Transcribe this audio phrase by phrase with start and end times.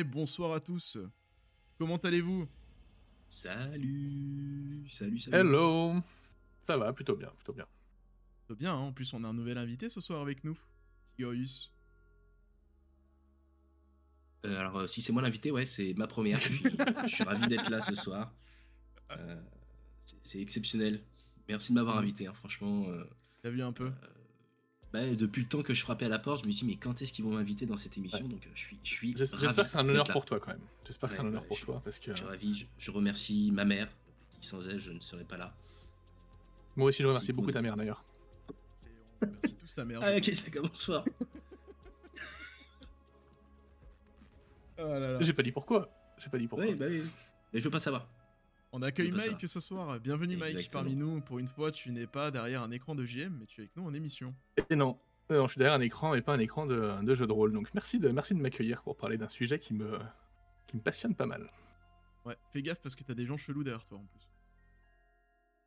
[0.00, 0.96] et bonsoir à tous.
[1.78, 2.48] Comment allez-vous?
[3.28, 5.36] Salut, salut, salut.
[5.36, 5.94] Hello
[6.66, 7.66] Ça va, plutôt bien, plutôt bien.
[8.46, 8.78] Plutôt bien, hein.
[8.78, 10.58] en plus on a un nouvel invité ce soir avec nous,
[11.16, 11.70] Tigorius.
[14.46, 16.40] Euh, alors, euh, si c'est moi l'invité, ouais, c'est ma première.
[16.40, 16.64] Je suis,
[17.06, 18.32] je suis ravi d'être là ce soir.
[19.12, 19.40] Euh,
[20.06, 21.04] c'est- c'est exceptionnel.
[21.46, 22.86] Merci de m'avoir invité, hein, franchement.
[22.88, 23.04] euh,
[23.42, 23.92] T'as vu un peu?
[24.92, 26.78] Bah, depuis le temps que je frappais à la porte, je me suis dit, mais
[26.78, 29.54] quand est-ce qu'ils vont m'inviter dans cette émission Donc, euh, je suis, je suis J'espère
[29.54, 30.60] que c'est un honneur pour toi quand même.
[30.86, 32.54] J'espère que c'est un honneur pour je- toi parce que Je suis ravi.
[32.54, 33.88] Je, je remercie ma mère,
[34.40, 35.54] qui sans elle, je ne serais pas là.
[36.76, 38.04] moi aussi je remercie beaucoup ta mère d'ailleurs.
[39.22, 40.00] On remercie tous ta mère.
[40.02, 41.04] Ah, ok, ça commence fort.
[44.78, 45.20] Là.
[45.20, 45.90] J'ai pas dit pourquoi.
[46.18, 46.66] J'ai pas dit pourquoi.
[46.66, 47.02] oui, bah oui.
[47.52, 48.08] Mais je veux pas savoir.
[48.72, 49.98] On accueille Mike ce soir.
[50.00, 51.20] Bienvenue Mike parmi nous.
[51.22, 53.76] Pour une fois, tu n'es pas derrière un écran de JM, mais tu es avec
[53.76, 54.34] nous en émission.
[54.70, 54.98] Et non,
[55.30, 57.32] euh, non, je suis derrière un écran et pas un écran de, de jeu de
[57.32, 57.52] rôle.
[57.52, 59.98] Donc merci de, merci de m'accueillir pour parler d'un sujet qui me,
[60.68, 61.50] qui me passionne pas mal.
[62.24, 64.28] Ouais, fais gaffe parce que t'as des gens chelous derrière toi en plus.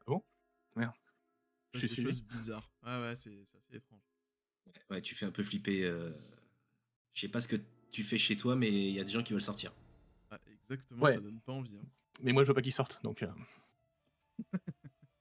[0.01, 0.23] Ah bon?
[0.77, 0.93] Merde.
[1.73, 2.71] Je suis des choses bizarres.
[2.83, 4.01] Ah ouais, c'est c'est assez étrange.
[4.89, 5.83] Ouais, tu fais un peu flipper.
[5.83, 6.11] euh,
[7.13, 7.57] Je sais pas ce que
[7.91, 9.73] tu fais chez toi, mais il y a des gens qui veulent sortir.
[10.31, 11.13] Ah, exactement, Ouais.
[11.15, 11.75] ça donne pas envie.
[11.77, 11.85] hein.
[12.21, 13.01] Mais moi je veux pas qu'il sorte.
[13.03, 13.27] Donc euh,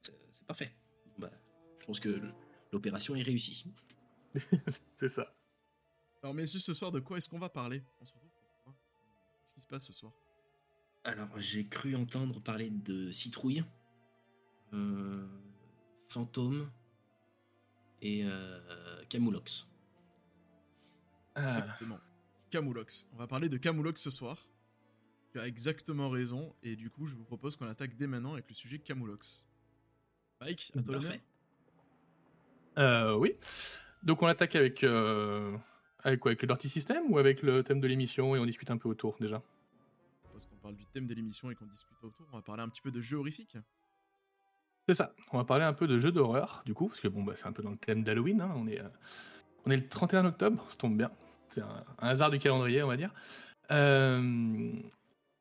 [0.01, 0.75] C'est parfait.
[1.19, 1.31] Bah,
[1.81, 2.21] je pense que
[2.73, 3.73] l'opération est réussie.
[4.97, 5.35] c'est ça.
[6.23, 7.83] Alors messieurs, ce soir, de quoi est-ce qu'on va parler?
[8.01, 8.31] On se retrouve
[8.65, 8.75] pour.
[9.43, 10.13] Qu'est-ce qui se passe ce soir?
[11.05, 13.65] Alors, j'ai cru entendre parler de citrouille,
[14.73, 15.27] euh,
[16.09, 16.71] fantôme
[18.01, 19.67] et euh, camoulox.
[21.35, 21.99] Ah, Exactement.
[22.51, 23.09] Camoulox.
[23.15, 24.47] On va parler de Camoulox ce soir.
[25.33, 28.49] Tu as exactement raison, et du coup, je vous propose qu'on attaque dès maintenant avec
[28.49, 29.47] le sujet Camoulox.
[30.41, 30.99] Mike, à toi
[32.79, 33.35] euh, oui.
[34.03, 35.57] Donc on attaque avec euh,
[36.03, 36.31] avec quoi?
[36.31, 38.89] Avec le Dirty System ou avec le thème de l'émission et on discute un peu
[38.89, 39.43] autour déjà?
[40.33, 42.69] Parce qu'on parle du thème de l'émission et qu'on discute autour, on va parler un
[42.69, 43.57] petit peu de jeux horrifiques.
[44.89, 45.15] C'est ça.
[45.31, 47.47] On va parler un peu de jeux d'horreur, du coup, parce que bon, bah, c'est
[47.47, 48.41] un peu dans le thème d'Halloween.
[48.41, 48.53] hein.
[48.57, 48.89] On, est, euh,
[49.65, 51.11] on est le 31 octobre, ça tombe bien.
[51.51, 53.13] C'est un, un hasard du calendrier, on va dire.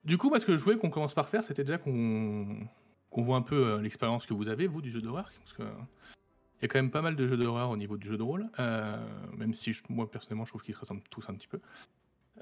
[0.03, 2.67] Du coup, moi, ce que je voulais qu'on commence par faire, c'était déjà qu'on
[3.11, 5.31] voit un peu euh, l'expérience que vous avez, vous, du jeu d'horreur.
[5.43, 8.07] Parce que il y a quand même pas mal de jeux d'horreur au niveau du
[8.07, 8.97] jeu de rôle, euh,
[9.35, 11.59] même si moi, personnellement, je trouve qu'ils se ressemblent tous un petit peu.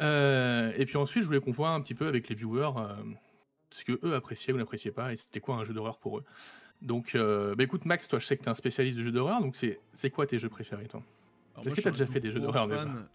[0.01, 2.71] Euh, et puis ensuite, je voulais qu'on voit un petit peu avec les viewers
[3.71, 6.25] ce que eux appréciaient ou n'appréciaient pas, et c'était quoi un jeu d'horreur pour eux.
[6.81, 9.55] Donc, bah écoute, Max, toi, je sais que t'es un spécialiste de jeux d'horreur, donc
[9.55, 11.01] c'est quoi tes jeux préférés, toi?
[11.61, 12.67] Est-ce que je t'as suis un déjà fait des jeux d'horreur,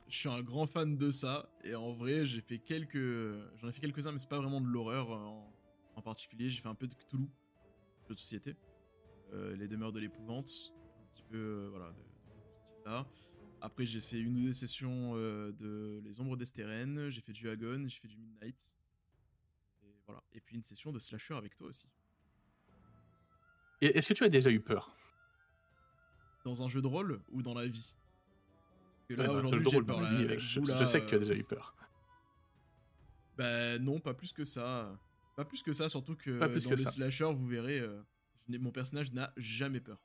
[0.09, 2.97] Je suis un grand fan de ça, et en vrai, j'ai fait quelques.
[3.57, 5.53] J'en ai fait quelques-uns, mais c'est pas vraiment de l'horreur euh, en...
[5.97, 6.51] en particulier.
[6.51, 7.29] J'ai fait un peu de Cthulhu,
[8.09, 8.57] jeu de société.
[9.33, 10.49] Euh, les demeures de l'épouvante,
[11.01, 11.37] un petit peu.
[11.37, 13.07] euh, voilà, de, de ce style-là.
[13.61, 17.49] Après, j'ai fait une ou deux sessions euh, de Les Ombres d'Estérène, j'ai fait du
[17.49, 18.77] Agon, j'ai fait du Midnight.
[19.83, 20.23] Et voilà.
[20.35, 21.89] Et puis une session de Slasher avec toi aussi.
[23.81, 24.95] Est-ce que tu as déjà eu peur?
[26.45, 27.97] Dans un jeu de rôle ou dans la vie?
[29.11, 29.99] Ouais, là, aujourd'hui, j'ai peur.
[30.05, 31.75] avec je, vous, je là, sais que tu as euh, déjà eu peur.
[33.37, 34.97] Bah non, pas plus que ça.
[35.37, 36.93] Pas plus que ça, surtout que Pas plus dans que les ça.
[36.93, 38.01] slashers, vous verrez, euh,
[38.49, 39.99] je mon personnage n'a jamais peur.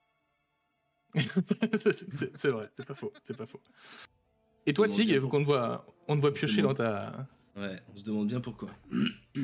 [1.15, 3.61] C'est- vrai, c'est pas faux, c'est pas faux.
[4.65, 7.27] Et toi, Tig, qu'on te voit, on te voit piocher dans ta...
[7.55, 8.69] Ouais, on se demande bien pourquoi.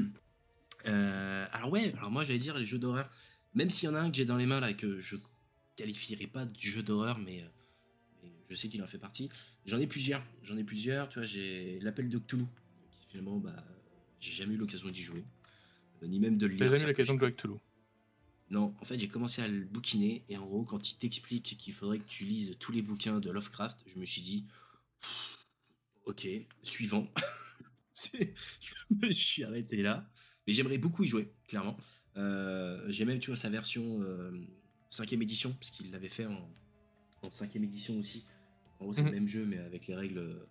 [0.87, 3.09] Euh, alors ouais, alors moi j'allais dire les jeux d'horreur.
[3.55, 5.15] Même s'il y en a un que j'ai dans les mains là et que je
[5.75, 7.54] qualifierais pas de jeu d'horreur, mais, euh, mais
[8.49, 9.29] je sais qu'il en fait partie.
[9.65, 10.23] J'en ai plusieurs.
[10.43, 11.09] J'en ai plusieurs.
[11.09, 12.45] Tu vois, j'ai l'appel de Cthulhu,
[12.91, 13.63] qui finalement, bah,
[14.19, 15.23] j'ai jamais eu l'occasion d'y jouer,
[16.03, 16.67] Euh, ni même de le lire.
[16.69, 17.59] Jamais eu l'occasion de jouer avec Toulouse.
[18.49, 21.73] non, en fait, j'ai commencé à le bouquiner et en gros, quand il t'explique qu'il
[21.73, 24.45] faudrait que tu lises tous les bouquins de Lovecraft, je me suis dit,
[26.05, 26.27] ok,
[26.63, 27.07] suivant.
[29.01, 30.09] Je suis arrêté là.
[30.45, 31.77] Mais j'aimerais beaucoup y jouer, clairement.
[32.17, 34.31] Euh, j'ai même, tu vois, sa version euh,
[34.91, 36.51] 5ème édition, parce qu'il l'avait fait en,
[37.23, 38.25] en 5ème édition aussi.
[38.79, 39.07] En gros, c'est Mhm.
[39.07, 40.47] le même jeu, mais avec les règles euh,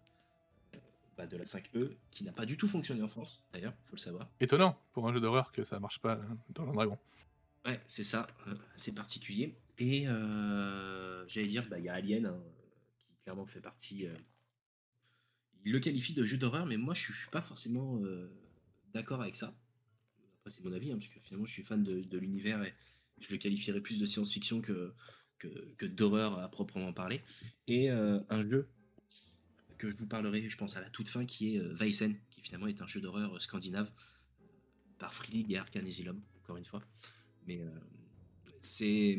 [1.17, 4.01] bah, de la 5E, qui n'a pas du tout fonctionné en France, d'ailleurs, faut le
[4.01, 4.29] savoir.
[4.41, 6.99] Étonnant pour un jeu d'horreur que ça marche pas dans le dragon.
[7.65, 9.55] Ouais, c'est ça, euh, assez particulier.
[9.79, 12.43] Et euh, j'allais dire, bah, il y a Alien, hein,
[12.99, 14.07] qui clairement fait partie.
[15.65, 18.01] il le qualifie de jeu d'horreur, mais moi je suis pas forcément
[18.93, 19.55] d'accord avec ça.
[20.41, 22.75] Après, c'est mon avis, hein, parce que finalement je suis fan de, de l'univers et
[23.19, 24.93] je le qualifierais plus de science-fiction que,
[25.77, 27.21] que, d'horreur à proprement parler.
[27.67, 28.69] Et euh, un jeu
[29.79, 32.41] que je vous parlerai, je pense, à la toute fin, qui est euh, Weissen, qui
[32.41, 33.91] finalement est un jeu d'horreur scandinave
[34.41, 34.47] euh,
[34.99, 36.83] par Freely et Arcan Asylum, encore une fois.
[37.47, 37.71] Mais euh,
[38.61, 39.19] c'est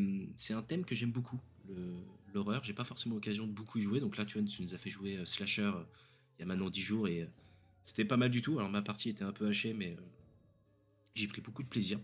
[0.54, 1.39] un thème que j'aime beaucoup,
[2.33, 2.63] l'horreur.
[2.63, 4.00] J'ai pas forcément l'occasion de beaucoup y jouer.
[4.00, 5.83] Donc là, tu nous as fait jouer euh, Slasher euh,
[6.38, 7.27] il y a maintenant 10 jours et euh,
[7.86, 8.57] C'était pas mal du tout.
[8.60, 10.01] Alors ma partie était un peu hachée, mais euh,
[11.16, 12.00] j'ai pris beaucoup de plaisir.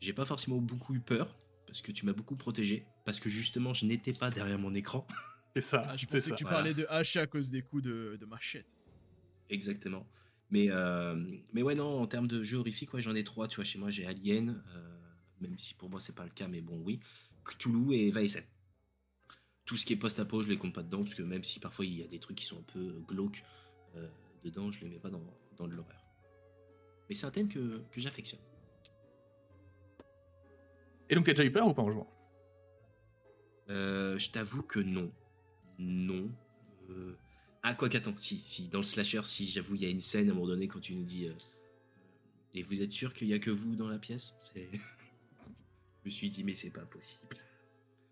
[0.00, 1.36] J'ai pas forcément beaucoup eu peur
[1.68, 5.06] parce que tu m'as beaucoup protégé, parce que justement je n'étais pas derrière mon écran.
[5.54, 5.82] C'est ça.
[5.86, 6.30] Ah, je pensais ça.
[6.30, 6.58] que tu voilà.
[6.58, 8.66] parlais de hacher à cause des coups de, de machette.
[9.50, 10.06] Exactement.
[10.50, 11.14] Mais, euh,
[11.52, 13.48] mais ouais, non, en termes de jeux horrifiques, ouais, j'en ai trois.
[13.48, 14.98] Tu vois, chez moi, j'ai Alien, euh,
[15.40, 17.00] même si pour moi, c'est pas le cas, mais bon, oui.
[17.44, 18.44] Cthulhu et Vaesen.
[19.64, 21.84] Tout ce qui est post-apo, je les compte pas dedans, parce que même si parfois
[21.84, 23.44] il y a des trucs qui sont un peu glauques
[23.96, 24.08] euh,
[24.42, 25.22] dedans, je les mets pas dans,
[25.56, 26.06] dans de l'horreur.
[27.08, 28.40] Mais c'est un thème que, que j'affectionne.
[31.10, 32.08] Et donc, t'as déjà eu peur ou pas en jouant?
[33.70, 35.10] Euh, je t'avoue que non.
[35.78, 36.30] Non.
[36.90, 37.14] Euh,
[37.62, 40.28] Ah, quoi qu'attends, si, si, dans le slasher, si, j'avoue, il y a une scène
[40.28, 41.26] à un moment donné quand tu nous dis.
[41.26, 41.32] euh,
[42.54, 44.36] Et vous êtes sûr qu'il y a que vous dans la pièce?
[44.54, 44.60] Je
[46.04, 47.20] me suis dit, mais c'est pas possible.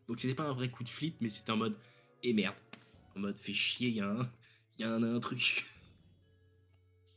[0.08, 1.76] Donc c'était pas un vrai coup de flip, mais c'était en mode.
[2.22, 2.54] Et merde.
[3.16, 4.30] En mode, fait chier, il y a un.
[4.78, 5.66] Il y a un, un truc.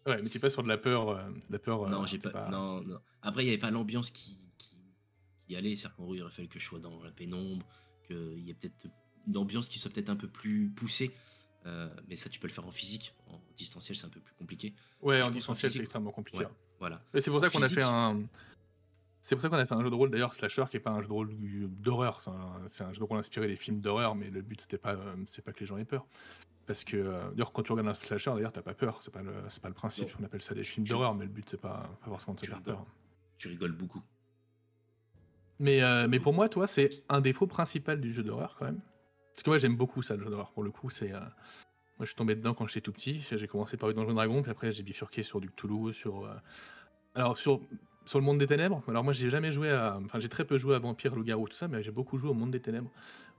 [0.07, 1.09] Ouais, mais t'es pas sur de la peur.
[1.09, 2.99] euh, de la peur euh, non, j'ai t'es pas, Non, non.
[3.21, 4.37] Après, il y avait pas l'ambiance qui,
[5.49, 5.75] qui allait.
[5.75, 7.65] C'est-à-dire qu'en gros, il aurait fallu que je sois dans la pénombre,
[8.05, 8.85] qu'il y ait peut-être
[9.27, 11.11] une ambiance qui soit peut-être un peu plus poussée.
[11.65, 13.13] Euh, mais ça, tu peux le faire en physique.
[13.27, 14.73] En distanciel, c'est un peu plus compliqué.
[15.01, 16.39] Ouais, je en distanciel, c'est extrêmement compliqué.
[16.45, 16.51] Ouais.
[16.79, 17.01] Voilà.
[17.15, 18.21] C'est pour ça qu'on a fait un.
[19.21, 20.91] C'est pour ça qu'on a fait un jeu de rôle d'ailleurs slasher qui est pas
[20.91, 21.35] un jeu de rôle
[21.81, 22.21] d'horreur.
[22.69, 25.15] C'est un, jeu de rôle inspiré des films d'horreur, mais le but c'était pas euh,
[25.25, 26.07] c'est pas que les gens aient peur.
[26.65, 29.21] Parce que euh, d'ailleurs quand tu regardes un slasher d'ailleurs t'as pas peur, c'est pas
[29.21, 30.07] le c'est pas le principe.
[30.07, 30.15] Non.
[30.21, 32.39] On appelle ça des Tu- films d'horreur, mais le but c'est pas, pas forcément de
[32.39, 32.75] se tu faire rigoles.
[32.75, 32.85] peur.
[33.37, 34.01] Tu rigoles beaucoup.
[35.59, 38.79] Mais euh, mais pour moi toi c'est un défaut principal du jeu d'horreur quand même.
[39.33, 40.51] Parce que moi j'aime beaucoup ça le jeu d'horreur.
[40.51, 43.21] Pour le coup c'est euh, moi je suis tombé dedans quand j'étais tout petit.
[43.29, 46.33] J'ai commencé par Donjons Dragon, puis après j'ai bifurqué sur du Cthulhu, sur euh,
[47.13, 47.59] alors sur
[48.05, 48.81] sur le monde des ténèbres.
[48.87, 51.57] Alors moi j'ai jamais joué à, enfin j'ai très peu joué à Vampire, Loup-garou, tout
[51.57, 52.89] ça, mais j'ai beaucoup joué au monde des ténèbres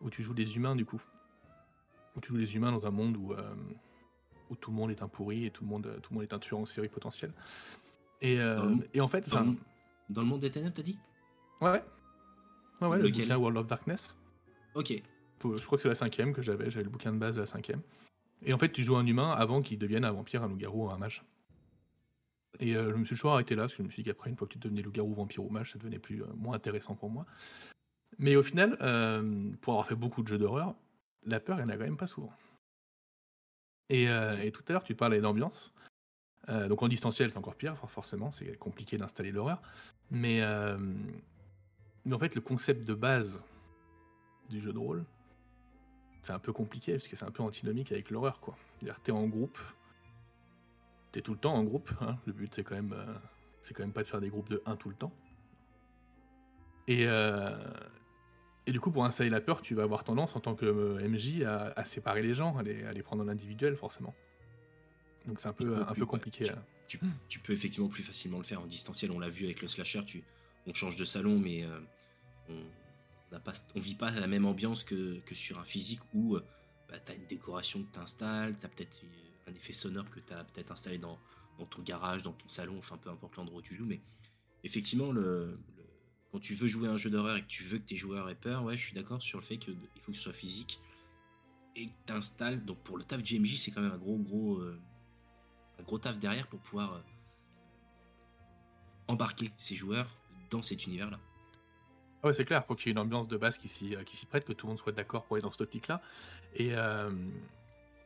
[0.03, 1.01] où tu joues des humains du coup,
[2.17, 3.35] où tu joues des humains dans un monde où
[4.51, 6.35] où tout le monde est un pourri et tout le monde tout le monde est
[6.35, 7.33] un tueur en série potentiel.
[8.21, 8.39] Et,
[8.93, 9.55] et en fait, Dans,
[10.11, 10.99] dans le monde des ténèbres, t'as dit?
[11.63, 11.85] Ouais, ouais,
[12.81, 14.17] ouais, ouais, le bouquin World of Darkness.
[14.75, 14.93] Ok.
[15.43, 16.71] Je crois que c'est la cinquième que j'avais.
[16.71, 17.81] J'avais le bouquin de base de la cinquième.
[18.45, 20.99] Et en fait, tu joues un humain avant qu'il devienne un vampire, un loup-garou, un
[20.99, 21.25] mage.
[22.59, 24.29] Et euh, je me suis toujours arrêté là, parce que je me suis dit qu'après,
[24.29, 26.95] une fois que tu devenais loup-garou, vampire ou mage, ça devenait plus, euh, moins intéressant
[26.95, 27.25] pour moi.
[28.19, 30.75] Mais au final, euh, pour avoir fait beaucoup de jeux d'horreur,
[31.25, 32.33] la peur, il n'y en a quand même pas souvent.
[33.89, 35.73] Et, euh, et tout à l'heure, tu parlais d'ambiance.
[36.49, 39.63] Donc en distanciel, c'est encore pire, for- forcément, c'est compliqué d'installer l'horreur.
[40.11, 40.77] Mais, euh,
[42.05, 43.43] mais en fait, le concept de base
[44.49, 45.05] du jeu de rôle,
[46.23, 48.57] c'est un peu compliqué parce que c'est un peu antinomique avec l'horreur, quoi.
[48.79, 49.59] C'est-à-dire, t'es en groupe,
[51.13, 51.91] t'es tout le temps en groupe.
[52.01, 52.19] hein.
[52.27, 53.15] Le but, c'est quand même, euh,
[53.63, 55.13] c'est quand même pas de faire des groupes de 1 tout le temps.
[56.89, 57.57] Et, euh,
[58.67, 61.09] et du coup, pour installer la peur, tu vas avoir tendance en tant que euh,
[61.09, 64.15] MJ à, à séparer les gens, à les, à les prendre en individuel, forcément.
[65.27, 66.07] Donc c'est un peu, un plus, peu ouais.
[66.07, 66.51] compliqué.
[66.51, 66.55] euh.
[66.89, 66.99] Tu,
[67.29, 69.13] tu peux effectivement plus facilement le faire en distanciel.
[69.13, 70.05] On l'a vu avec le slasher.
[70.05, 70.25] Tu,
[70.67, 71.81] on change de salon, mais euh,
[72.49, 72.63] on
[73.75, 76.45] on vit pas la même ambiance que, sur un physique où euh,
[76.89, 80.45] bah, tu une décoration que tu installes, peut-être euh, un effet sonore que tu as
[80.45, 81.19] peut-être installé dans,
[81.71, 83.87] ton garage, dans ton salon, enfin peu importe l'endroit où tu joues.
[83.87, 84.01] Mais
[84.65, 85.13] effectivement,
[86.33, 88.35] quand tu veux jouer un jeu d'horreur et que tu veux que tes joueurs aient
[88.35, 90.81] peur, ouais, je suis d'accord sur le fait qu'il faut que ce soit physique
[91.77, 92.65] et que tu.
[92.65, 95.99] Donc pour le taf du c'est quand même un gros, gros.
[95.99, 97.05] taf derrière pour pouvoir
[99.07, 100.20] embarquer ses joueurs
[100.51, 101.19] dans cet univers-là.
[102.23, 104.03] Ah Ouais, c'est clair, faut qu'il y ait une ambiance de base qui s'y, euh,
[104.05, 106.03] qui s'y prête, que tout le monde soit d'accord pour aller dans cette optique-là.
[106.55, 107.11] Et, euh,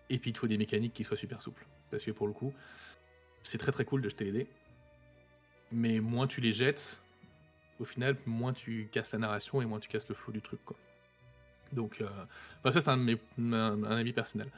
[0.09, 1.67] et puis il faut des mécaniques qui soient super souples.
[1.91, 2.53] Parce que pour le coup,
[3.43, 4.47] c'est très très cool de jeter les dés.
[5.73, 7.03] Mais moins tu les jettes,
[7.81, 10.65] au final, moins tu casses la narration et moins tu casses le flow du truc.
[10.65, 10.77] Quoi.
[11.73, 12.09] Donc, euh,
[12.71, 13.07] ça c'est un,
[13.53, 14.51] un avis personnel.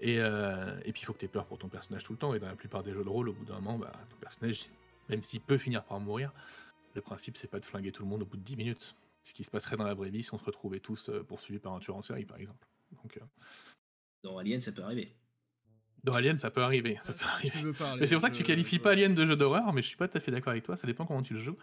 [0.00, 2.18] Et, euh, et puis il faut que tu aies peur pour ton personnage tout le
[2.18, 2.34] temps.
[2.34, 4.68] Et dans la plupart des jeux de rôle, au bout d'un moment, bah, ton personnage,
[5.08, 6.32] même s'il peut finir par mourir,
[6.94, 8.94] le principe, c'est pas de flinguer tout le monde au bout de 10 minutes.
[9.22, 11.58] Ce qui se passerait dans la vraie vie si on se retrouvait tous euh, poursuivis
[11.60, 12.66] par un tueur en série, par exemple.
[13.02, 13.20] Donc, euh,
[14.22, 15.14] Dans Alien, ça peut arriver.
[16.04, 16.98] dans Alien, ça peut arriver.
[17.02, 17.72] Ça peut arriver.
[17.74, 19.88] parler, Mais c'est pour ça que tu qualifies pas Alien de jeu d'horreur, mais je
[19.88, 21.56] suis pas tout à fait d'accord avec toi, ça dépend comment tu le joues.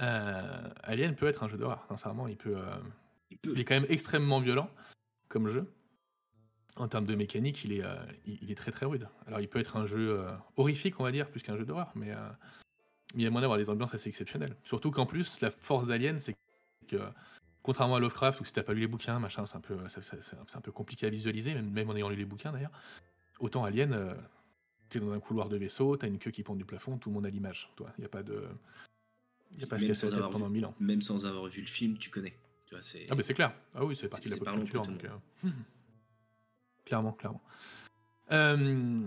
[0.00, 2.56] Euh, Alien peut être un jeu d'horreur, sincèrement, il peut.
[2.56, 2.74] euh,
[3.30, 3.52] Il peut.
[3.52, 4.70] il est quand même extrêmement violent
[5.28, 5.70] comme jeu.
[6.76, 7.94] En termes de mécanique, il est, euh,
[8.26, 9.08] il, il est très très rude.
[9.26, 11.90] Alors il peut être un jeu euh, horrifique, on va dire, plus qu'un jeu d'horreur,
[11.94, 12.12] mais
[13.16, 14.56] euh, il y a moyen d'avoir des ambiances assez exceptionnelles.
[14.64, 16.34] Surtout qu'en plus, la force d'Alien, c'est
[16.88, 16.96] que
[17.62, 20.56] contrairement à Lovecraft, où si t'as pas lu les bouquins, machin, c'est un peu, c'est
[20.56, 22.70] un- peu compliqué à visualiser, même, même en ayant lu les bouquins d'ailleurs.
[23.40, 24.14] Autant Alien, euh,
[24.88, 27.14] t'es dans un couloir de vaisseau, t'as une queue qui pend du plafond, tout le
[27.14, 27.70] monde a l'image.
[27.76, 28.44] Toi, il y a pas de,
[29.54, 30.74] il y a pas Même sans avoir pendant vu- mille ans.
[30.80, 32.34] Même sans avoir vu le film, tu connais.
[32.66, 33.06] Tu vois, c'est.
[33.10, 33.52] Ah mais c'est clair.
[33.74, 34.82] Ah oui, c'est parti de la pop culture.
[34.86, 35.48] donc, euh,
[36.84, 37.42] Clairement, clairement.
[38.32, 39.02] Euh,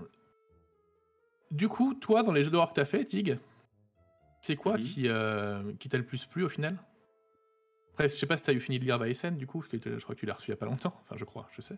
[1.51, 3.37] du coup, toi, dans les jeux d'horreur que t'as fait, Tig,
[4.41, 6.77] c'est quoi qui, euh, qui t'a le plus plu au final?
[7.91, 9.97] Après, je sais pas si t'as eu fini de lire Bison, du coup, parce que
[9.97, 10.97] je crois que tu l'as reçu il y a pas longtemps.
[11.03, 11.75] Enfin, je crois, je sais.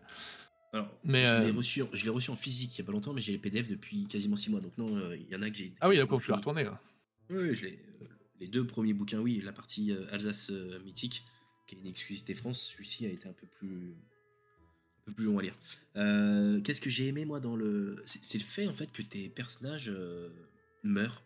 [0.72, 2.92] Alors, Mais, je l'ai euh, reçu, je l'ai reçu en physique il y a pas
[2.92, 4.60] longtemps, mais j'ai les PDF depuis quasiment 6 mois.
[4.60, 5.74] Donc non, euh, il y en a que j'ai.
[5.80, 6.64] Ah oui, d'accord, tu l'as retourné.
[6.64, 6.80] là.
[7.28, 7.78] Oui, je l'ai.
[8.40, 9.42] les deux premiers bouquins, oui.
[9.44, 10.50] La partie Alsace
[10.84, 11.24] mythique,
[11.66, 13.96] qui est une exclusivité France, celui-ci a été un peu plus,
[15.02, 15.54] un peu plus long à lire.
[15.96, 19.02] Euh, Qu'est-ce que j'ai aimé moi dans le, c'est c'est le fait en fait que
[19.02, 20.28] tes personnages euh,
[20.82, 21.22] meurent.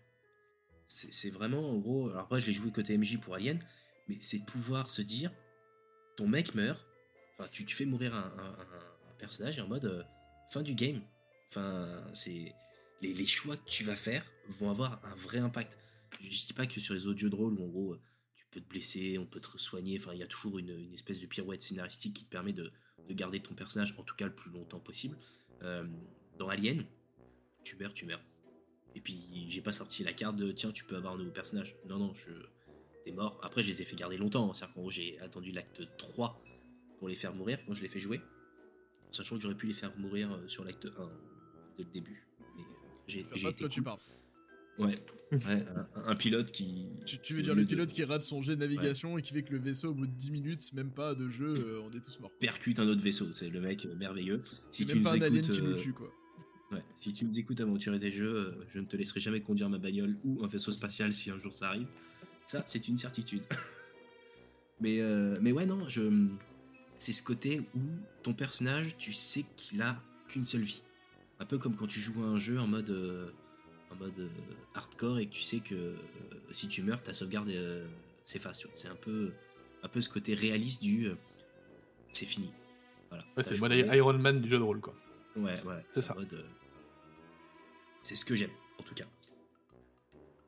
[0.88, 2.08] C'est vraiment en gros.
[2.08, 3.58] Alors après, je l'ai joué côté MJ pour Alien,
[4.08, 5.32] mais c'est de pouvoir se dire,
[6.16, 6.86] ton mec meurt.
[7.38, 8.32] Enfin, tu, fais mourir un,
[9.18, 10.02] personnage et en mode euh,
[10.50, 11.02] fin du game.
[11.48, 12.54] Enfin, c'est
[13.02, 15.78] les, choix que tu vas faire vont avoir un vrai impact.
[16.20, 18.00] Je, je dis pas que sur les autres jeux de rôle où en gros euh,
[18.36, 21.20] tu peux te blesser, on peut te soigner, enfin il y a toujours une, espèce
[21.20, 22.72] de pirouette scénaristique qui te permet de,
[23.08, 25.16] de garder ton personnage en tout cas le plus longtemps possible.
[25.62, 25.86] Euh,
[26.38, 26.84] dans Alien,
[27.64, 28.20] tu meurs, tu meurs.
[28.96, 31.76] Et puis j'ai pas sorti la carte de tiens tu peux avoir un nouveau personnage.
[31.86, 32.32] Non non, je
[33.04, 33.38] t'es mort.
[33.42, 34.54] Après je les ai fait garder longtemps, hein.
[34.54, 36.42] c'est-à-dire qu'en gros j'ai attendu l'acte 3
[36.98, 38.20] pour les faire mourir quand je les fais jouer.
[39.12, 40.88] Sachant que j'aurais pu les faire mourir euh, sur l'acte 1
[41.76, 42.26] dès le début.
[42.56, 44.00] Mais euh, j'ai été tu parles.
[44.78, 44.94] Ouais,
[45.30, 46.88] ouais un, un pilote qui.
[47.04, 49.34] Tu, tu veux dire le de pilote qui rate son jet de navigation et qui
[49.34, 51.94] fait que le vaisseau, au bout de 10 minutes, même pas de jeu, euh, on
[51.94, 52.32] est tous morts.
[52.40, 54.38] percute un autre vaisseau, c'est le mec merveilleux.
[54.70, 56.10] Si tu même nous pas un alien qui nous tue, quoi.
[56.72, 59.68] Ouais, si tu nous écoutes aventurer des jeux, euh, je ne te laisserai jamais conduire
[59.68, 61.88] ma bagnole ou un vaisseau spatial si un jour ça arrive.
[62.46, 63.42] Ça, c'est une certitude.
[64.80, 66.28] mais, euh, mais ouais, non, je...
[66.98, 67.80] c'est ce côté où
[68.22, 70.82] ton personnage, tu sais qu'il a qu'une seule vie.
[71.40, 73.30] Un peu comme quand tu joues à un jeu en mode, euh,
[73.90, 74.28] en mode euh,
[74.74, 75.96] hardcore et que tu sais que
[76.50, 77.52] si tu meurs, ta sauvegarde
[78.24, 78.66] s'efface.
[78.74, 79.32] C'est un peu,
[79.82, 81.10] un peu ce côté réaliste du
[82.12, 82.50] c'est fini.
[83.10, 83.24] Voilà.
[83.36, 84.94] Ouais, c'est Iron Man du jeu de rôle, quoi.
[85.36, 86.14] Ouais, ouais, C'est c'est ça.
[86.14, 86.42] mode, euh,
[88.02, 89.04] C'est ce que j'aime, en tout cas.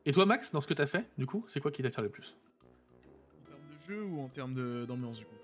[0.05, 2.09] Et toi, Max, dans ce que t'as fait, du coup, c'est quoi qui t'attire le
[2.09, 2.35] plus?
[3.37, 5.35] En termes de jeu ou en termes de- d'ambiance, du coup?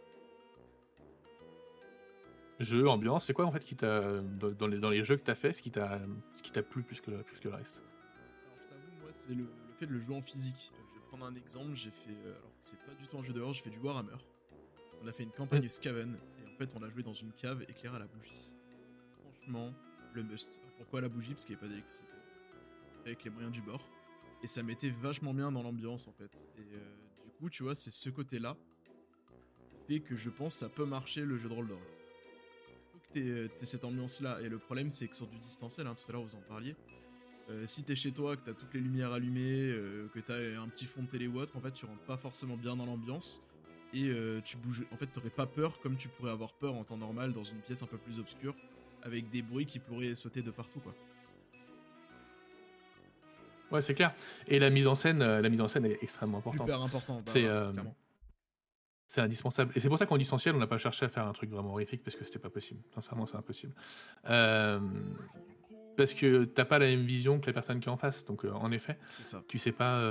[2.62, 5.24] Jeu, ambiance, c'est quoi en fait qui t'a dans dans les, dans les jeux que
[5.24, 6.00] t'as fait, ce qui t'a
[6.38, 7.82] ce qui t'a plu plus que, le- plus que le reste?
[8.46, 10.72] Alors, je t'avoue, moi, c'est le, le fait de le jouer en physique.
[10.74, 11.74] Euh, Je vais prendre un exemple.
[11.75, 12.12] J'ai fait.
[12.25, 14.16] euh, alors, c'est pas du tout un jeu d'horreur, j'ai fait du Warhammer.
[15.04, 17.62] On a fait une campagne Skaven, et en fait, on l'a joué dans une cave
[17.68, 18.32] éclairée à la bougie.
[19.48, 20.60] Le must.
[20.78, 21.34] Pourquoi la bougie?
[21.34, 22.12] Parce qu'il n'y avait pas d'électricité.
[23.06, 23.90] Avec les moyens du bord.
[24.44, 26.50] Et ça mettait vachement bien dans l'ambiance, en fait.
[26.58, 28.56] Et euh, du coup, tu vois, c'est ce côté-là
[29.88, 31.68] fait que je pense ça peut marcher le jeu de rôle.
[31.68, 34.42] Faut que t'aies t'aies cette ambiance-là.
[34.42, 36.75] Et le problème, c'est que sur du distanciel, hein, tout à l'heure vous en parliez,
[37.50, 40.68] euh, si t'es chez toi, que t'as toutes les lumières allumées, euh, que t'as un
[40.68, 43.42] petit fond de télé ou autre, en fait, tu rentres pas forcément bien dans l'ambiance.
[43.94, 44.84] Et euh, tu bouges.
[44.92, 47.60] En fait, t'aurais pas peur comme tu pourrais avoir peur en temps normal dans une
[47.60, 48.56] pièce un peu plus obscure,
[49.05, 50.93] avec des bruits qui pourraient sauter de partout, quoi.
[53.71, 54.13] Ouais, c'est clair.
[54.47, 56.67] Et la mise en scène, euh, la mise en scène est extrêmement importante.
[56.67, 57.15] Super important.
[57.17, 57.71] bah, C'est, euh.
[59.07, 59.71] C'est indispensable.
[59.75, 61.71] Et c'est pour ça qu'en distanciel, on n'a pas cherché à faire un truc vraiment
[61.71, 62.81] horrifique parce que c'était pas possible.
[62.93, 63.74] Sincèrement, c'est impossible.
[64.29, 64.79] Euh,
[65.97, 68.25] parce que t'as pas la même vision que la personne qui est en face.
[68.25, 69.43] Donc, euh, en effet, ça.
[69.47, 70.01] tu sais pas,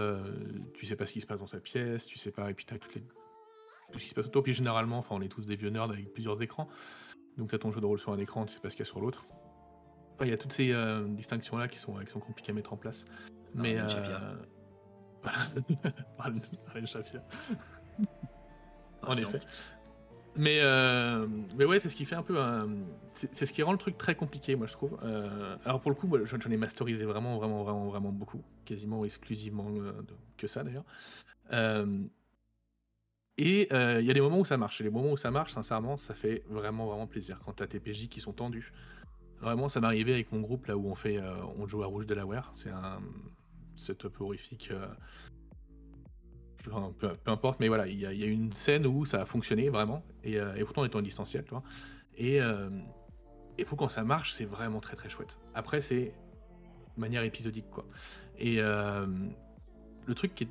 [0.75, 2.65] tu sais pas ce qui se passe dans sa pièce, tu sais pas, et puis
[2.65, 3.03] t'as toutes les,
[3.93, 4.43] tout ce qui se passe autour.
[4.43, 6.69] Puis généralement, enfin, on est tous des vieux nerds avec plusieurs écrans.
[7.39, 8.89] Donc, t'as ton jeu de rôle sur un écran, tu sais pas ce qu'il y
[8.89, 9.27] a sur l'autre.
[10.15, 12.55] Enfin, il y a toutes ces euh, distinctions là qui sont, qui sont compliquées à
[12.55, 13.05] mettre en place.
[13.55, 14.01] Mais Arlen
[15.25, 16.33] euh, par
[19.13, 19.41] En effet.
[20.37, 21.27] Mais, euh,
[21.57, 22.69] mais ouais, c'est ce qui fait un peu un...
[23.13, 24.99] C'est ce qui rend le truc très compliqué, moi, je trouve.
[25.05, 28.43] Euh, alors, pour le coup, j'en ai masterisé vraiment, vraiment, vraiment, vraiment beaucoup.
[28.65, 29.93] Quasiment exclusivement euh,
[30.37, 30.85] que ça, d'ailleurs.
[31.53, 32.03] Euh,
[33.37, 34.81] et euh, il y a des moments où ça marche.
[34.81, 37.41] Et les moments où ça marche, sincèrement, ça fait vraiment, vraiment plaisir.
[37.45, 38.73] Quand t'as tes PJ qui sont tendus.
[39.41, 41.21] Vraiment, ça m'est arrivé avec mon groupe, là où on fait...
[41.21, 42.53] euh, on joue à Rouge Delaware.
[42.55, 43.01] C'est un
[43.77, 44.69] setup horrifique...
[44.71, 44.87] euh,
[46.67, 49.69] Enfin, peu, peu importe, mais voilà, il y, a- une scène où ça a fonctionné
[49.69, 51.63] vraiment, et, euh, pourtant on était en distanciel, tu vois.
[52.17, 52.39] Et,
[53.59, 55.39] et pour quand ça marche, c'est vraiment très très chouette.
[55.53, 56.15] Après, c'est
[56.97, 57.85] manière épisodique, quoi.
[58.39, 60.49] Et le truc qui est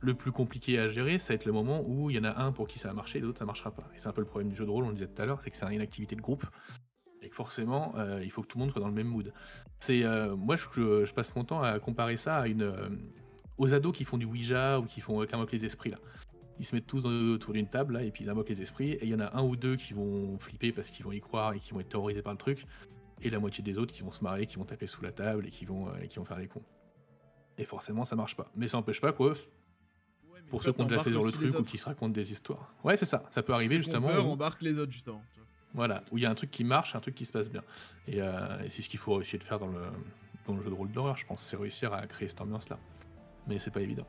[0.00, 2.40] le plus compliqué à gérer, ça va être le moment où il y en a
[2.40, 3.88] un pour qui ça a marché et l'autre ça marchera pas.
[3.94, 5.26] Et c'est un peu le problème du jeu de rôle, on le disait tout à
[5.26, 6.44] l'heure, c'est que c'est une activité de groupe,
[7.22, 9.32] et que forcément, euh, il faut que tout le monde soit dans le même mood.
[9.78, 12.88] C'est euh, moi, je, passe mon temps à comparer ça euh,
[13.56, 15.98] aux ados qui font du Ouija ou qui font invoquent les esprits là.
[16.60, 19.04] Ils se mettent tous autour d'une table là et puis ils invoquent les esprits et
[19.04, 21.52] il y en a un ou deux qui vont flipper parce qu'ils vont y croire
[21.52, 22.66] et qui vont être terrorisés par le truc
[23.22, 25.46] et la moitié des autres qui vont se marrer, qui vont taper sous la table
[25.46, 26.64] et qui vont et qui vont faire les cons.
[27.58, 28.50] Et forcément ça marche pas.
[28.56, 29.34] Mais ça n'empêche pas quoi
[30.50, 32.72] pour ceux qui ont déjà fait sur le truc ou qui se racontent des histoires.
[32.84, 34.08] Ouais c'est ça, ça peut arriver Ceux justement.
[34.08, 35.22] peur où- embarque les autres, justement.
[35.34, 35.48] tu vois.
[35.74, 37.62] voilà, où il y a un truc qui marche, un truc qui se passe bien.
[38.06, 39.82] Et, euh, et c'est ce qu'il faut essayer de faire dans le,
[40.46, 42.78] dans le jeu de rôle d'horreur, je pense, c'est réussir à créer cette ambiance-là.
[43.46, 44.06] Mais c'est pas évident.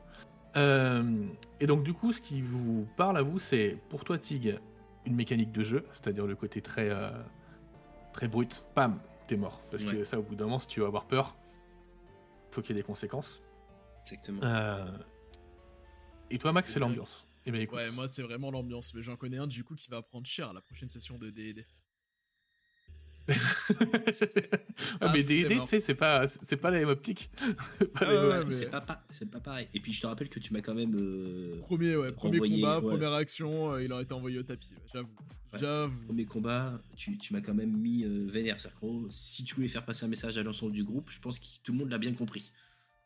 [0.56, 1.26] Euh,
[1.60, 4.58] et donc du coup, ce qui vous parle à vous, c'est pour toi, Tig,
[5.06, 7.10] une mécanique de jeu, c'est-à-dire le côté très, euh,
[8.12, 8.64] très brut.
[8.74, 9.62] Pam, t'es mort.
[9.70, 11.36] Parce que ça, au bout d'un moment, si tu veux avoir peur,
[12.50, 13.40] faut qu'il y ait des conséquences.
[14.00, 14.40] Exactement.
[16.30, 17.26] Et toi, Max, c'est l'ambiance.
[17.46, 17.78] Eh ben écoute.
[17.78, 20.50] Ouais, moi c'est vraiment l'ambiance, mais j'en connais un du coup qui va prendre cher
[20.50, 21.64] à la prochaine session de D&D.
[23.28, 23.34] Ah,
[25.00, 27.30] Ah, mais D&D, tu sais, c'est pas, c'est pas la même optique.
[27.94, 29.68] Pas Ah ouais, mais- c'est pas, pa- pas pareil.
[29.72, 30.94] Et puis je te rappelle que tu m'as quand même.
[30.96, 32.88] euh, Premier, ouais, premier Envoyé, combat, ouais.
[32.90, 35.00] première action, euh, il a été envoyé au tapis, ouais,
[35.54, 36.06] j'avoue.
[36.06, 38.56] Premier combat, tu, tu m'as quand même mis euh, vénère.
[38.76, 41.46] Gros, si tu voulais faire passer un message à l'ensemble du groupe, je pense que
[41.62, 42.52] tout le monde l'a bien compris.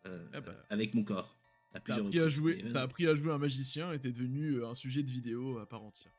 [0.07, 0.54] Euh, Ah bah.
[0.71, 1.37] Avec mon corps.
[1.75, 4.54] T'as plusieurs appris, à jouer, euh, t'as appris à jouer un magicien et t'es devenu
[4.61, 6.12] euh, un sujet de vidéo à part entière.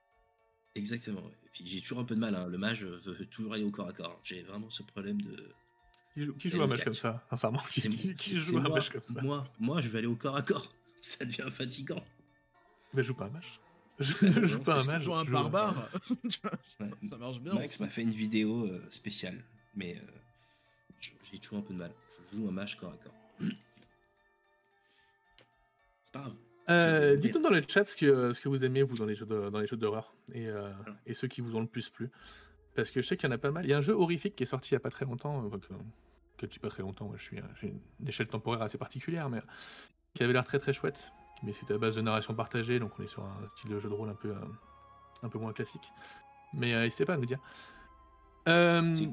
[0.76, 1.22] Exactement.
[1.46, 2.36] Et puis j'ai toujours un peu de mal.
[2.36, 2.48] hein.
[2.48, 4.20] Le mage veut toujours aller au corps à corps.
[4.24, 5.52] J'ai vraiment ce problème de.
[6.14, 6.86] Qui joue, qui joue Et un match catch.
[6.86, 9.22] comme ça, sincèrement Qui, C'est qui c'est- joue c'est un moi, match comme ça?
[9.22, 10.74] Moi, moi, je vais aller au corps à corps.
[11.02, 12.04] Ça devient fatigant.
[12.94, 13.60] Mais je joue pas un match.
[14.00, 14.90] Je non, joue pas un match.
[14.90, 15.90] Un je joue barbare,
[16.80, 16.90] Ouais.
[17.10, 17.54] ça marche bien.
[17.54, 19.42] Max m'a fait une vidéo euh, spéciale,
[19.74, 20.02] mais euh,
[21.32, 21.94] j'ai toujours un peu de mal.
[22.32, 23.16] Je joue un match corps à corps.
[26.16, 26.36] C'est pas grave.
[26.70, 29.26] Euh, Dites-nous dans le chat ce que, ce que vous aimez, vous, dans les jeux
[29.26, 30.98] de- dans les jeux d'horreur, et, euh, Voilà.
[31.06, 32.10] et ceux qui vous ont le plus plu.
[32.76, 33.66] Parce que je sais qu'il y en a pas mal.
[33.66, 35.46] Il y a un jeu horrifique qui est sorti il y a pas très longtemps,
[35.46, 35.74] euh, que, que
[36.42, 37.68] je dis pas très longtemps, moi, je suis, euh, j'ai
[38.00, 39.42] une échelle temporaire assez particulière, mais
[40.16, 41.12] qui avait l'air très très chouette.
[41.44, 43.90] Mais c'était à base de narration partagée, donc on est sur un style de jeu
[43.90, 44.34] de rôle un peu,
[45.22, 45.92] un peu moins classique.
[46.54, 47.40] Mais n'hésitez pas à nous dire.
[48.96, 49.12] Si.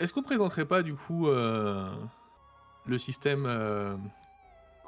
[0.00, 3.46] Est-ce qu'on présenterait pas du coup le système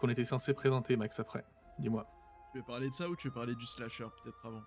[0.04, 1.44] qu'on était censé présenter, Max, après
[1.78, 2.06] Dis-moi.
[2.52, 4.62] Tu veux parler de ça ou tu veux parler du slasher peut-être avant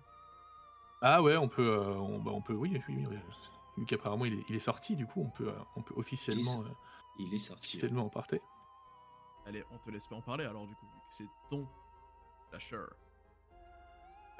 [1.00, 3.16] Ah ouais, on peut, euh, on, bah, on peut, oui, oui, oui, oui.
[3.76, 6.64] Vu qu'apparemment il est, il est sorti, du coup, on peut, euh, on peut officiellement,
[6.64, 7.76] Il euh, Il est sorti.
[7.76, 8.42] officiellement en parler.
[9.46, 11.66] Allez, on te laisse pas en parler alors du coup, vu que c'est ton
[12.50, 12.82] slasher.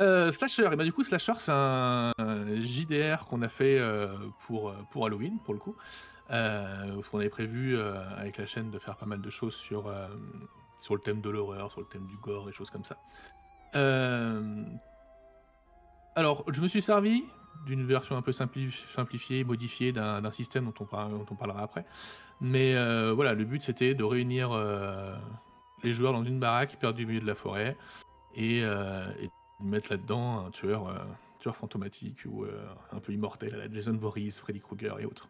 [0.01, 4.17] Euh, Slasher, et bah du coup Slasher c'est un, un JDR qu'on a fait euh,
[4.47, 5.75] pour, euh, pour Halloween pour le coup.
[6.31, 9.55] Euh, parce qu'on avait prévu euh, avec la chaîne de faire pas mal de choses
[9.55, 10.07] sur, euh,
[10.79, 12.99] sur le thème de l'horreur, sur le thème du gore, des choses comme ça.
[13.75, 14.65] Euh,
[16.15, 17.25] alors je me suis servi
[17.67, 21.85] d'une version un peu simpli- simplifiée, modifiée d'un système dont on, parlera après.
[22.41, 25.17] Mais euh, voilà, le but c'était de réunir euh,
[25.83, 27.77] les joueurs dans une baraque perdue au milieu de la forêt
[28.35, 28.63] et,
[29.61, 30.95] mettre là-dedans un tueur,
[31.55, 32.45] fantomatique ou
[32.93, 35.29] un peu immortel Jason Voorhees, Freddy Krueger et autres.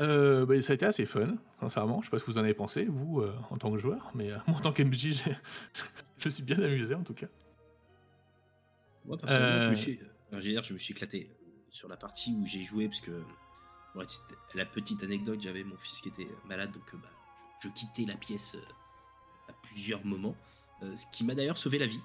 [0.00, 2.00] Euh, bah, ça a été assez fun, sincèrement.
[2.00, 4.10] Je sais pas ce que vous en avez pensé, vous, euh, en tant que joueur,
[4.14, 5.24] mais euh, moi, en tant qu'MJ,
[6.18, 7.26] je suis bien amusé en tout cas.
[9.04, 9.98] Moi, personnellement, je me suis.
[10.30, 11.30] alors, dire, je me suis éclaté
[11.70, 13.22] sur la partie où j'ai joué, parce que.
[13.94, 14.04] bon,
[14.54, 17.10] la petite- anecdote, j'avais mon fils qui était malade, donc bah,
[17.62, 18.56] je, quittais la pièce
[19.48, 20.36] à plusieurs moments.
[20.82, 22.02] ce qui m'a d'ailleurs sauvé la vie.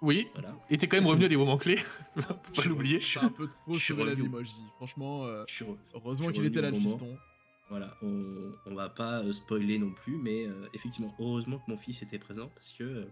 [0.00, 0.54] Oui, Voilà.
[0.70, 1.76] et t'es quand même revenu à des moments clés,
[2.14, 3.00] faut Je pas suis l'oublier.
[3.00, 4.62] C'est un peu trop Je suis sauvé la vie, moi je dis.
[4.76, 7.18] Franchement, euh, Je suis re- heureusement je suis qu'il était là le fiston.
[7.70, 11.76] Voilà, on, on va pas euh, spoiler non plus, mais euh, effectivement, heureusement que mon
[11.76, 13.04] fils était présent parce que euh,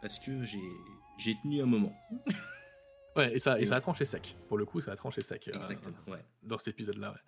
[0.00, 0.62] parce que j'ai
[1.18, 1.94] j'ai tenu un moment.
[3.16, 4.36] Ouais, et ça, et ça a tranché sec.
[4.46, 5.96] Pour le coup, ça a tranché sec euh, Exactement.
[6.06, 6.22] Ouais.
[6.42, 7.12] dans cet épisode-là.
[7.12, 7.18] ouais.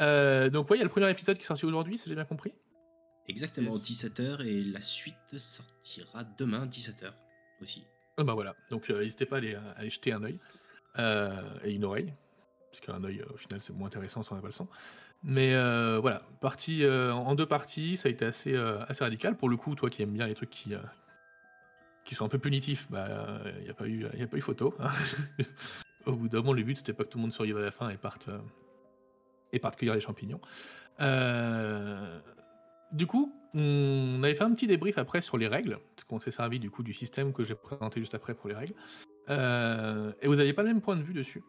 [0.00, 2.16] Euh, donc, ouais, il y a le premier épisode qui est sorti aujourd'hui, si j'ai
[2.16, 2.52] bien compris.
[3.28, 3.84] Exactement, Yes.
[4.04, 7.12] 17h et la suite sortira demain 17h
[7.62, 7.84] aussi.
[8.16, 9.58] Ah bah voilà, donc euh, n'hésitez pas à aller,
[9.90, 10.38] jeter un œil
[10.98, 11.32] euh,
[11.64, 12.14] et une oreille,
[12.70, 14.68] parce qu'un œil euh, au final c'est moins intéressant si on n'a pas le son.
[15.24, 15.54] Mais
[16.00, 19.36] voilà, partie, en deux parties, ça a été assez, assez radical.
[19.36, 20.74] Pour le coup, toi qui aimes bien les trucs qui,
[22.04, 23.08] qui sont un peu punitifs, bah
[23.58, 24.74] il n'y a, pas eu- a pas eu photo.
[24.80, 24.90] hein.
[26.06, 27.70] au bout d'un moment, le but c'était pas que tout le monde survive à la
[27.70, 28.28] fin et parte,
[29.52, 30.40] et parte cueillir les champignons.
[32.92, 36.32] Du coup, on avait fait un petit débrief après sur les règles, parce qu'on s'est
[36.32, 38.74] servi du coup du système que j'ai présenté juste après pour les règles.
[39.30, 41.42] Euh, et vous n'aviez pas le même point de vue dessus.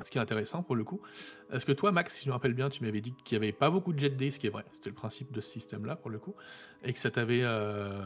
[0.00, 1.00] Ce qui est intéressant pour le coup.
[1.48, 3.52] Parce que toi, Max, si je me rappelle bien, tu m'avais dit qu'il n'y avait
[3.52, 4.64] pas beaucoup de jet dés, ce qui est vrai.
[4.72, 6.34] C'était le principe de ce système-là pour le coup.
[6.82, 8.02] Et que ça t'avait euh,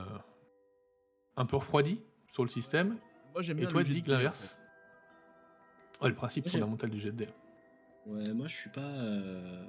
[1.37, 2.99] un peu refroidi sur le système.
[3.33, 4.63] Moi j'aime Et toi, Dick, dés, en l'inverse
[5.99, 6.03] fait.
[6.03, 7.29] Ouais, le principe fondamental du jet de dés.
[8.05, 8.81] Ouais, moi je suis pas.
[8.81, 9.65] Euh...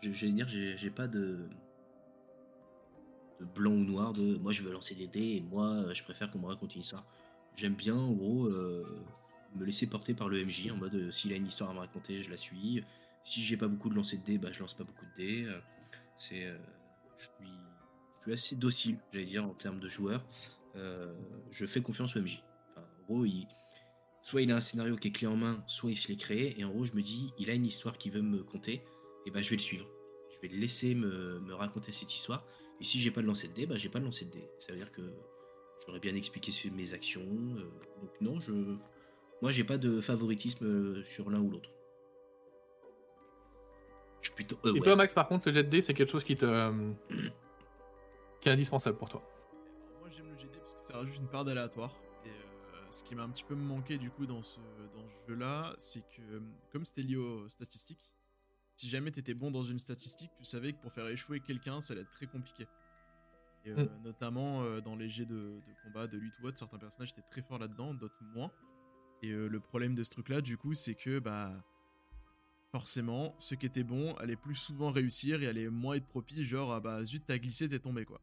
[0.00, 1.50] je- dire, j'ai j'ai pas de...
[3.40, 4.12] de blanc ou noir.
[4.12, 6.74] De moi je veux lancer des dés et moi euh, je préfère qu'on me raconte
[6.74, 7.04] une histoire.
[7.56, 8.84] J'aime bien en gros euh,
[9.54, 11.78] me laisser porter par le MJ en mode euh, s'il a une histoire à me
[11.78, 12.84] raconter, je la suis.
[13.24, 15.44] Si j'ai pas beaucoup de lancer de dés, bah je lance pas beaucoup de dés.
[15.44, 15.58] Euh,
[16.18, 16.46] C'est.
[17.18, 20.24] je suis, assez docile, j'allais dire, en termes de joueur.
[20.74, 22.42] Je fais confiance au MJ.
[22.76, 23.46] En gros, il,
[24.20, 26.58] soit il a un scénario qui est clé en main, soit il se l'est créé.
[26.60, 28.84] Et en gros, je me dis, il a une histoire qu'il veut me conter.
[29.24, 29.86] et ben je vais le suivre.
[30.34, 32.44] Je vais le laisser me, me raconter cette histoire.
[32.80, 34.50] Et si j'ai pas de lancer de dés, bah j'ai pas de lancer de dés.
[34.58, 35.02] Ça veut dire que
[35.86, 37.22] j'aurais bien expliqué mes actions.
[37.22, 37.70] euh,
[38.02, 38.52] donc non, je,
[39.42, 41.70] moi j'ai pas de favoritisme euh, sur l'un ou l'autre.
[44.20, 44.56] Je suis plutôt.
[44.66, 46.46] euh, Et toi, Max, par contre, le jet de dés, c'est quelque chose qui te.
[48.40, 49.22] qui est indispensable pour toi.
[50.00, 51.94] Moi j'aime le GD parce que ça rajoute une part d'aléatoire.
[52.24, 52.32] Et euh,
[52.90, 54.58] ce qui m'a un petit peu manqué du coup dans ce,
[54.94, 58.10] dans ce jeu-là, c'est que comme c'était lié aux statistiques,
[58.76, 61.92] si jamais t'étais bon dans une statistique, tu savais que pour faire échouer quelqu'un, ça
[61.92, 62.68] allait être très compliqué.
[63.64, 64.02] Et euh, Mm.
[64.04, 67.28] notamment euh, dans les jets de, de combat, de lutte ou autre, certains personnages étaient
[67.30, 68.52] très forts là-dedans, d'autres moins.
[69.22, 71.52] Et euh, le problème de ce truc-là, du coup, c'est que bah
[72.70, 76.72] forcément, ceux qui étaient bons allaient plus souvent réussir et allaient moins être propices, genre
[76.72, 78.20] ah bah zut t'as glissé, t'es tombé quoi.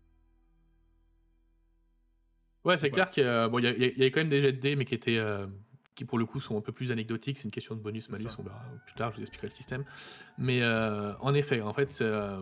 [2.63, 4.93] Ouais, c'est clair qu'il bon, y avait quand même des jets de dés, mais qui
[4.93, 5.19] étaient.
[5.95, 7.37] Qui pour le coup sont un peu plus anecdotiques.
[7.37, 9.83] C'est une question de bonus, malus, on verra plus tard, je vous expliquerai le système.
[10.37, 12.41] Mais euh, en effet, en fait, euh,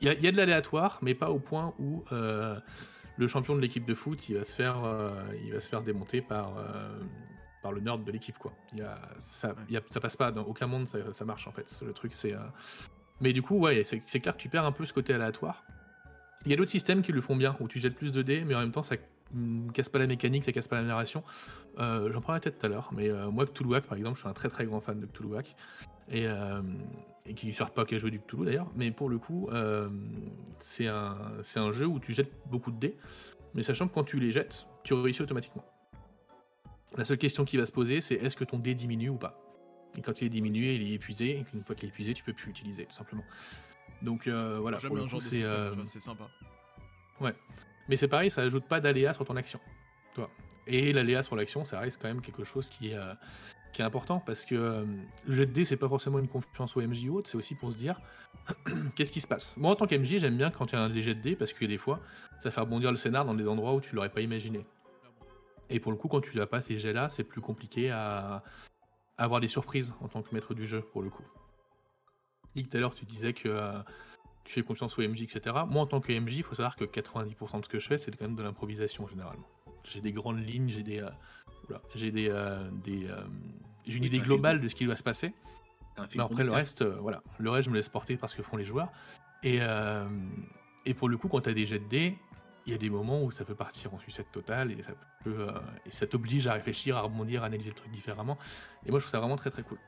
[0.00, 2.58] il y, a, il y a de l'aléatoire, mais pas au point où euh,
[3.16, 4.76] le champion de l'équipe de foot, il va se faire,
[5.44, 6.54] il va se faire démonter par,
[7.62, 8.52] par le nerd de l'équipe, quoi.
[8.72, 11.46] Il y a, ça, y a- ça passe pas dans aucun monde, ça, ça marche
[11.46, 11.66] en fait.
[11.86, 12.34] Le truc, c'est.
[13.20, 15.62] Mais du coup, ouais, c'est clair que tu perds un peu ce côté aléatoire.
[16.44, 18.42] Il y a d'autres systèmes qui le font bien, où tu jettes plus de dés,
[18.44, 18.96] mais en même temps, ça
[19.72, 21.22] casse pas la mécanique, ça casse pas la narration.
[21.78, 24.28] Euh, J'en parlerai peut-être tout à l'heure, mais euh, moi, Cthulhuac, par exemple, je suis
[24.28, 25.54] un très très grand fan de Cthulhuac,
[26.10, 26.62] et, euh,
[27.26, 29.48] et qui ne sert pas qu'à jouer du Cthulhu d'ailleurs, mais pour le coup,
[30.58, 31.16] c'est un,
[31.56, 32.96] un jeu où tu jettes beaucoup de dés,
[33.54, 35.64] mais sachant que quand tu les jettes, tu réussis automatiquement.
[36.96, 39.38] La seule question qui va se poser, c'est est-ce que ton dé diminue ou pas?
[39.96, 42.22] Et quand il est diminué, il est épuisé, et qu'une fois qu'il est épuisé, tu
[42.22, 43.24] peux plus l'utiliser, tout simplement.
[44.02, 46.28] Donc euh, voilà, J'aime bien genre c'est euh, sympa.
[47.88, 49.60] Mais c'est pareil, ça ajoute pas d'aléa sur ton action.
[50.14, 50.30] Toi.
[50.66, 53.14] Et l'aléa sur l'action, ça reste quand même quelque chose qui est, euh,
[53.78, 54.86] important parce que
[55.26, 57.54] le jet de dés, c'est pas forcément une confiance au MJ ou autre, c'est aussi
[57.54, 57.98] pour se dire
[58.94, 59.56] qu'est-ce qui se passe?
[59.56, 61.54] Moi, en tant qu'MJ, j'aime bien quand il y a un jets de dés parce
[61.54, 62.00] que des fois,
[62.40, 64.60] ça fait rebondir le scénar dans des endroits où tu l'aurais pas imaginé.
[65.70, 68.42] Et pour le coup, quand tu n'as pas ces jets-là, c'est plus compliqué à
[69.16, 71.24] avoir des surprises en tant que maître du jeu, pour le coup.
[72.54, 73.78] Tout à l'heure, tu disais que euh,
[74.44, 75.56] tu fais confiance au MJ, etc.
[75.68, 77.98] Moi, en tant que MJ, il faut savoir que 90% de ce que je fais,
[77.98, 79.46] c'est quand même de l'improvisation, généralement.
[79.84, 81.00] J'ai des grandes lignes, j'ai des...
[81.00, 81.10] euh,
[81.68, 82.28] oula, j'ai des...
[82.28, 83.22] euh, des euh,
[83.86, 85.32] j'ai une idée globale de ce qui doit se passer.
[86.14, 87.22] Mais après, le reste, euh, voilà.
[87.38, 88.90] Le reste, je me laisse porter par ce que font les joueurs.
[89.42, 89.58] Et,
[90.86, 92.16] et pour le coup, quand tu as des jets de dés,
[92.64, 94.92] il y a des moments où ça peut partir en sucette totale et ça
[95.24, 95.48] peut
[95.84, 98.38] et ça t'oblige à réfléchir, à rebondir, à analyser le truc différemment.
[98.86, 99.78] Et moi, je trouve ça vraiment très très cool.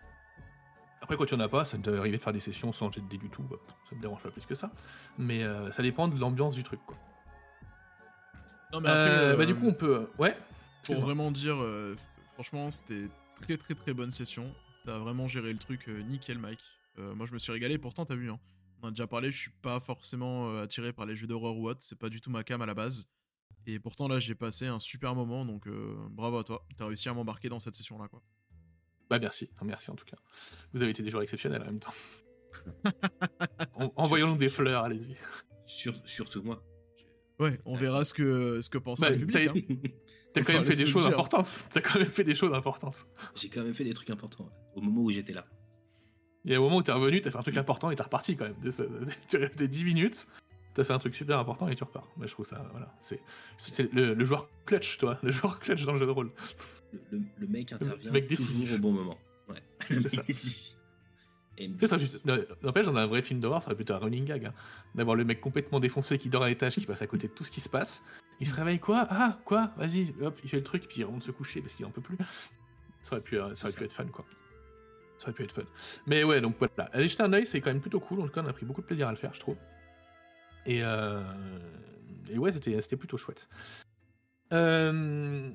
[1.04, 2.90] Après, quand il n'y en a pas, ça peut arriver de faire des sessions sans
[2.90, 3.44] jet de dés du tout.
[3.88, 4.70] ça me dérange pas plus que ça.
[5.18, 6.80] Mais euh, ça dépend de l'ambiance du truc.
[6.86, 6.96] Quoi.
[8.72, 10.08] Non, mais après, Euh, bah, euh, du coup, on peut.
[10.18, 10.36] Ouais.
[10.82, 11.94] pour vraiment dire, euh,
[12.34, 13.06] franchement, c'était
[13.42, 14.52] très très très bonne session.
[14.84, 16.60] T'as vraiment géré le truc euh, nickel, Mike.
[16.98, 17.78] Euh, moi, je me suis régalé.
[17.78, 18.38] Pourtant, t'as vu, hein,
[18.82, 19.30] on a déjà parlé.
[19.30, 21.80] Je suis pas forcément euh, attiré par les jeux d'horreur ou autre.
[21.82, 23.10] C'est pas du tout ma cam à la base.
[23.66, 25.44] Et pourtant, là, j'ai passé un super moment.
[25.44, 26.66] Donc, euh, bravo à toi.
[26.76, 28.22] T'as réussi à m'embarquer dans cette session-là, quoi.
[29.14, 29.50] Bah, merci.
[29.62, 30.16] Merci en tout cas.
[30.72, 31.94] Vous avez été des joueurs exceptionnels en même temps.
[33.74, 35.16] En- Envoyons-nous des fleurs, allez-y.
[35.66, 36.62] Sur- surtout moi.
[37.40, 39.36] Ouais, on verra ce que ce que pense Bah, le public.
[39.36, 39.90] t'as- hein.
[40.34, 41.48] T'as quand même fait des choses importantes.
[41.72, 43.06] T'as quand même fait des choses importantes.
[43.36, 45.46] J'ai quand même fait des trucs importants au moment où j'étais là.
[46.44, 48.02] Il y a un moment où t'es revenu, t'as fait un truc important et t'es
[48.02, 48.56] reparti quand même.
[49.28, 50.26] T'es resté 10 minutes,
[50.74, 52.06] t'as fait un truc super important et tu repars.
[52.16, 52.92] Moi je trouve ça, voilà.
[53.00, 53.20] C'est
[53.56, 55.18] c'est le, le joueur clutch, toi.
[55.22, 56.30] Le joueur clutch dans le jeu de rôle.
[56.92, 58.68] Le, le- le mec intervient mec décisif.
[58.70, 59.18] toujours au bon moment.
[59.48, 59.62] Ouais.
[60.28, 61.96] C'est ça.
[62.24, 64.46] Non, N'empêche, dans un vrai film d'horreur, ça aurait pu être un running gag.
[64.46, 64.54] hein.
[64.96, 67.44] D'avoir le mec complètement défoncé qui dort à l'étage, qui passe à côté de tout
[67.44, 68.02] ce qui se passe.
[68.40, 69.06] Il se réveille quoi?
[69.08, 69.70] Ah, quoi?
[69.76, 72.00] Vas-y, hop, il fait le truc, puis il rentre se coucher parce qu'il en peut
[72.00, 72.16] plus.
[73.02, 74.24] Ça aurait pu, euh, ça aurait C'est pu être fun, quoi.
[75.18, 75.62] Ça aurait pu être fun.
[76.08, 76.90] Mais ouais, donc voilà.
[76.92, 78.18] Allez jeter un oeil, c'est quand même plutôt cool.
[78.22, 79.56] En tout cas, on a pris beaucoup de plaisir à le faire, je trouve.
[80.66, 81.22] Et, euh...
[82.30, 83.48] Et ouais, c'était plutôt chouette.
[84.52, 85.50] Euh,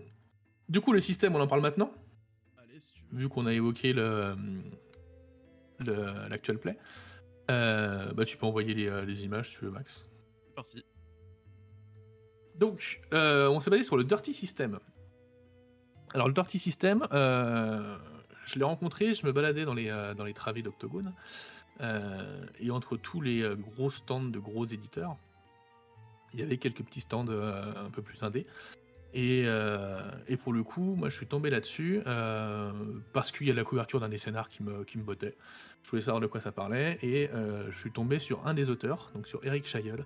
[0.67, 1.91] Du coup, le système, on en parle maintenant
[3.11, 4.35] vu qu'on a évoqué le
[5.79, 6.77] l'actual play.
[7.49, 10.05] Euh, bah, tu peux envoyer les, les images, si tu veux, Max.
[10.45, 10.85] C'est parti.
[12.55, 14.79] Donc, euh, on s'est basé sur le Dirty System.
[16.13, 17.97] Alors, le Dirty System, euh,
[18.45, 21.13] je l'ai rencontré, je me baladais dans les, dans les travées d'Octogone,
[21.81, 25.15] euh, et entre tous les euh, gros stands de gros éditeurs,
[26.33, 28.45] il y avait quelques petits stands euh, un peu plus indés.
[29.15, 29.45] Et,
[30.27, 31.99] et pour le coup, moi je suis tombé là-dessus
[33.11, 35.35] parce qu'il y a la couverture d'un des scénars qui me, qui me bottait.
[35.81, 39.09] Je voulais savoir de quoi ça parlait et je suis tombé sur un des auteurs,
[39.15, 40.05] donc sur Eric Chailleul,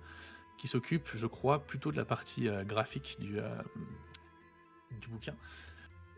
[0.56, 3.36] qui s'occupe, je crois, plutôt de la partie graphique du,
[5.02, 5.34] du bouquin.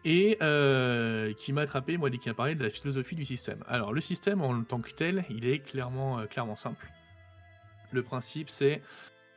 [0.07, 3.65] Et euh, qui m'a attrapé, moi, dès qu'il a parlé de la philosophie du système.
[3.67, 6.89] Alors, le système en tant que tel, il est clairement, euh, clairement simple.
[7.91, 8.83] Le principe, c'est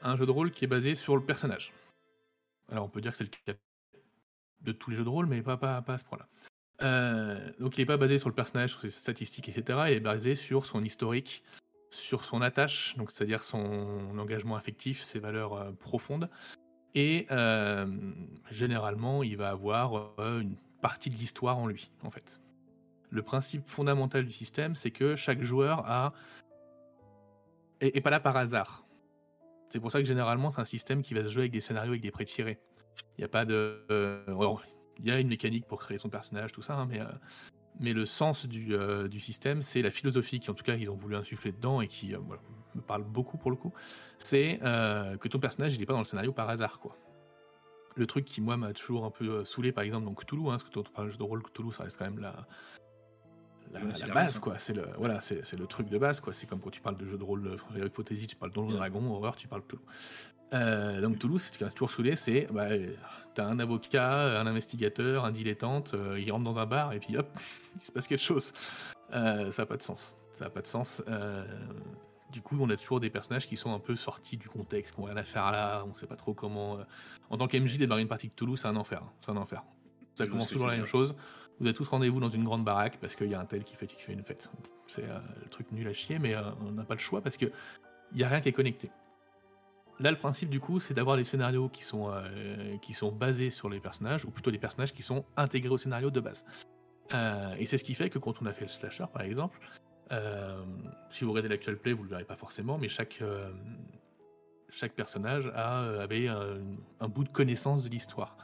[0.03, 1.73] un jeu de rôle qui est basé sur le personnage.
[2.71, 3.58] Alors, on peut dire que c'est le cas
[4.62, 6.27] de tous les jeux de rôle, mais pas, pas, pas à ce point-là.
[6.84, 9.79] Euh, donc, il n'est pas basé sur le personnage, sur ses statistiques, etc.
[9.88, 11.43] Il est basé sur son historique,
[11.89, 16.29] sur son attache, c'est-à-dire son engagement affectif, ses valeurs profondes,
[16.95, 17.86] et euh,
[18.52, 22.41] généralement, il va avoir euh, une partie de l'histoire en lui, en fait.
[23.12, 26.13] Le principe fondamental du système, c'est que chaque joueur a
[27.80, 28.86] est, pas là par hasard.
[29.69, 31.91] C'est pour ça que généralement, c'est un système qui va se jouer avec des scénarios
[31.91, 32.60] avec des pré-tirés.
[33.17, 33.86] Il n'y a pas de.
[33.91, 34.56] Euh,
[34.97, 36.99] il y a une mécanique pour créer son personnage, tout ça, hein, mais
[37.80, 38.75] mais le sens du,
[39.10, 41.88] du système, c'est la philosophie qui, en tout cas, ils ont voulu insuffler dedans et
[41.88, 42.13] qui
[42.75, 43.73] me parle beaucoup pour le coup,
[44.17, 46.95] c'est euh, que ton personnage il est pas dans le scénario par hasard quoi.
[47.95, 50.51] Le truc qui moi m'a toujours un peu euh, saoulé par exemple dans Cthulhu, hein,
[50.51, 52.47] parce que quand on parle de rôle Cthulhu ça reste quand même la,
[53.71, 54.39] la, base hein.
[54.41, 56.34] quoi, c'est le voilà c'est le truc de base quoi.
[56.34, 59.05] C'est comme quand tu parles de jeu de rôle Heroic Fantasy, tu parles Donjon Dragon,
[59.12, 59.82] horreur, tu parles Cthulhu.
[60.53, 62.67] Euh, donc Toulouse, ce qui m'a toujours saoulé, c'est bah,
[63.36, 67.17] t'as un avocat, un investigateur, un dilettante, euh, il rentre dans un bar et puis
[67.17, 67.27] hop,
[67.75, 68.53] il se passe quelque chose.
[69.12, 70.15] ça n'a pas de sens.
[70.34, 71.03] Ça n'a pas de sens.
[72.31, 75.01] Du coup, on a toujours des personnages qui sont un peu sortis du contexte, qui
[75.01, 76.77] n'ont rien à faire là, on sait pas trop comment.
[76.77, 76.83] Euh.
[77.29, 79.01] En tant qu'MJ, démarrer une partie de Toulouse, c'est un enfer.
[79.03, 79.11] Hein.
[79.21, 79.63] C'est un enfer.
[80.15, 81.15] Ça commence toujours la même chose.
[81.59, 83.75] Vous avez tous rendez-vous dans une grande baraque parce qu'il y a un tel qui
[83.75, 84.49] fait, qui fait une fête.
[84.87, 87.35] C'est euh, le truc nul à chier, mais euh, on n'a pas le choix parce
[87.35, 87.51] qu'il
[88.13, 88.89] n'y a rien qui est connecté.
[89.99, 92.09] Là, le principe du coup, c'est d'avoir des scénarios qui sont,
[92.81, 96.09] qui sont basés sur les personnages, ou plutôt des personnages qui sont intégrés au scénario
[96.09, 96.45] de base.
[97.57, 99.59] et c'est ce qui fait que quand on a fait le slasher, par exemple,
[100.11, 100.63] euh,
[101.11, 103.51] si vous regardez l'actual play, vous le verrez pas forcément, mais chaque, euh,
[104.69, 108.37] chaque personnage a, euh, avait un, bout de connaissance de l'histoire.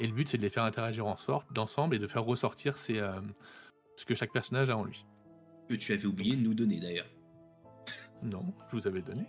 [0.00, 2.78] Et le but, c'est de les faire interagir en sorte, d'ensemble et de faire ressortir
[2.78, 3.20] ce
[4.06, 5.04] que chaque personnage a en lui.
[5.68, 7.06] Que tu avais oublié de nous donner d'ailleurs.
[8.22, 9.24] Non, je vous avais donné.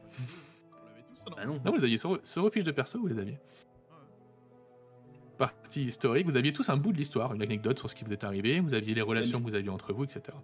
[1.15, 1.59] tous, ah non.
[1.63, 3.39] non, vous aviez sur, sur vos fiches de perso, vous les aviez.
[5.37, 8.13] Partie historique, vous aviez tous un bout de l'histoire, une anecdote sur ce qui vous
[8.13, 10.37] est arrivé, vous aviez les relations que vous aviez entre vous, etc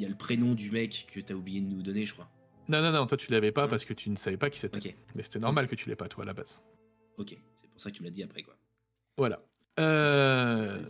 [0.00, 2.14] il y a le prénom du mec que tu as oublié de nous donner, je
[2.14, 2.28] crois.
[2.68, 4.96] Non, non, non, toi tu l'avais pas parce que tu ne savais pas qui c'était.
[5.14, 6.62] Mais c'était normal que tu l'aies pas, toi, à la base.
[7.18, 8.56] Ok, c'est pour ça que tu me l'as dit après, quoi.
[9.18, 9.42] Voilà.
[9.78, 10.82] Euh,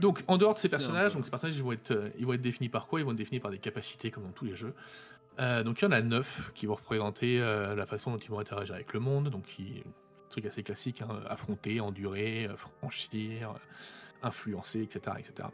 [0.00, 2.32] donc, en dehors de ces personnages, donc ces personnages ils vont, être, euh, ils vont
[2.32, 3.00] être définis par quoi?
[3.00, 4.74] Ils vont être définis par des capacités, comme dans tous les jeux.
[5.38, 8.38] Euh, donc, il y en a neuf qui vont représenter la façon dont ils vont
[8.38, 9.28] interagir avec le monde.
[9.28, 9.44] Donc,
[10.30, 13.54] truc assez classique hein, affronter, endurer, franchir,
[14.22, 15.16] influencer, etc.
[15.18, 15.48] etc.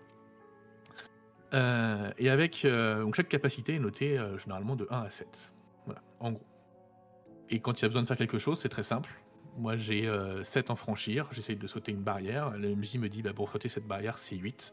[1.54, 5.52] Euh, et avec euh, donc chaque capacité est notée euh, généralement de 1 à 7.
[5.84, 6.46] Voilà, en gros.
[7.50, 9.10] Et quand il y a besoin de faire quelque chose, c'est très simple.
[9.58, 10.10] Moi j'ai
[10.44, 12.52] 7 en franchir, j'essaye de sauter une barrière.
[12.52, 14.72] Le MJ me dit bah, pour sauter cette barrière c'est 8.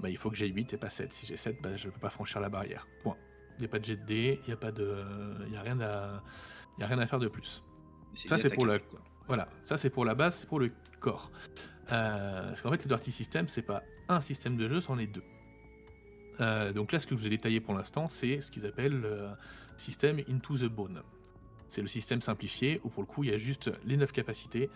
[0.00, 1.12] Bah, il faut que j'ai 8 et pas 7.
[1.12, 2.88] Si j'ai 7, bah, je ne peux pas franchir la barrière.
[3.02, 3.16] Point.
[3.56, 5.04] Il n'y a pas de jet de dés, il n'y a, pas de...
[5.46, 6.22] il y a, rien à...
[6.80, 7.62] a rien à faire de plus.
[8.14, 8.78] Ça c'est pour la...
[9.28, 11.30] Voilà, ça c'est pour la base, c'est pour le corps.
[11.86, 15.22] parce qu'en fait le Dirty System c'est pas un système de jeu, c'en est deux.
[16.40, 19.00] Euh, donc là, ce que je vous ai détaillé pour l'instant, c'est ce qu'ils appellent
[19.00, 19.28] le
[19.76, 21.02] système Into the Bone.
[21.68, 24.70] C'est le système simplifié où pour le coup, il y a juste les 9 capacités,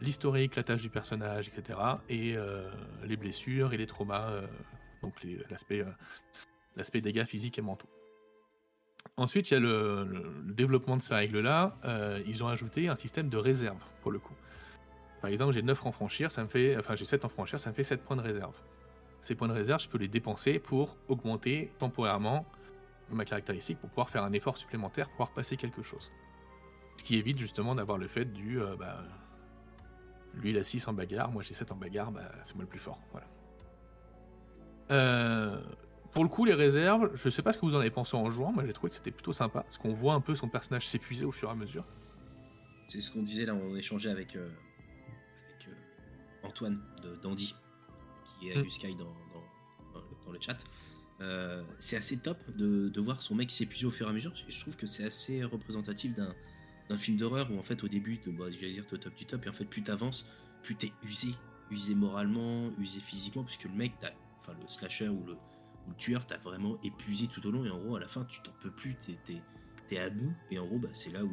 [0.00, 1.78] l'historique, la tâche du personnage, etc.
[2.08, 2.68] Et euh,
[3.04, 4.46] les blessures et les traumas, euh,
[5.02, 5.14] donc
[5.50, 7.88] l'aspect dégâts physiques et mentaux.
[9.16, 10.06] Ensuite, il y a le,
[10.48, 11.76] développement de ces règles-là.
[12.26, 14.34] ils ont ajouté un système de réserve pour le coup.
[15.22, 16.76] Par exemple, j'ai 9 en franchir, ça me fait.
[16.76, 18.54] Enfin, j'ai 7 en franchir, ça me fait 7 points de réserve.
[19.26, 22.46] Ces points de réserve, je peux les dépenser pour augmenter temporairement
[23.10, 26.12] ma caractéristique pour pouvoir faire un effort supplémentaire, pour pouvoir passer quelque chose.
[26.96, 29.02] Ce qui évite justement d'avoir le fait du euh, bah,
[30.34, 32.68] lui il a 6 en bagarre, moi j'ai 7 en bagarre, bah, c'est moi le
[32.68, 33.00] plus fort.
[33.10, 33.26] Voilà.
[34.92, 35.60] Euh,
[36.12, 38.30] pour le coup, les réserves, je sais pas ce que vous en avez pensé en
[38.30, 40.86] jouant, moi j'ai trouvé que c'était plutôt sympa, parce qu'on voit un peu son personnage
[40.86, 41.84] s'épuiser au fur et à mesure.
[42.86, 44.48] C'est ce qu'on disait là, on échangeait avec, euh,
[45.48, 45.68] avec
[46.44, 47.56] Antoine de Dandy
[48.38, 48.62] qui est mm.
[48.62, 49.12] du Sky dans,
[50.24, 50.58] dans, le chat.
[51.20, 54.32] Euh, c'est assez top de, de, voir son mec s'épuiser au fur et à mesure.
[54.48, 58.30] Je trouve que c'est assez représentatif d'un film d'horreur où en fait au début, de,
[58.30, 60.26] bah, j'allais dire au top du top, et en fait plus t'avances,
[60.62, 61.28] plus t'es usé,
[61.70, 63.92] usé moralement, usé physiquement, puisque le mec,
[64.40, 67.70] enfin le slasher ou le, ou le tueur, t'as vraiment épuisé tout au long, et
[67.70, 69.40] en gros à la fin tu t'en peux plus, t'es,
[69.90, 71.32] es, à bout, et en gros bah, c'est là où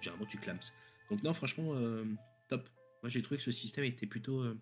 [0.00, 0.60] généralement tu clames.
[1.10, 2.04] Donc non franchement euh,
[2.48, 2.68] top.
[3.02, 4.58] Moi j'ai trouvé que ce système était plutôt euh,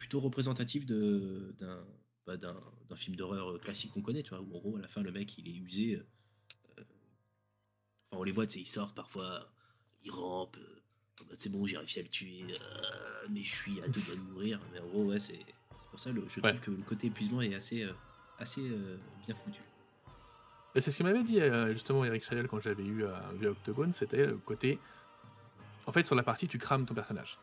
[0.00, 1.84] plutôt représentatif d'un,
[2.26, 2.56] bah, d'un,
[2.96, 5.38] film d'horreur classique qu'on connaît, tu vois, où en gros, à la fin, le mec,
[5.38, 5.94] il est usé.
[5.94, 6.82] Euh,
[8.10, 9.52] enfin, on les voit, tu sais, ils sortent parfois,
[10.02, 10.56] ils rampent.
[10.56, 10.82] Euh,
[11.36, 14.20] c'est bon, j'ai réussi à le tuer, euh, mais je suis à deux doigts de
[14.20, 14.58] mourir.
[14.72, 15.38] Mais en gros, ouais, c'est,
[15.90, 16.50] pour ça, le, je Ouais.
[16.50, 17.92] trouve que le côté épuisement est assez, euh,
[18.38, 19.60] assez euh, bien foutu.
[20.74, 23.48] Et c'est ce qu'il m'avait dit euh, justement Eric Chadel quand j'avais eu euh, vu
[23.48, 24.78] Octogone, c'était le côté.
[25.86, 27.38] En fait, sur la partie, tu crames ton personnage.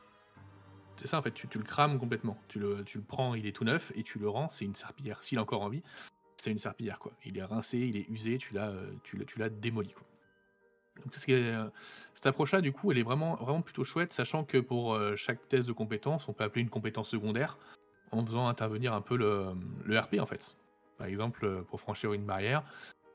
[0.97, 2.37] C'est ça, en fait, tu, le crames complètement.
[2.47, 4.75] Tu le, tu le prends, il est tout neuf, et tu le rends, c'est une
[4.75, 5.23] serpillière.
[5.23, 5.83] S'il est encore en vie,
[6.37, 7.11] c'est une serpillière, quoi.
[7.23, 10.03] Il est rincé, il est usé, tu l'as, euh, tu, tu l'as démoli, quoi.
[11.03, 11.69] Donc, c'est ce euh,
[12.15, 15.47] cette approche-là, du coup, elle est vraiment, vraiment plutôt chouette, sachant que pour euh, chaque
[15.47, 17.59] test de compétence, on peut appeler une compétence secondaire
[18.11, 19.53] en faisant intervenir un peu le,
[19.85, 20.57] le RP, en fait.
[20.97, 22.63] Par exemple, pour franchir une barrière,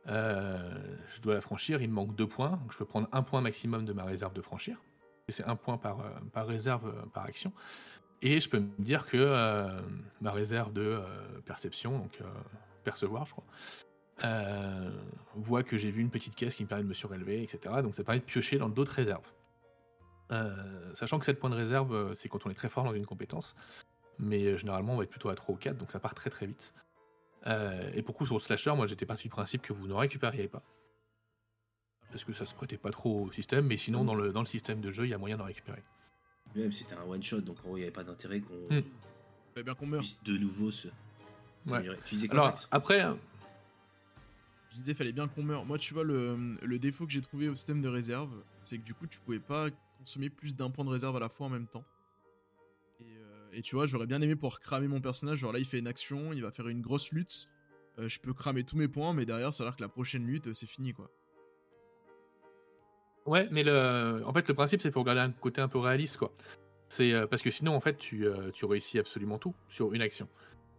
[0.06, 3.40] je dois la franchir, il me manque deux points, donc je peux prendre un point
[3.40, 4.76] maximum de ma réserve de franchir.
[5.28, 7.52] C'est un point par, euh, réserve euh, par action.
[8.20, 9.80] Et je peux me dire que euh,
[10.20, 11.00] ma réserve de
[11.44, 12.20] perception, donc
[12.84, 13.44] percevoir, je crois,
[15.34, 17.82] voit que j'ai vu une petite caisse qui me permet de me surélever, etc.
[17.82, 19.26] Donc ça permet de piocher dans d'autres réserves.
[20.94, 23.56] Sachant que 7 points de réserve, c'est quand on est très fort dans une compétence.
[24.20, 26.46] Mais généralement, on va être plutôt à 3 ou 4, donc ça part très très
[26.46, 26.74] vite.
[27.94, 30.46] Et pour coup, sur le slasher, moi j'étais parti du principe que vous ne récupériez
[30.46, 30.62] pas.
[32.12, 34.46] Parce que ça se prêtait pas trop au système, mais sinon, dans le, dans le
[34.46, 35.82] système de jeu, il y a moyen d'en récupérer.
[36.54, 38.68] Même c'était un one shot, donc en gros, il n'y avait pas d'intérêt qu'on.
[39.54, 40.00] Fallait bien qu'on meure.
[40.00, 40.88] puisse de nouveau se.
[41.66, 41.82] Ouais.
[42.06, 43.00] Tu disais Alors, après,
[44.70, 45.64] Je disais, fallait bien qu'on meure.
[45.64, 48.82] Moi, tu vois, le, le défaut que j'ai trouvé au système de réserve, c'est que
[48.84, 51.50] du coup, tu pouvais pas consommer plus d'un point de réserve à la fois en
[51.50, 51.84] même temps.
[53.00, 55.38] Et, euh, et tu vois, j'aurais bien aimé pouvoir cramer mon personnage.
[55.38, 57.48] Genre là, il fait une action, il va faire une grosse lutte.
[57.98, 60.26] Euh, je peux cramer tous mes points, mais derrière, ça a l'air que la prochaine
[60.26, 61.10] lutte, euh, c'est fini, quoi.
[63.26, 64.22] Ouais, mais le...
[64.26, 66.32] en fait, le principe, c'est pour garder un côté un peu réaliste, quoi.
[66.88, 70.02] C'est euh, parce que sinon, en fait, tu, euh, tu réussis absolument tout sur une
[70.02, 70.28] action.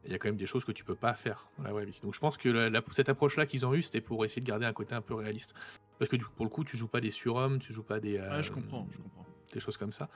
[0.06, 1.86] Il y a quand même des choses que tu peux pas faire dans la vraie
[1.86, 1.98] vie.
[2.04, 4.48] Donc, je pense que la- la- cette approche-là qu'ils ont eue, c'était pour essayer de
[4.48, 5.54] garder un côté un peu réaliste.
[5.98, 8.18] Parce que du- pour le coup, tu joues pas des surhommes, tu joues pas des,
[8.18, 9.26] euh, Ouais, je comprends, je comprends.
[9.54, 10.10] des choses comme ça.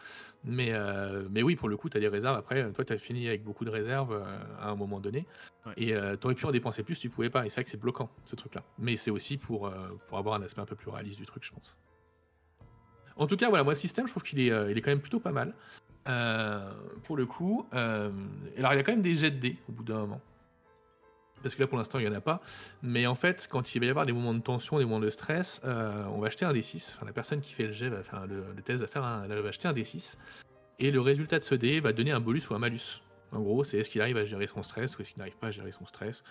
[0.43, 2.35] Mais, euh, mais oui, pour le coup, tu as des réserves.
[2.35, 4.21] Après, toi, tu as fini avec beaucoup de réserves
[4.59, 5.25] à un moment donné.
[5.65, 5.73] Ouais.
[5.77, 7.45] Et tu aurais pu en dépenser plus, tu pouvais pas.
[7.45, 8.63] Et c'est vrai que c'est bloquant, ce truc-là.
[8.77, 9.71] Mais c'est aussi pour,
[10.07, 11.75] pour avoir un aspect un peu plus réaliste du truc, je pense.
[13.17, 14.91] En tout cas, voilà, moi, le système, je trouve qu'il est, euh, il est quand
[14.91, 15.53] même plutôt pas mal.
[16.08, 16.62] Euh,
[17.03, 18.10] pour le coup, euh,
[18.58, 20.21] alors il y a quand même des jets de dés au bout d'un moment.
[21.43, 22.41] Parce que là, pour l'instant, il n'y en a pas.
[22.82, 25.10] Mais en fait, quand il va y avoir des moments de tension, des moments de
[25.10, 26.95] stress, on va acheter un D6.
[26.95, 29.23] Enfin, la personne qui fait le jet va faire le, le test va faire un,
[29.23, 30.15] elle va acheter un D6.
[30.80, 33.01] Et le résultat de ce dé va donner un bonus ou un malus.
[33.32, 35.47] En gros, c'est est-ce qu'il arrive à gérer son stress ou est-ce qu'il n'arrive pas
[35.47, 36.23] à gérer son stress.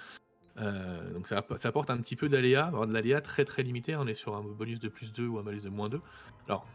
[0.58, 3.96] Euh, donc ça, apporte un petit peu d'aléa, de l'aléa très très limité.
[3.96, 6.00] On est sur un bonus de plus 2 ou un malus de moins 2.
[6.48, 6.66] Alors,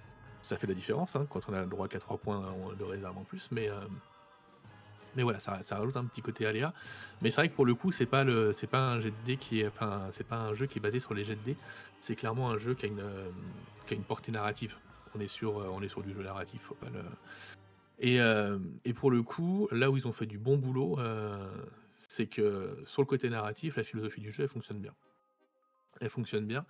[0.41, 2.43] ça fait la différence hein, quand on a le droit qu'à 3 points
[2.77, 3.69] de réserve en plus, mais.
[3.69, 3.79] euh,
[5.15, 6.73] mais voilà, ça, rajoute un petit côté aléa.
[7.21, 9.61] Mais c'est vrai que pour le coup, c'est pas le, pas un jet de qui
[9.61, 11.57] est, enfin, c'est pas un jeu qui est basé sur les jets de dés.
[11.99, 13.29] C'est clairement un jeu qui a une, euh,
[13.87, 14.75] qui a une portée narrative.
[15.15, 17.01] On est sur, euh, on est sur du jeu narratif, faut pas le.
[17.99, 21.45] Et, euh, et pour le coup, là où ils ont fait du bon boulot, euh,
[22.11, 24.93] c'est que sur le côté narratif, la philosophie du jeu, elle fonctionne bien.
[26.01, 26.65] Elle fonctionne bien.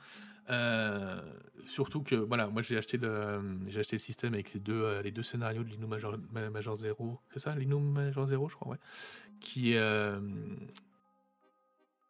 [0.52, 1.20] Euh,
[1.66, 3.64] surtout que, voilà, moi j'ai acheté, le,
[3.98, 7.56] système avec les deux, euh, scénarios de l'Inno Major, Ma- Major Zero, c'est ça?
[7.56, 8.78] L'Inno Major Zero, je crois, ouais.
[9.40, 10.20] Qui, euh,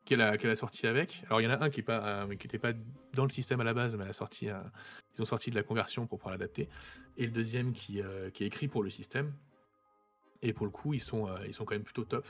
[0.04, 1.24] qu'elle a, sorti avec.
[1.28, 2.74] Alors il y en a un qui n'était pas,
[3.14, 6.06] dans le système à la base, mais elle sorti, ils ont sorti de la conversion
[6.06, 6.68] pour pouvoir l'adapter.
[7.16, 9.34] Et le deuxième qui, est écrit pour le système.
[10.42, 12.28] Et pour le coup, ils sont, ils sont quand même plutôt top.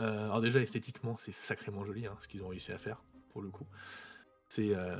[0.00, 3.42] Euh, alors déjà esthétiquement, c'est sacrément joli hein, ce qu'ils ont réussi à faire pour
[3.42, 3.66] le coup.
[4.48, 4.96] C'est euh,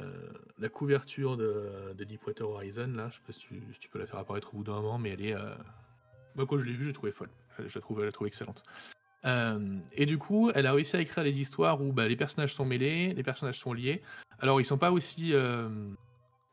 [0.59, 3.09] la couverture de, de Deepwater Horizon là.
[3.11, 3.41] Je sais pas si
[3.81, 5.35] tu, peux la faire apparaître au bout d'un moment, mais elle est.
[5.35, 5.55] euh,
[6.35, 7.31] Moi quand je l'ai vue, j'ai trouvé folle.
[7.59, 8.63] Je, je la trouve, je la trouve excellente.
[9.93, 12.65] Et du coup, elle a réussi à écrire des histoires où bah, les personnages sont
[12.65, 14.03] mêlés, les personnages sont liés.
[14.39, 15.35] Alors ils sont pas aussi,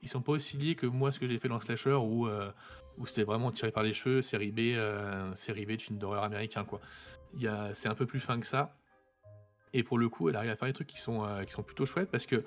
[0.01, 2.27] ils sont pas aussi liés que moi ce que j'ai fait dans Slasher où
[2.97, 6.23] où c'était vraiment tiré par les cheveux, série B, euh, série B de film d'horreur
[6.23, 6.79] américain quoi.
[7.37, 8.75] Il c'est un peu plus fin que ça.
[9.73, 11.63] Et pour le coup, elle arrive à faire des trucs qui sont euh, qui sont
[11.63, 12.43] plutôt chouettes parce que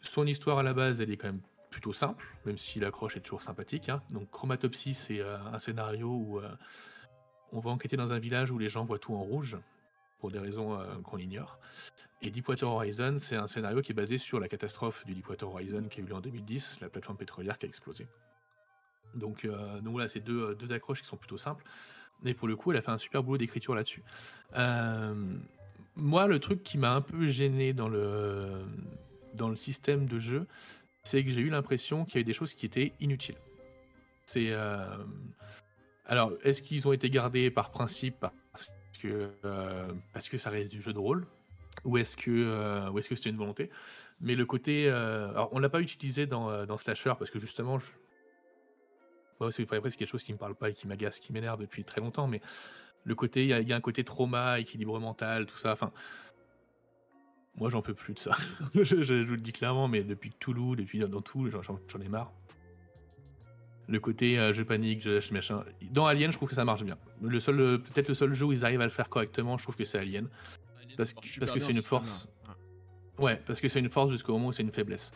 [0.00, 3.20] son histoire à la base, elle est quand même plutôt simple, même si l'accroche est
[3.20, 3.88] toujours sympathique.
[3.88, 4.02] hein.
[4.10, 6.48] Donc Chromatopsie, c'est euh, un scénario où euh,
[7.52, 9.58] on va enquêter dans un village où les gens voient tout en rouge,
[10.18, 11.58] pour des raisons qu'on ignore.
[12.22, 15.84] Et Deepwater Horizon, c'est un scénario qui est basé sur la catastrophe du Deepwater Horizon
[15.90, 18.08] qui a eu lieu en 2010, la plateforme pétrolière qui a explosé.
[19.16, 21.64] Donc, euh, donc voilà, c'est deux, deux accroches qui sont plutôt simples.
[22.24, 24.02] Et pour le coup, elle a fait un super boulot d'écriture là-dessus.
[24.56, 25.14] Euh,
[25.96, 28.64] moi, le truc qui m'a un peu gêné dans le,
[29.56, 30.46] système de jeu,
[31.04, 33.36] c'est que j'ai eu l'impression qu'il y avait des choses qui étaient inutiles.
[34.36, 34.96] Euh,
[36.06, 39.88] Alors, est-ce qu'ils ont été gardés par principe parce que, euh,
[40.36, 41.26] ça reste du jeu de rôle
[41.84, 43.70] Ou est-ce que euh, c'était une volonté?
[44.20, 44.88] Mais le côté.
[44.88, 47.78] euh, Alors, on l'a pas utilisé dans, euh, Slasher parce que justement.
[49.40, 51.60] Moi, c'est après, c'est quelque chose qui me parle pas et qui m'agace, qui m'énerve
[51.60, 52.40] depuis très longtemps, mais
[53.04, 55.70] Le côté, il y, a- il y a un côté trauma, équilibre mental, tout ça.
[55.70, 55.92] Enfin,
[57.54, 58.32] moi, j'en peux plus de ça.
[58.74, 62.08] je, je- je vous le dis clairement, mais depuis Toulouse, depuis dans tout, j'en ai
[62.08, 62.32] marre.
[63.88, 65.64] Le côté euh, je panique, je lâche machin.
[65.92, 66.98] Dans Alien, je trouve que ça marche bien.
[67.22, 69.62] Le seul, euh, peut-être le seul jeu où ils arrivent à le faire correctement, je
[69.62, 70.28] trouve que c'est Alien.
[70.96, 72.26] Parce parce que c'est une force.
[73.18, 75.12] Ouais, parce que c'est une force jusqu'au moment où c'est une faiblesse.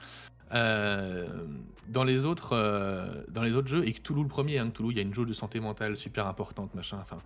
[0.52, 1.46] Euh,
[1.88, 4.96] dans les autres, euh, dans les autres jeux, et que Toulouse le premier, hein, il
[4.96, 6.98] y a une jauge de santé mentale super importante, machin.
[7.00, 7.18] Enfin,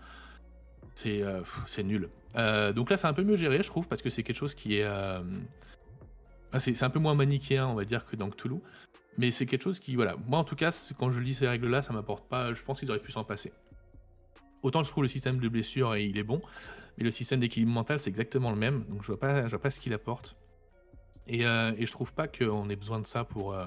[0.94, 1.42] c'est euh,
[1.82, 2.08] nul.
[2.74, 4.78] Donc là, c'est un peu mieux géré, je trouve, parce que c'est quelque chose qui
[4.78, 5.22] est, ah,
[6.58, 8.60] c'est un peu moins manichéen, on va dire, que dans Toulouse.
[9.16, 11.82] Mais c'est quelque chose qui, voilà, moi en tout cas, quand je lis ces règles-là,
[11.82, 12.52] ça m'apporte pas.
[12.52, 13.52] Je pense qu'ils auraient pu s'en passer.
[14.64, 16.40] Autant je trouve le système de blessure il est bon,
[16.96, 19.60] mais le système d'équilibre mental c'est exactement le même, donc je vois pas, je vois
[19.60, 20.36] pas ce qu'il apporte.
[21.26, 23.66] Et, euh, et je trouve pas qu'on ait besoin de ça pour euh,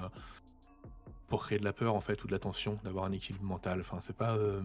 [1.27, 3.79] pour créer de la peur en fait ou de la tension, d'avoir un équilibre mental.
[3.81, 4.61] Enfin c'est pas, euh,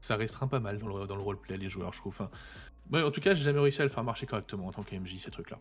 [0.00, 2.28] ça restreint pas mal dans le, dans le roleplay les joueurs, je trouve.
[2.92, 5.30] En tout cas j'ai jamais réussi à le faire marcher correctement en tant qu'MJ ces
[5.30, 5.58] trucs là.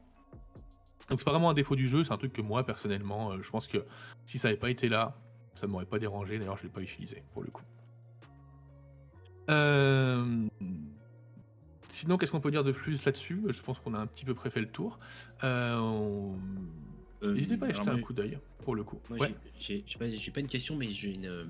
[1.10, 3.50] Donc c'est pas vraiment un défaut du jeu, c'est un truc que moi personnellement, je
[3.50, 3.86] pense que
[4.26, 5.16] si ça avait pas été là,
[5.56, 6.40] ça m'aurait pas dérangé.
[6.40, 7.64] D'ailleurs je l'ai pas utilisé pour le coup.
[9.50, 10.48] Euh,
[11.94, 13.40] Sinon, qu'est-ce qu'on peut dire de plus là-dessus?
[13.50, 14.98] Je pense qu'on a un petit peu près fait le tour.
[15.44, 16.36] Euh, on-
[17.22, 19.00] Euh, N'hésitez pas à jeter moi, un coup d'œil, pour le coup.
[19.10, 19.34] Moi, Ouais.
[19.60, 21.46] j'ai- pas, j'ai pas une question, mais j'ai une, euh,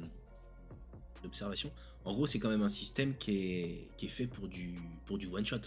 [1.22, 1.72] une observation.
[2.06, 4.76] En gros, c'est quand même un système qui est, qui est fait pour du,
[5.06, 5.58] pour du one shot.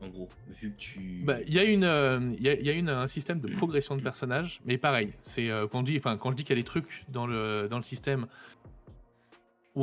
[0.00, 0.28] En gros,
[0.60, 1.22] vu que tu.
[1.24, 3.48] Bah, Il y a, une, euh, y a, il y a une, un système de
[3.54, 6.00] progression de personnages, mais pareil, c'est quand, dit-
[6.30, 8.26] je dis qu'il y a des trucs dans le, dans le système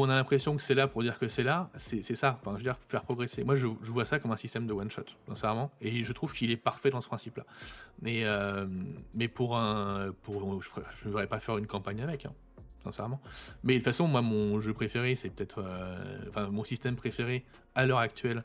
[0.02, 2.58] on a l'impression que c'est là pour dire que c'est là, c'est ça, enfin, je
[2.58, 3.44] veux dire, faire progresser.
[3.44, 6.58] Moi, je, vois ça comme un système de one-shot, sincèrement, et je trouve qu'il est
[6.58, 7.46] parfait dans ce principe-là.
[8.02, 8.66] Mais, euh,
[9.14, 10.12] mais pour un.
[10.24, 10.70] Pour, je
[11.06, 12.34] ne devrais pas faire une campagne avec, hein,
[12.84, 13.22] sincèrement.
[13.64, 15.60] Mais de toute façon, moi, mon jeu préféré, c'est peut-être.
[15.60, 18.44] euh, Enfin, mon système préféré à l'heure actuelle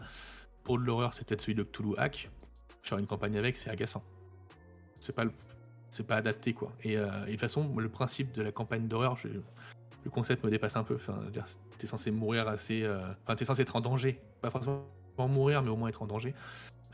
[0.64, 2.30] pour de l'horreur, c'est peut-être celui de Cthulhu Hack.
[2.82, 4.03] Faire une campagne avec, c'est agaçant.
[5.01, 5.24] C'est pas,
[6.07, 6.72] pas adapté, quoi.
[6.82, 9.28] Et, euh, et de toute façon, le principe de la campagne d'horreur, je-
[10.05, 10.99] le concept me dépasse un peu.
[11.78, 12.82] T'es censé mourir assez.
[12.82, 14.20] euh, Enfin, t'es censé être en danger.
[14.40, 14.84] Pas forcément
[15.18, 16.34] mourir, mais au moins être en danger.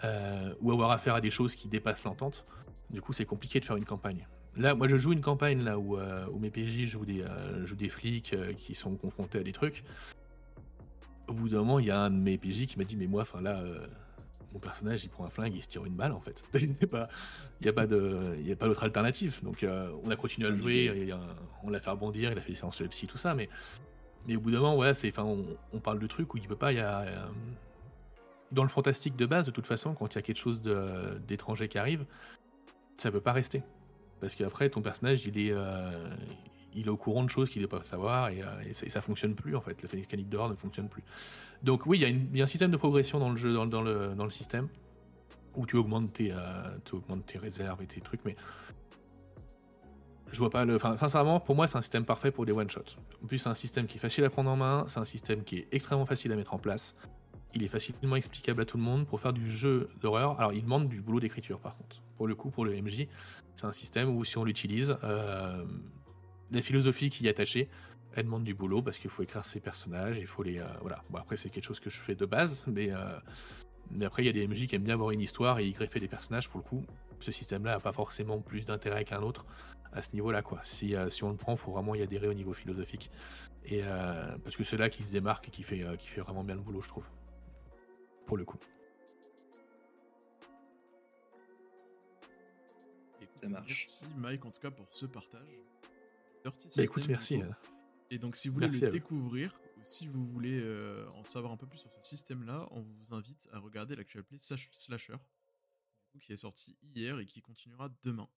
[0.02, 2.46] Euh, ou avoir affaire à des choses qui dépassent l'entente.
[2.90, 4.26] Du coup, c'est compliqué de faire une campagne.
[4.56, 7.24] Là, moi, je joue une campagne là où, euh, où mes PJ jouent des,
[7.64, 9.84] jouent des flics qui sont confrontés à des trucs.
[11.26, 13.06] Au bout d'un moment, il y a un de mes PJ qui m'a dit Mais
[13.06, 13.62] moi, enfin là,
[14.54, 16.42] mon personnage, il prend un flingue et il se tire une balle en fait.
[16.54, 17.08] Il n'y a pas,
[17.60, 19.40] il y a pas de- il y a pas d'autre alternative.
[19.42, 21.16] Donc, euh, on a continué à le jouer, et, euh,
[21.64, 23.34] on l'a fait rebondir, il a fait des séances de psy, tout ça.
[23.34, 23.48] Mais,
[24.26, 26.46] mais au bout d'un moment, ouais, c'est, enfin, on, on parle de trucs où il
[26.46, 26.72] peut pas.
[26.72, 27.26] Il y a, euh,
[28.52, 30.60] dans le fantastique de base, de toute façon, quand il y a quelque chose
[31.26, 32.06] d'étranger qui arrive,
[32.96, 33.62] ça peut pas rester.
[34.20, 35.90] Parce qu'après, ton personnage, il est, euh,
[36.74, 39.00] il est au courant de choses qu'il ne doit pas savoir et, et ça, ça
[39.00, 39.82] fonctionne plus en fait.
[39.82, 41.02] La mécanique d'horreur ne fonctionne plus.
[41.62, 44.68] Donc oui, il y, a un système de progression dans le jeu, dans, le, système,
[45.54, 46.36] où tu augmentes, tes, euh,
[46.84, 48.36] tu augmentes tes réserves et tes trucs, mais
[50.32, 50.76] je vois pas le.
[50.76, 52.96] Enfin, sincèrement, pour moi, c'est un système parfait pour des one-shots.
[53.22, 55.44] En plus, c'est un système qui est facile à prendre en main, c'est un système
[55.44, 56.94] qui est extrêmement facile à mettre en place.
[57.54, 60.38] Il est facilement explicable à tout le monde pour faire du jeu d'horreur.
[60.40, 62.02] Alors, il demande du boulot d'écriture, par contre.
[62.16, 63.06] Pour le coup, pour le MJ,
[63.54, 65.64] c'est un système où, si on l'utilise, euh,
[66.50, 67.68] la philosophie qui y est attachée,
[68.14, 70.58] elle demande du boulot parce qu'il faut écrire ses personnages, il faut les.
[70.60, 71.02] euh, voilà.
[71.10, 73.18] Bon, après, c'est quelque chose que je fais de base, mais, euh,
[73.90, 75.72] mais après, il y a des MJ qui aiment bien avoir une histoire et y
[75.72, 76.48] greffer des personnages.
[76.48, 76.84] Pour le coup,
[77.20, 79.44] ce système-là n'a pas forcément plus d'intérêt qu'un autre
[79.92, 80.42] à ce niveau-là.
[80.42, 80.60] quoi.
[80.64, 83.10] Si, euh, si on le prend, il faut vraiment y adhérer au niveau philosophique.
[83.64, 86.20] Et, euh, parce que c'est là qui se démarque et qui fait, euh, qui fait
[86.20, 87.06] vraiment bien le boulot, je trouve.
[88.26, 88.58] Pour le coup.
[93.40, 93.66] Ça marche.
[93.68, 95.40] Merci Mike en tout cas pour ce partage.
[96.44, 97.42] Dirty Bah écoute, merci.
[98.10, 101.52] Et donc si vous voulez Merci le découvrir, ou si vous voulez euh, en savoir
[101.52, 105.16] un peu plus sur ce système-là, on vous invite à regarder l'actuel play Slash- Slasher,
[106.20, 108.28] qui est sorti hier et qui continuera demain.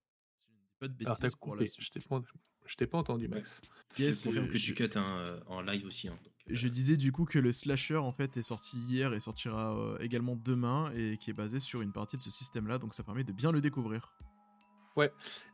[0.46, 1.86] Si je ne dis pas de bêtises Alors t'as pour la coupé, suite.
[1.86, 2.22] je t'ai pas,
[2.66, 3.62] je entendu, Max.
[3.96, 6.08] Je Yes, te confirme euh, que je- tu cut hein, euh, en live aussi.
[6.08, 9.14] hein, donc, euh, Je disais du coup que le slasher en fait est sorti hier
[9.14, 12.78] et sortira euh, également demain et qui est basé sur une partie de ce système-là,
[12.80, 14.12] donc ça permet de bien le découvrir.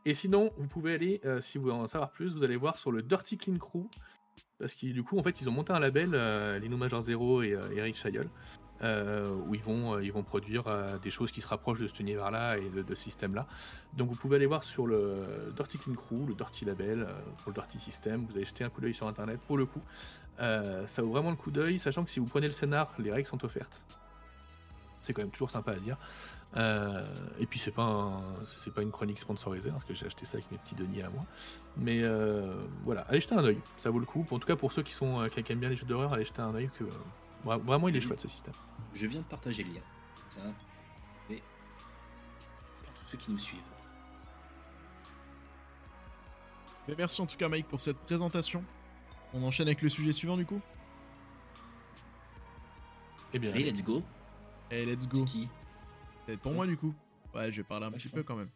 [0.04, 2.78] Et sinon, vous pouvez aller, euh, si vous voulez en savoir plus, vous allez voir
[2.78, 3.88] sur le Dirty Clean Crew.
[4.58, 7.42] Parce que du coup, en fait, ils ont monté un label, euh, les Major Zero
[7.42, 8.28] et euh, Eric Chaillol,
[8.82, 10.64] euh, où ils vont, ils vont produire
[11.02, 13.46] des choses qui se rapprochent de cet univers-là et de, ce système-là.
[13.94, 17.06] Donc vous pouvez aller voir sur le Dirty Clean Crew, le Dirty Label,
[17.38, 18.26] pour le Dirty System.
[18.26, 19.80] Vous allez jeter un coup d'œil sur Internet pour le coup.
[20.38, 23.28] Ça vaut vraiment le coup d'œil, sachant que si vous prenez le scénar, les règles
[23.28, 23.84] sont offertes.
[25.00, 25.98] C'est quand même toujours sympa à dire.
[26.56, 27.04] Euh,
[27.40, 28.22] et puis c'est pas un-
[28.62, 31.02] c'est pas une chronique sponsorisée hein, parce que j'ai acheté ça avec mes petits deniers
[31.02, 31.24] à moi.
[31.76, 34.24] Mais euh, voilà, allez jeter un œil, ça vaut le coup.
[34.30, 36.24] En tout cas pour ceux qui sont euh, qui aiment bien les jeux d'horreur, allez
[36.24, 36.84] jeter un œil que
[37.44, 38.54] Vra- Vraiment, il est chouette ce système.
[38.94, 39.80] Je viens de partager le lien.
[40.28, 40.40] Ça.
[41.28, 41.42] Et
[42.84, 43.60] pour tous ceux qui nous suivent.
[46.88, 48.62] Mais merci en tout cas Mike pour cette présentation.
[49.32, 50.60] On enchaîne avec le sujet suivant du coup?
[53.32, 54.02] Eh bien, Allez, let's go.
[54.70, 55.24] Et let's C'est go.
[55.24, 55.48] qui?
[56.26, 56.94] C'est pour moi du coup.
[57.34, 58.48] Ouais, je vais parler un Ouais, petit peu quand même.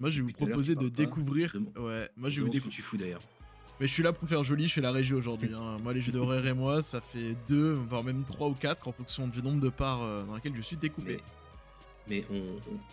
[0.00, 0.94] Moi, je vais vous proposer de pas.
[0.94, 1.54] découvrir.
[1.76, 2.74] Ouais, moi, je vais vous découvrir.
[2.74, 3.20] tu fous d'ailleurs.
[3.80, 5.50] Mais je suis là pour faire joli, je fais la régie aujourd'hui.
[5.54, 5.78] hein.
[5.82, 8.92] Moi, les jeux d'horreur et moi, ça fait deux, voire même trois ou quatre en
[8.92, 11.20] fonction du nombre de parts euh, dans lesquelles je suis découpé.
[12.08, 12.38] Mais, mais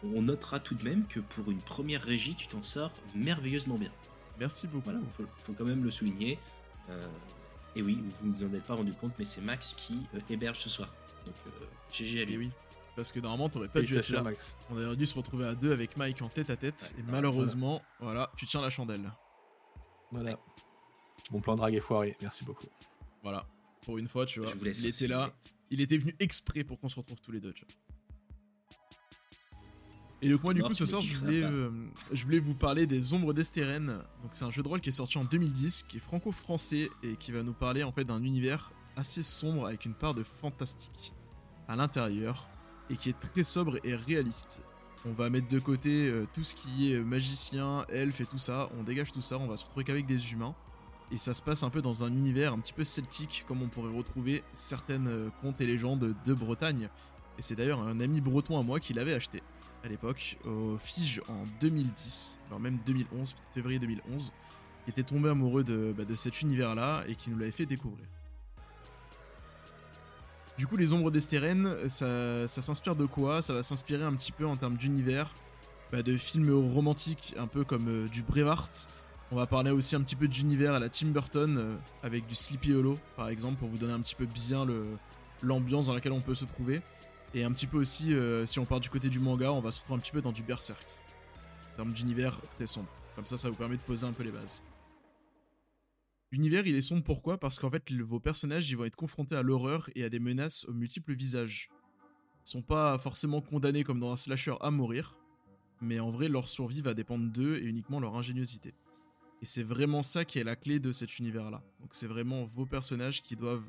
[0.04, 2.92] on, on- on notera tout de même que pour une première régie, tu t'en sors
[3.16, 3.92] merveilleusement bien.
[4.40, 4.84] Merci beaucoup.
[4.86, 6.38] Voilà, faut, faut quand même le souligner.
[6.90, 7.08] Euh,
[7.76, 10.60] et oui, vous vous en êtes pas rendu compte, mais c'est Max qui euh, héberge
[10.60, 10.92] ce soir.
[11.26, 12.38] Donc euh, GG à lui.
[12.38, 12.50] oui.
[12.96, 14.30] Parce que normalement, t'aurais pas dû être félicitations, là.
[14.30, 14.56] Max.
[14.70, 16.94] On aurait dû se retrouver à deux avec Mike en tête à tête.
[16.96, 19.12] Ouais, et voilà, malheureusement, voilà, tu tiens la chandelle.
[20.12, 20.40] Voilà.
[21.32, 22.16] Mon plan drague est foiré.
[22.22, 22.68] Merci beaucoup.
[23.22, 23.46] Voilà.
[23.82, 24.52] Pour une fois, tu vois.
[24.62, 25.34] Il était là.
[25.72, 27.52] Il était venu exprès pour qu'on se retrouve tous les deux.
[27.52, 27.74] tu vois.
[30.22, 31.48] Et donc moi du Non, coup ce soir je piqueras voulais, pas.
[31.50, 31.72] euh,
[32.14, 33.88] je voulais vous parler des Ombres d'Estérène.
[34.24, 37.16] Donc c'est un jeu de rôle qui est sorti en 2010, qui est franco-français et
[37.18, 41.14] qui va nous parler en fait d'un univers assez sombre avec une part de fantastique
[41.68, 42.48] à l'intérieur
[42.90, 44.62] et qui est très sobre et réaliste.
[45.08, 48.70] On va mettre de côté euh, tout ce qui est magicien, elfe et tout ça,
[48.80, 50.56] on dégage tout ça, on va se retrouver qu'avec des humains.
[51.12, 53.68] Et ça se passe un peu dans un univers un petit peu celtique, comme on
[53.68, 56.90] pourrait retrouver certaines euh, contes et légendes de Bretagne.
[57.38, 59.44] Et c'est d'ailleurs un ami breton à moi qui l'avait acheté
[59.86, 64.34] à l'époque, au Fige en 2010, voire même 2011, peut-être février 2011,
[64.84, 68.06] qui était tombé amoureux de, bah, de cet univers-là et qui nous l'avait fait découvrir.
[70.58, 73.42] Du coup, les ombres d'Estérène, ça, ça s'inspire de quoi?
[73.42, 75.30] Ça va s'inspirer un petit peu en termes d'univers,
[75.92, 78.88] bah, de films romantiques, un peu comme euh, du Braveheart.
[79.32, 82.36] On va parler aussi un petit peu d'univers à la Tim Burton, euh, avec du
[82.36, 84.66] Sleepy Hollow, par exemple, pour vous donner un petit peu bien
[85.42, 86.82] l'ambiance dans laquelle on peut se trouver.
[87.34, 89.72] Et un petit peu aussi, euh, si on part du côté du manga, on va
[89.72, 90.86] se retrouver un petit peu dans du Berserk.
[91.74, 92.88] En termes d'univers très sombre.
[93.16, 94.62] Comme ça, ça vous permet de poser un peu les bases.
[96.36, 97.38] L'univers, il est sombre pourquoi?
[97.38, 100.66] Parce qu'en fait, vos personnages, ils vont être confrontés à l'horreur et à des menaces
[100.66, 101.70] aux multiples visages.
[102.46, 105.18] Ils sont pas forcément condamnés comme dans un slasher à mourir,
[105.80, 108.74] mais en vrai, leur survie va dépendre d'eux et uniquement leur ingéniosité.
[109.42, 111.64] Et c'est vraiment ça qui est la clé de cet univers-là.
[111.80, 113.64] Donc c'est vraiment vos personnages qui doivent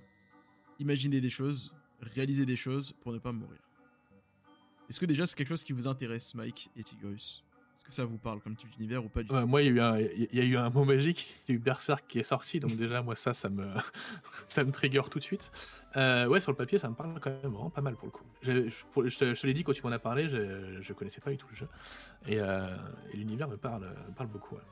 [0.80, 3.60] imaginer des choses, réaliser des choses pour ne pas mourir.
[4.88, 7.44] Est-ce que déjà c'est quelque chose qui vous intéresse, Mike et Tigorus?
[7.44, 7.45] Est-ce
[7.86, 9.68] que ça vous parle comme type d'univers ou pas du tout Ouais, moi, il y,
[9.68, 12.04] a eu un, il y a eu un mot magique, il y a eu Berserk
[12.06, 13.66] qui est sorti, donc déjà, moi, ça, ça me,
[14.46, 15.50] ça me trigger tout de suite.
[15.96, 18.12] Euh, ouais, sur le papier, ça me parle quand même vraiment pas mal pour le
[18.12, 18.24] coup.
[18.42, 20.92] Je, pour- je te, je te l'ai dit quand tu m'en as parlé, je, je
[20.92, 21.68] connaissais pas du tout le jeu.
[22.26, 22.76] Et, euh,
[23.12, 24.56] et l'univers me parle, me parle beaucoup.
[24.56, 24.62] ouais.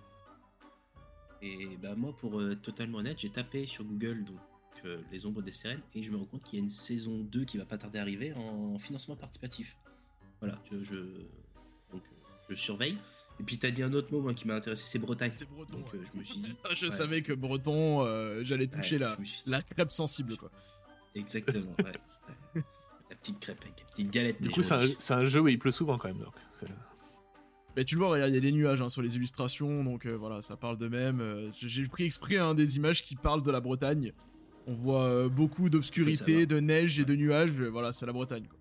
[1.43, 4.39] Et bah moi, pour euh, être totalement honnête, j'ai tapé sur Google donc
[4.87, 7.21] euh, les ombres des sirènes et je me rends compte qu'il y a une saison
[7.21, 9.77] 2 qui va pas tarder à arriver en financement participatif.
[10.41, 11.27] Voilà, je,
[12.49, 12.99] je- euh, surveille.
[13.40, 15.32] Et puis t'as dit un autre mot moi, qui m'a intéressé, c'est Bretagne.
[15.34, 15.78] C'est breton.
[15.78, 15.99] Donc ouais.
[15.99, 19.07] euh, je me suis dit, je ouais, savais que breton, euh, j'allais toucher ouais,
[19.47, 20.51] la, dit, crêpe sensible quoi.
[21.14, 21.74] exactement.
[21.80, 21.84] ouais,
[22.55, 22.62] ouais.
[23.11, 24.40] La petite crêpe avec la petite galette.
[24.42, 26.18] Du coup, c'est un, jeu où il pleut souvent quand même.
[26.18, 26.34] Donc,
[27.76, 30.07] Mais tu le vois, regarde, il y a des nuages hein, sur les illustrations, donc
[30.07, 31.20] euh, voilà, ça parle de même.
[31.20, 34.12] Euh, j'ai- pris exprès hein, des images qui parlent de la Bretagne.
[34.66, 37.53] On voit euh, beaucoup d'obscurité, de neige et de nuages.
[37.59, 38.47] euh, Voilà, c'est la Bretagne.
[38.49, 38.59] Quoi.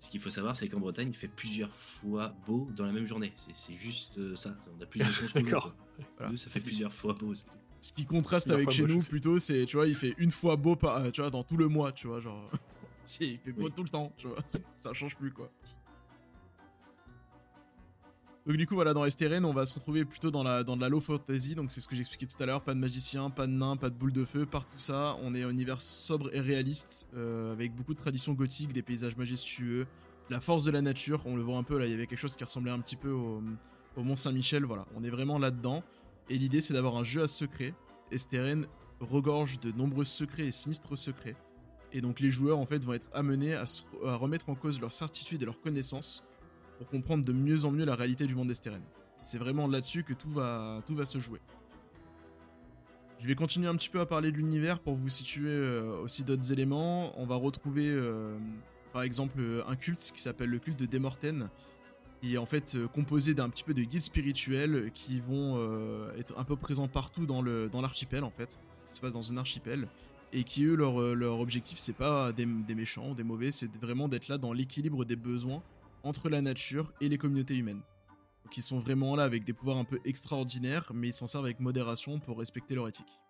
[0.00, 3.06] Ce qu'il faut savoir, c'est qu'en Bretagne, il fait plusieurs fois beau dans la même
[3.06, 3.32] journée.
[3.54, 4.56] C'est- juste euh, ça.
[4.78, 5.74] On a plus de chance que nous, D'accord.
[6.16, 6.30] Voilà.
[6.30, 7.34] Nous, ça fait plusieurs fois beau.
[7.80, 10.56] Ce qui contraste Plusieurs avec chez nous, plutôt, c'est, tu vois, il fait une fois
[10.56, 12.48] beau, par, euh, tu vois, dans tout le mois, tu vois, genre.
[13.20, 13.72] il fait beau Oui.
[13.74, 14.38] tout le temps, tu vois,
[14.76, 15.50] ça change plus, quoi.
[18.48, 20.80] Donc du coup voilà dans Esteren on va se retrouver plutôt dans la dans de
[20.80, 21.54] la low fantasy.
[21.54, 22.62] Donc c'est ce que j'expliquais tout à l'heure.
[22.62, 25.18] Pas de magicien pas de nain pas de boule de feu par tout ça.
[25.22, 29.18] On est un univers sobre et réaliste euh, avec beaucoup de traditions gothiques des paysages
[29.18, 29.86] majestueux
[30.30, 31.20] la force de la nature.
[31.26, 32.96] On le voit un peu là il y avait quelque chose qui ressemblait un petit
[32.96, 33.42] peu au,
[33.98, 34.86] Mont Saint-Michel voilà.
[34.96, 35.82] On est vraiment là dedans
[36.30, 37.74] et l'idée c'est d'avoir un jeu à secret.
[38.12, 38.66] Esteren
[39.00, 41.36] regorge de nombreux secrets et sinistres secrets.
[41.92, 43.64] Et donc les joueurs en fait vont être amenés à,
[44.06, 46.22] à remettre en cause leur certitude et leur connaissance
[46.78, 48.80] pour comprendre de mieux en mieux la réalité du monde d'Esteren.
[49.20, 51.40] C'est vraiment là-dessus que tout va, tout va se jouer.
[53.20, 56.22] Je vais continuer un petit peu à parler de l'univers pour vous situer euh, aussi
[56.22, 57.18] d'autres éléments.
[57.20, 58.38] On va retrouver euh,
[58.92, 61.48] par exemple euh, un culte qui s'appelle le culte de Demorten,
[62.20, 65.58] qui est en fait composé d'un petit peu de guides spirituels qui vont
[66.16, 68.58] être un peu présents partout dans le dans l'archipel en fait.
[68.86, 69.88] Ça se passe dans un archipel
[70.32, 74.08] et qui eux leur, leur objectif c'est pas des, des méchants, des mauvais, c'est vraiment
[74.08, 75.62] d'être là dans l'équilibre des besoins
[76.02, 77.82] entre la nature et les communautés humaines.
[78.44, 81.44] Donc ils sont vraiment là avec des pouvoirs un peu extraordinaires, mais ils s'en servent
[81.44, 83.20] avec modération pour respecter leur éthique.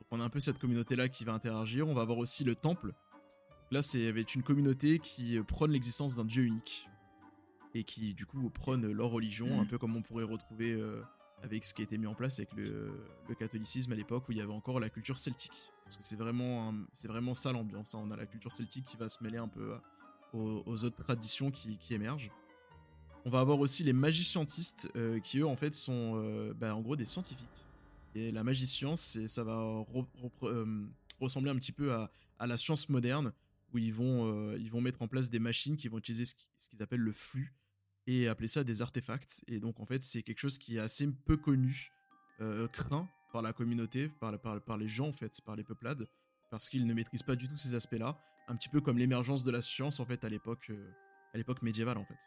[0.00, 1.88] Donc on a un peu cette communauté-là qui va interagir.
[1.88, 2.92] On va avoir aussi le temple.
[3.70, 6.88] Là, c'est avec une communauté qui prône l'existence d'un dieu unique.
[7.74, 11.02] Et qui, du coup, prône leur religion, un peu comme on pourrait retrouver euh,
[11.42, 12.92] avec ce qui a été mis en place avec le,
[13.28, 15.72] le catholicisme à l'époque où il y avait encore la culture celtique.
[15.82, 17.96] Parce que c'est vraiment, c'est vraiment ça l'ambiance.
[17.96, 18.00] hein.
[18.04, 19.82] On a la culture celtique qui va se mêler un peu à-
[20.34, 22.30] aux, autres traditions qui, émergent.
[23.24, 26.80] On va avoir aussi les magicientistes euh, qui eux en fait sont euh, bah, en
[26.80, 27.48] gros des scientifiques.
[28.14, 29.86] Et la magie ça va
[30.42, 30.84] euh,
[31.20, 32.10] ressembler un petit peu à,
[32.46, 33.32] la science moderne
[33.72, 36.46] où ils vont, ils vont mettre en place des machines qui vont utiliser ce qui-
[36.58, 37.54] ce qu'ils appellent le flux
[38.06, 39.42] et appeler ça des artefacts.
[39.48, 41.90] Et donc en fait c'est quelque chose qui est assez peu connu,
[42.72, 46.06] craint par la communauté, par, par les gens en fait, par les peuplades,
[46.50, 48.16] parce qu'ils ne maîtrisent pas du tout ces aspects-là,
[48.48, 52.04] un petit peu comme l'émergence de la science en fait à l'époque, euh, médiévale en
[52.04, 52.18] fait.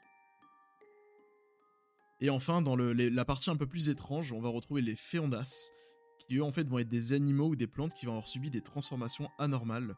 [2.20, 5.72] Et enfin, dans la partie un peu plus étrange, on va retrouver les féondas,
[6.18, 8.50] qui eux en fait vont être des animaux ou des plantes qui vont avoir subi
[8.50, 9.96] des transformations anormales.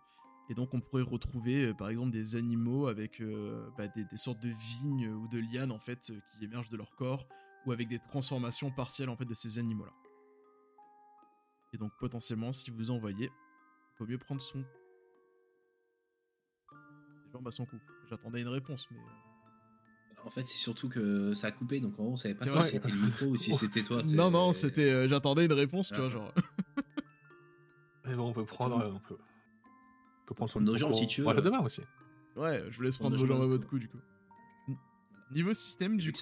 [0.50, 4.42] Et donc on pourrait retrouver euh, par exemple des animaux avec euh, bah, des, sortes
[4.42, 7.28] de vignes ou de lianes en fait qui émergent de leur corps,
[7.66, 9.94] ou avec des transformations partielles en fait de ces animaux-là.
[11.72, 14.66] Et donc potentiellement, si vous en voyez, il faut mieux prendre son...
[17.30, 17.78] Les jambes à son cou.
[18.10, 18.98] J'attendais une réponse, mais...
[18.98, 22.46] euh, En fait, c'est surtout que ça a coupé, donc en gros, on savait pas
[22.64, 24.02] si c'était le micro ou si c'était toi.
[24.04, 24.90] Non, non, c'était...
[24.92, 26.34] euh, J'attendais une réponse, tu vois, genre...
[28.06, 28.80] Mais bon, on peut prendre.
[28.80, 31.28] euh, On peut, on peut prendre prendre nos jambes, si tu veux.
[31.28, 31.82] Ouais, demain aussi.
[32.36, 34.00] Ouais, je vous laisse Prendre vos jambes à de votre cou, du coup.
[35.32, 36.20] Niveau système, du coup...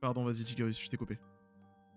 [0.00, 1.18] Pardon, vas-y, Tigarius, je t'ai coupé.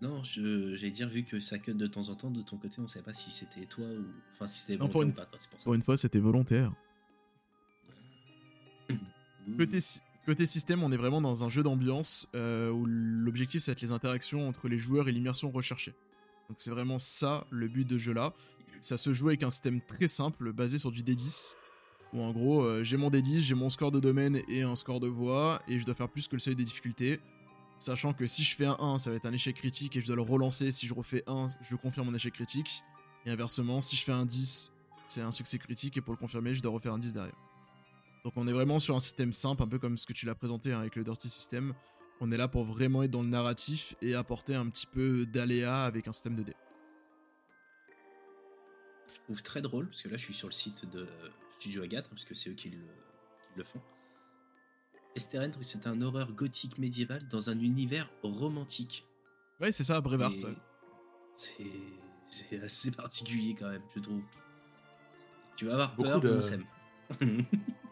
[0.01, 2.75] Non, je- j'allais dire, vu que ça cut de temps en temps, de ton côté,
[2.79, 4.05] on savait pas si c'était toi ou.
[4.33, 5.63] Enfin, si c'était Non, pour volontaire une- ou pas, quoi, c'est pour ça.
[5.63, 6.71] Pour une fois, c'était volontaire.
[9.47, 9.57] Ouh.
[9.57, 13.71] Côté, sy- côté système, on est vraiment dans un jeu d'ambiance euh, où l'objectif, c'est
[13.71, 15.93] être les interactions entre les joueurs et l'immersion recherchée.
[16.49, 18.33] Donc c'est vraiment ça le but de ce jeu-là.
[18.79, 21.55] Ça se joue avec un système très simple basé sur du D10.
[22.13, 24.99] Où en gros, euh, j'ai mon D10, j'ai mon score de domaine et un score
[25.01, 27.19] de voix, et je dois faire plus que le seuil de difficulté.
[27.79, 30.07] Sachant que si je fais un 1, ça va être un échec critique et je
[30.07, 30.71] dois le relancer.
[30.71, 32.81] Si je refais 1, je confirme mon échec critique.
[33.25, 34.71] Et inversement, si je fais un 10,
[35.07, 37.35] c'est un succès critique et pour le confirmer, je dois refaire un 10 derrière.
[38.23, 40.35] Donc on est vraiment sur un système simple, un peu comme ce que tu l'as
[40.35, 41.73] présenté hein, avec le Dirty System.
[42.19, 45.85] On est là pour vraiment être dans le narratif et apporter un petit peu d'aléa
[45.85, 46.55] avec un système de dés.
[49.13, 51.07] Je trouve très drôle, parce que là, je suis sur le site de
[51.59, 53.81] Studio Agathe, parce que c'est eux qui le, qui le font.
[55.15, 59.05] Esteren, c'est un horreur gothique médiévale dans un univers romantique.
[59.59, 60.31] Ouais, c'est ça, Brevard.
[60.31, 60.55] Ouais.
[61.35, 64.21] C'est assez particulier quand même, je trouve.
[65.55, 66.65] Tu vas avoir Beaucoup peur, de- mais on s'aime.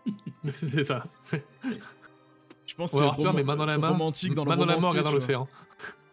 [0.55, 1.05] c'est ça.
[2.65, 3.89] Je pense va c'est mais main dans la main.
[3.89, 5.45] romantique dans le dans la main, romancier, regarde dans tu vois.
[5.45, 5.47] l'océan.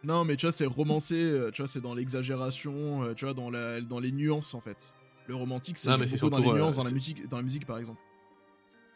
[0.05, 3.35] Non, mais tu vois, c'est romancé, euh, tu vois, c'est dans l'exagération, euh, tu vois,
[3.35, 4.95] dans, la, dans les nuances en fait.
[5.29, 6.89] Le romantique, ça Non, joue mais c'est beaucoup dans les surtout, euh, nuances, dans la
[6.89, 8.01] c'est- musique, dans la musique par exemple.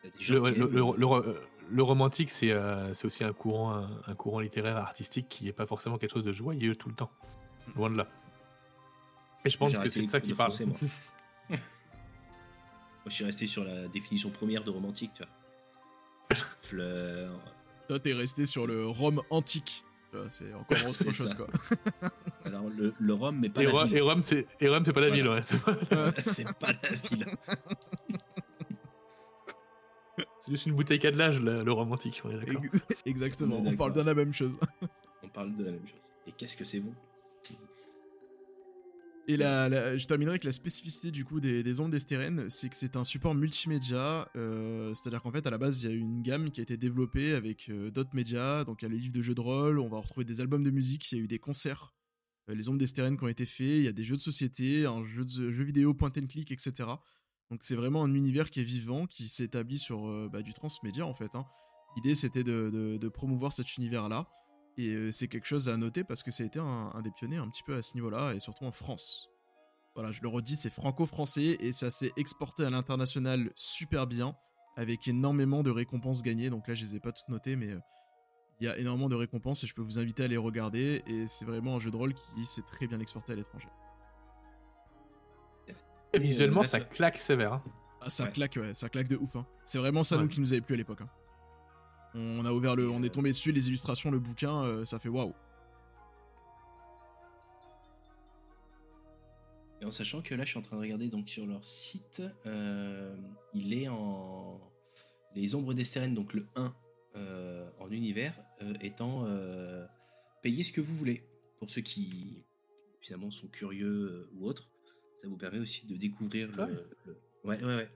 [0.05, 3.91] Le, qui le- le- euh, le le romantique, c'est euh, c'est aussi un courant, un,
[4.07, 7.11] un courant littéraire artistique qui n'est pas forcément quelque chose de joyeux tout le temps.
[7.75, 8.07] Loin de là.
[9.45, 10.51] Et je pense que c'est de ça de parle.
[10.53, 10.77] français, moi.
[13.07, 16.37] Moi, je suis resté sur la définition première de romantique, tu vois.
[16.63, 17.39] Fleurs.
[17.87, 19.85] Toi, t'es resté sur le Rome antique.
[20.29, 21.37] C'est encore autre chose ça.
[21.37, 21.47] quoi.
[22.45, 23.97] Alors, le, le rhum, mais pas Et, la ville.
[23.97, 25.23] et Rome, c'est et Rome, c'est pas la Voilà.
[25.23, 25.43] ville, ouais.
[25.43, 27.27] C'est pas- c'est pas la ville.
[30.41, 32.63] c'est juste une bouteille à de l'âge, le, le romantique, on est d'accord.
[32.65, 34.59] Ex- Exactement, On est on parle de la même chose.
[35.23, 36.01] On parle de la même chose.
[36.27, 36.93] Et qu'est-ce que c'est bon?
[39.29, 42.69] Et la, la- je terminerai avec la spécificité du coup des, des ondes d'Estérène, c'est
[42.69, 45.97] que c'est un support multimédia, euh, c'est-à-dire qu'en fait à la base il y a
[45.97, 48.97] une gamme qui a été développée avec euh, d'autres médias, donc il y a le
[48.97, 51.25] livre de jeux de rôle, on va retrouver des albums de musique, il y a
[51.25, 51.93] eu des concerts,
[52.49, 54.87] euh, les ondes d'Estérène qui ont été faits, il y a des jeux de société,
[54.87, 56.89] un jeu, de, jeu vidéo point and click, etc.
[57.51, 61.15] Donc c'est vraiment un univers qui est vivant, qui s'établit sur bah, du transmédia en
[61.15, 61.35] fait.
[61.35, 61.47] hein.
[61.97, 64.29] L'idée c'était de, promouvoir cet univers-là.
[64.79, 67.11] Et euh, c'est quelque chose à noter parce que ça a été un, un des
[67.11, 69.29] pionniers un petit peu à ce niveau-là, et surtout en France.
[69.95, 74.37] Voilà, je le redis, c'est franco-français, et ça s'est exporté à l'international super bien,
[74.77, 76.51] avec énormément de récompenses gagnées.
[76.51, 77.79] Donc là, je les ai pas toutes notées, mais euh,
[78.61, 81.27] il y a énormément de récompenses, et je peux vous inviter à les regarder, et
[81.27, 83.69] c'est vraiment un jeu de rôle qui s'est très bien exporté à l'étranger.
[86.13, 87.55] Et visuellement, Euh, ça ça- claque sévère.
[87.55, 87.63] hein.
[88.01, 88.31] Ah, ça Ouais.
[88.33, 89.37] claque, ouais, ça claque de ouf.
[89.37, 89.47] hein.
[89.65, 90.23] C'est vraiment ça, Ouais.
[90.23, 91.01] nous, qui nous avait plu à l'époque.
[91.01, 91.09] hein.
[92.19, 95.11] On a ouvert le, on est tombé dessus, les illustrations, le bouquin, euh, ça fait
[95.11, 95.35] waouh.
[99.83, 102.23] Et en sachant que là, je suis en train de regarder donc sur leur site,
[102.47, 103.15] euh,
[103.53, 104.61] il est en
[105.35, 106.75] les ombres d'Estérène, donc le 1
[107.17, 109.85] euh, en univers, euh, étant euh,
[110.43, 111.23] payez ce que vous voulez
[111.59, 112.43] pour ceux qui
[113.03, 114.71] finalement sont curieux euh, ou autres.
[115.21, 116.73] Ça vous permet aussi de découvrir le, ouais.
[117.05, 117.91] le- Ouais, ouais, ouais.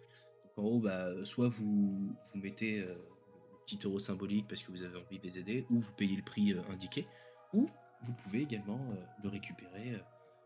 [0.45, 2.95] Donc, en gros, bah, soit vous, vous mettez euh,
[3.67, 6.23] petit euro symbolique parce que vous avez envie de les aider, ou vous payez le
[6.23, 7.07] prix euh, indiqué,
[7.53, 7.69] ou
[8.03, 9.99] vous pouvez également euh, le récupérer euh,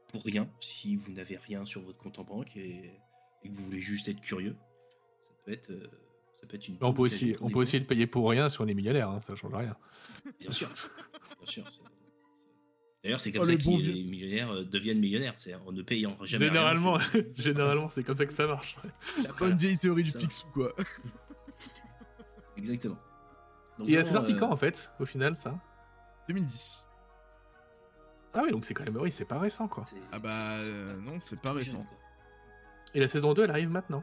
[0.08, 3.00] pour rien si vous n'avez rien sur votre compte en banque et,
[3.42, 4.56] et que vous voulez juste être curieux.
[5.22, 5.86] Ça peut être, euh,
[6.40, 6.74] ça peut être une.
[6.76, 9.08] On bonne peut aussi, on peut aussi le payer pour rien si on est millionnaire,
[9.10, 9.76] hein, ça change rien.
[10.40, 10.68] Bien sûr.
[11.38, 11.64] Bien sûr.
[13.02, 15.82] D'ailleurs, c'est comme Oh, ça le que bon les millionnaires deviennent millionnaires, c'est en ne
[15.82, 18.76] payant jamais rien Généralement, que- généralement, c'est comme ça que ça marche.
[19.22, 20.12] La bonne vieille théorie du.
[20.12, 20.74] Picsou, quoi.
[22.56, 22.98] Exactement.
[23.78, 25.58] Donc, Et c'est sorti euh, quand en fait, au final, ça?
[26.28, 26.86] 2010.
[28.32, 29.84] Ah oui, donc c'est quand même, oui, c'est pas récent quoi.
[30.12, 30.28] Ah bah
[30.60, 31.82] c'est- c'est euh, pas- non, c'est pas récent.
[31.84, 31.96] quoi.
[32.94, 34.02] Et la saison 2, elle arrive maintenant.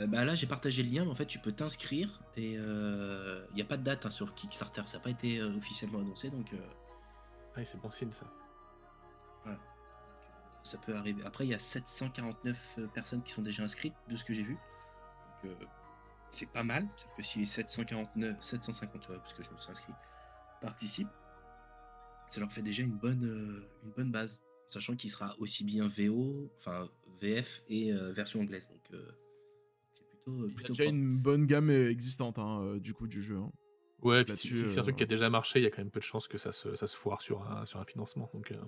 [0.00, 3.54] Euh, bah là, j'ai partagé le lien, mais en fait, tu peux t'inscrire et il
[3.54, 4.82] n'y a pas de date hein, sur Kickstarter.
[4.86, 6.56] Ça n'a pas été euh, officiellement annoncé, donc euh,
[7.54, 8.26] Ah oui, c'est bon signe ça.
[10.62, 11.22] ça peut arriver.
[11.24, 14.42] Après, il y a 749 euh, personnes qui sont déjà inscrites de ce que j'ai
[14.42, 14.56] vu.
[15.44, 15.64] Donc, euh,
[16.34, 16.86] c'est pas mal.
[16.96, 19.92] C'est-à-dire que si les 749, 750, ouais, parce que je me suis inscrit,
[20.60, 21.08] participent,
[22.30, 24.40] ça leur fait déjà une bonne, euh, une bonne base.
[24.66, 26.88] Sachant qu'il sera aussi bien VO, enfin
[27.20, 28.68] VF et euh, version anglaise.
[28.68, 29.06] Donc, euh,
[29.94, 30.96] c'est plutôt, Il y a plutôt déjà propre.
[30.96, 33.36] une bonne gamme existante, hein, du coup, du jeu.
[33.36, 33.52] hein.
[34.02, 35.70] Ouais, puis si, si c'est un truc euh, qui a déjà marché, il y a
[35.70, 37.84] quand même peu de chances que ça se, ça se foire sur un, sur un
[37.84, 38.28] financement.
[38.34, 38.60] Donc, euh,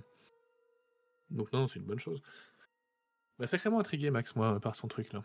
[1.31, 2.23] donc non, c'est une bonne chose.
[3.39, 5.23] Bah, sacrément intrigué, Max, moi, par son truc là.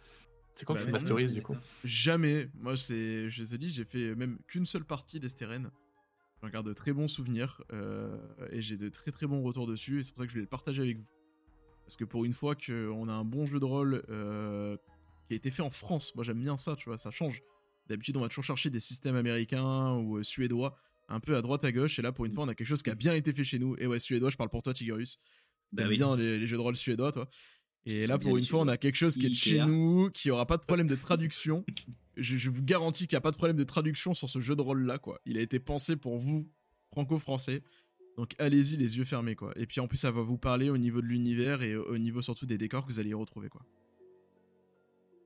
[0.62, 1.58] C'est quand Bah, tu masterises du coup.
[1.84, 2.50] Jamais.
[2.54, 5.72] Moi, c'est, je te dis, j'ai fait même qu'une seule partie d'Esteren.
[6.44, 8.16] J'en garde de très bons souvenirs euh,
[8.52, 10.00] et j'ai de très très bons retours dessus.
[10.00, 11.06] Et c'est pour ça que je voulais le partager avec vous.
[11.84, 14.78] Parce que pour une fois qu'on a un bon jeu de rôle euh,
[15.28, 17.42] qui a été fait en France, moi j'aime bien ça, tu vois, ça change.
[17.88, 20.78] D'habitude, on va toujours chercher des systèmes américains ou euh, suédois,
[21.10, 21.98] un peu à droite à gauche.
[21.98, 23.58] Et là, pour une fois, on a quelque chose qui a bien été fait chez
[23.58, 23.76] nous.
[23.80, 25.18] Et ouais, suédois, je parle pour toi, Tigurus.
[25.72, 25.98] Bah T'aimes oui.
[25.98, 27.28] bien les, les jeux de rôle suédois, toi.
[27.86, 30.30] Et là, pour une fois, on a quelque chose qui est de chez nous, qui
[30.30, 31.66] aura pas de problème de traduction.
[32.18, 34.56] je, je vous garantis qu'il n'y a pas de problème de traduction sur ce jeu
[34.56, 35.20] de rôle-là, quoi.
[35.26, 36.48] Il a été pensé pour vous,
[36.92, 37.64] franco-français.
[38.18, 39.52] Donc allez-y, les yeux fermés, quoi.
[39.56, 42.22] Et puis en plus, ça va vous parler au niveau de l'univers et au niveau
[42.22, 43.62] surtout des décors que vous allez y retrouver, quoi.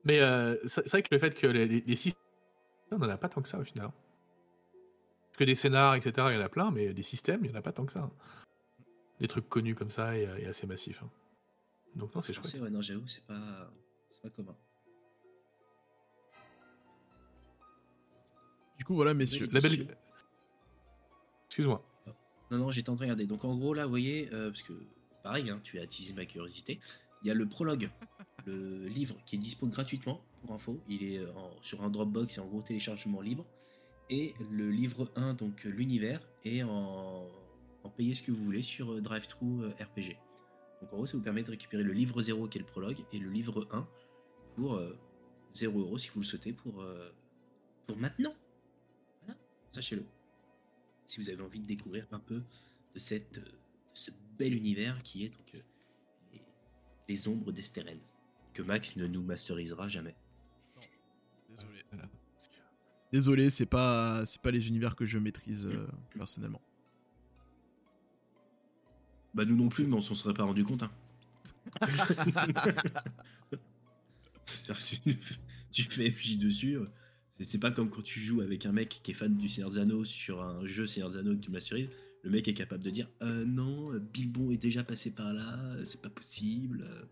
[0.05, 2.21] Mais euh, c'est vrai que le fait que les, les, les systèmes,
[2.91, 3.89] on n'en a pas tant que ça au final.
[5.27, 7.55] Parce que des scénars, etc., il y en a plein, mais des systèmes, il n'y
[7.55, 8.09] en a pas tant que ça.
[9.19, 11.01] Des trucs connus comme ça et, et assez massifs.
[11.03, 11.09] hein.
[11.95, 12.61] Donc non, c'est chouette.
[12.61, 13.71] ouais, non, j'avoue, c'est pas,
[14.11, 14.55] c'est pas commun.
[18.77, 19.47] Du coup, voilà, messieurs.
[19.51, 19.87] La belle...
[21.47, 21.83] Excuse-moi.
[22.51, 23.27] Non, non, j'étais en train de regarder.
[23.27, 24.73] Donc en gros, là, vous voyez, euh, parce que
[25.23, 26.79] pareil, hein, tu as attisé ma curiosité.
[27.23, 27.89] Il y a le prologue,
[28.45, 30.79] le livre qui est dispo gratuitement pour info.
[30.89, 33.45] Il est euh, en- sur un Dropbox et en gros téléchargement libre.
[34.09, 37.27] Et le livre 1, donc l'univers, est en,
[37.83, 40.17] en payez ce que vous voulez sur euh, DriveThru euh, RPG.
[40.85, 43.03] Donc en gros, ça vous permet de récupérer le livre 0 qui est le prologue
[43.11, 43.87] et le livre 1
[44.55, 44.95] pour euh,
[45.53, 47.09] 0 euros si vous le souhaitez pour, euh,
[47.87, 48.33] pour maintenant.
[49.23, 50.05] Voilà, sachez-le
[51.05, 52.43] si vous avez envie de découvrir un peu
[52.93, 53.51] de, cette, euh, de
[53.93, 55.59] ce bel univers qui est donc euh,
[56.33, 56.41] les,
[57.07, 57.99] les ombres d'Esteren,
[58.53, 60.15] que Max ne nous masterisera jamais.
[61.49, 61.83] Désolé.
[61.91, 62.09] Voilà.
[63.11, 66.61] Désolé, c'est pas, c'est pas les univers que je maîtrise euh, personnellement.
[69.35, 70.83] Bah nous non plus, mais on s'en serait pas rendu compte.
[70.83, 70.91] hein.
[74.45, 75.17] C'est-à-dire que tu,
[75.71, 76.77] tu fais MJ dessus.
[76.77, 76.85] euh,
[77.39, 80.41] c'est- pas comme quand tu joues avec un mec qui est fan du Anneaux sur
[80.41, 81.89] un jeu Anneaux que tu masterises.
[82.23, 86.01] Le mec est capable de dire euh, non, Bilbon est déjà passé par là, c'est
[86.01, 86.87] pas possible.
[86.89, 87.03] euh.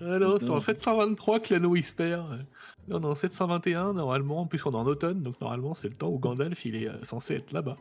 [0.00, 2.44] Ah non, c'est en 723 que l'anneau il se perd.
[2.88, 6.08] Non, non, 721, normalement, en plus on est en automne, donc normalement c'est le temps
[6.10, 7.78] où Gandalf il est euh, censé être là-bas.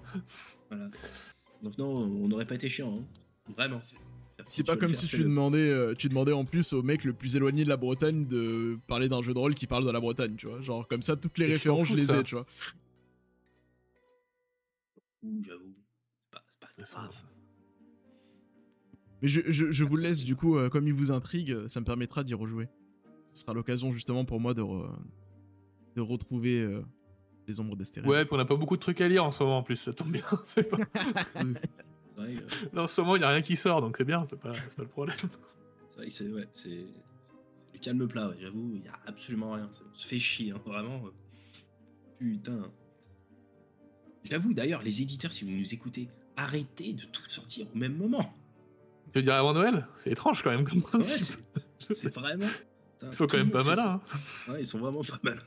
[0.70, 0.90] Voilà.
[1.64, 3.00] Donc non, on n'aurait pas été chiant.
[3.00, 3.04] hein.
[3.56, 3.80] Vraiment.
[3.82, 7.36] C'est- pas comme si tu demandais, euh, tu demandais en plus au mec le plus
[7.36, 10.36] éloigné de la Bretagne de parler d'un jeu de rôle qui parle de la Bretagne,
[10.36, 10.62] tu vois.
[10.62, 12.20] Genre comme ça, toutes les Et références, je les ça.
[12.20, 12.46] ai, tu vois.
[15.24, 15.74] Ouh, J'avoue.
[16.50, 17.12] C'est pas, pas grave.
[17.12, 17.24] ça-
[19.22, 21.80] Mais je, je- je vous le laisse, du coup, euh, comme il vous intrigue, ça
[21.80, 22.68] me permettra d'y rejouer.
[23.34, 24.94] Ce sera l'occasion justement pour moi de, re-
[25.96, 26.82] de retrouver euh,
[27.48, 28.10] les ombres d'Estérel.
[28.10, 29.78] Ouais, puis on a pas beaucoup de trucs à lire en ce moment en plus,
[29.78, 30.24] ça tombe bien.
[30.46, 30.78] c'est pas-
[32.18, 32.40] Euh,
[32.74, 34.54] Là, en ce moment il n'y a rien qui sort, donc c'est bien, c'est pas,
[34.78, 35.18] le problème.
[36.10, 39.70] c'est ouais, le calme plat, ouais, j'avoue, il y a absolument rien.
[39.72, 41.04] Ça- On se fait chier, hein, vraiment.
[42.20, 42.72] Putain.
[44.24, 46.08] J'avoue d'ailleurs, les éditeurs, si vous nous écoutez,
[46.38, 48.34] arrêtez de tout sortir au même moment.
[49.12, 49.88] Tu veux dire avant Noël?
[50.04, 51.38] C'est étrange quand même comme Ouais, principe.
[51.80, 52.48] c'est- c'est vraiment.
[52.94, 54.02] Putain, Ils sont quand même pas malins.
[54.48, 54.52] hein.
[54.54, 55.42] Ouais, ils sont vraiment pas malins.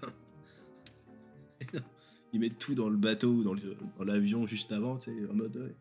[2.34, 3.54] Ils mettent tout dans le bateau ou dans
[4.04, 5.56] l'avion juste avant, tu sais, en mode.
[5.56, 5.74] ouais.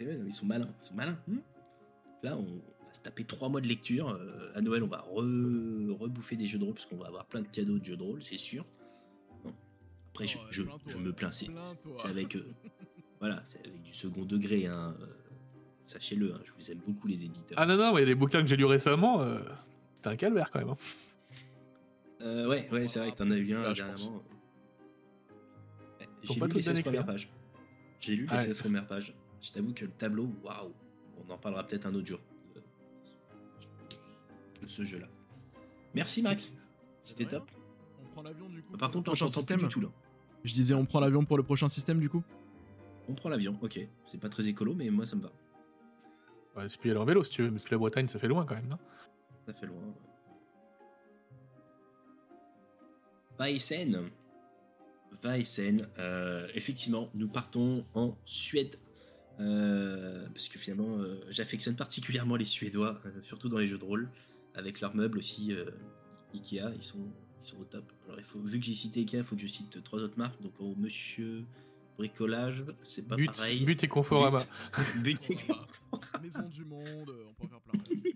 [0.00, 1.18] Et ouais, non, ils sont malins, ils sont malins.
[1.28, 1.38] hmm.
[2.22, 4.08] Là, on va se taper trois mois de lecture.
[4.08, 7.26] Euh, à Noël, on va re- rebouffer des jeux de rôle parce qu'on va avoir
[7.26, 8.64] plein de cadeaux de jeux de rôle, c'est sûr.
[9.44, 9.52] Bon.
[10.12, 11.48] Après, je, Oh, je- plains-toi, je me plains, c'est
[12.04, 12.44] avec, euh,
[13.20, 14.66] voilà, c'est avec du second degré.
[14.66, 15.06] Hein, euh,
[15.84, 17.58] Sachez-le, hein, je vous aime beaucoup les éditeurs.
[17.60, 19.40] Ah non, non, mais les bouquins que j'ai lus récemment, euh,
[19.94, 20.68] c'était un calvaire quand même.
[20.68, 20.76] hein.
[22.22, 24.04] Euh, ouais, ouais, c'est vrai que t'en as eu un Là, je pense.
[24.04, 24.24] dernièrement.
[26.22, 27.28] J'ai pas lu les 16 bien premières pages.
[27.98, 28.44] J'ai lu les Ah ouais.
[28.44, 29.14] 16 premières pages.
[29.40, 30.72] Je t'avoue que le tableau, waouh,
[31.26, 32.20] on en parlera peut-être un autre jour.
[32.56, 32.60] euh,
[34.62, 35.06] De ce jeu-là.
[35.94, 36.56] Merci Max,
[37.02, 37.50] c'était top.
[38.04, 38.76] On prend l'avion du coup.
[38.76, 39.60] Par contre, t'entend plus système.
[39.60, 39.88] du tout là.
[40.44, 42.22] Je disais, on prend l'avion pour le prochain système du coup?
[43.08, 43.80] On prend l'avion, ok.
[44.06, 45.32] C'est pas très écolo, mais moi ça me va.
[46.56, 48.28] Ouais, c'est plus aller en vélo si tu veux, mais puis la Bretagne, ça fait
[48.28, 48.78] loin quand même, non?
[49.46, 49.76] Ça fait loin.
[53.38, 54.04] Vaisen.
[55.22, 55.86] Vaisen.
[55.98, 58.76] euh, effectivement, nous partons en Suède.
[59.40, 63.84] Euh, parce que finalement, euh, j'affectionne particulièrement les Suédois, euh, surtout dans les jeux de
[63.84, 64.10] rôle,
[64.54, 65.52] avec leurs meubles aussi.
[65.52, 65.70] euh,
[66.34, 67.10] Ikea, ils sont,
[67.42, 67.90] ils sont au top.
[68.06, 70.18] Alors, il faut, vu que j'ai cité Ikea, il faut que je cite trois autres
[70.18, 70.40] marques.
[70.42, 71.44] Donc, au Monsieur
[71.96, 73.64] Bricolage, c'est pas but, pareil.
[73.64, 74.44] but et Conforama.
[74.96, 76.20] But et Conforama.
[76.22, 78.10] Maison du monde, on peut en faire plein.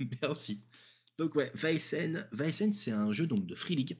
[0.22, 0.62] Merci.
[1.18, 3.98] Donc ouais, Vaisen, Vaisen c'est un jeu donc de Free League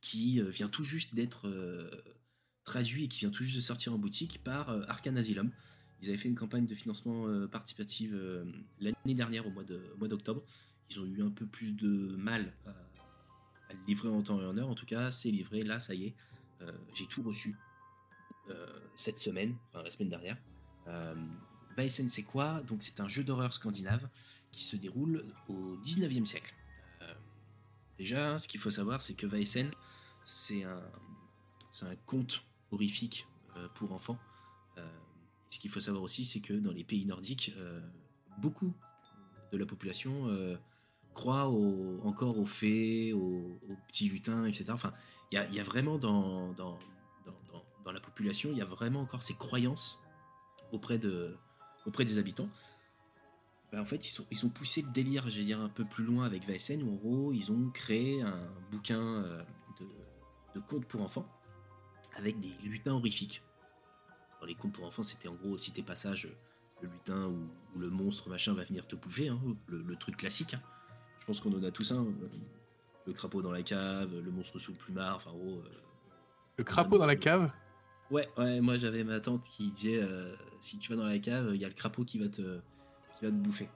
[0.00, 1.90] qui euh, vient tout juste d'être euh,
[2.64, 5.50] traduit et qui vient tout juste de sortir en boutique par euh, Arcane Asylum.
[6.02, 8.44] Ils avaient fait une campagne de financement euh, participative euh,
[8.80, 9.64] l'année dernière au mois
[10.08, 10.42] d'octobre.
[10.90, 14.56] Ils ont eu un peu plus de mal à, le livrer en temps et en
[14.56, 14.68] heure.
[14.68, 15.62] En tout cas, c'est livré.
[15.62, 16.14] Là, ça y est,
[16.94, 17.54] j'ai tout reçu
[18.96, 20.36] cette semaine, enfin la semaine dernière.
[20.88, 21.14] Euh,
[21.76, 22.60] Vaisen, c'est quoi?
[22.62, 24.08] Donc c'est un jeu d'horreur scandinave
[24.50, 26.54] qui se déroule au 19e siècle.
[27.98, 29.70] Déjà, ce qu'il faut savoir, c'est que Vaisen,
[30.24, 30.82] c'est un,
[31.70, 34.18] c'est un conte horrifique euh, pour enfants.
[34.78, 34.88] Euh,
[35.50, 37.80] ce qu'il faut savoir aussi, c'est que dans les pays nordiques, euh,
[38.38, 38.72] beaucoup
[39.52, 40.28] de la population
[41.12, 41.48] croit
[42.04, 43.58] encore aux fées, aux,
[43.88, 44.66] petits lutins, etc.
[44.70, 44.92] Enfin,
[45.32, 46.54] il y a, vraiment dans,
[47.92, 50.00] la population, il y a vraiment encore ces croyances
[50.70, 51.36] auprès, de,
[51.84, 52.48] auprès des habitants.
[53.72, 56.24] Ben, en fait, ils ont poussé le délire, je vais dire, un peu plus loin
[56.24, 59.24] avec Vaesen, où en gros, ils ont créé un bouquin
[60.54, 61.26] de contes pour enfants
[62.16, 63.42] avec des lutins horrifiques.
[64.40, 66.28] Dans les contes pour enfants, c'était en gros, si tes passages,
[66.82, 69.38] le lutin ou, ou le monstre machin va venir te bouffer, hein,
[69.68, 70.54] le, le truc classique.
[70.54, 70.62] hein.
[71.20, 72.04] Je pense qu'on en a tous un.
[72.04, 72.12] euh,
[73.06, 75.58] le crapaud dans la cave, le monstre sous le plumard, enfin en gros.
[75.58, 75.70] euh,
[76.56, 77.50] Le crapaud dans la cave?
[78.10, 81.50] Ouais, ouais, moi j'avais ma tante qui disait euh, si tu vas dans la cave,
[81.54, 82.40] il y a le crapaud qui va te,
[83.18, 83.68] qui va te bouffer.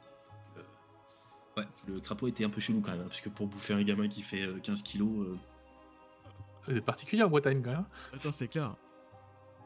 [0.57, 3.75] Euh, ouais, le crapaud était un peu chelou quand même, hein, parce que pour bouffer
[3.75, 5.27] un gamin qui fait euh, 15 kilos,
[6.67, 7.85] C'est particulier en Bretagne quand même.
[8.15, 8.75] Attends, c'est clair.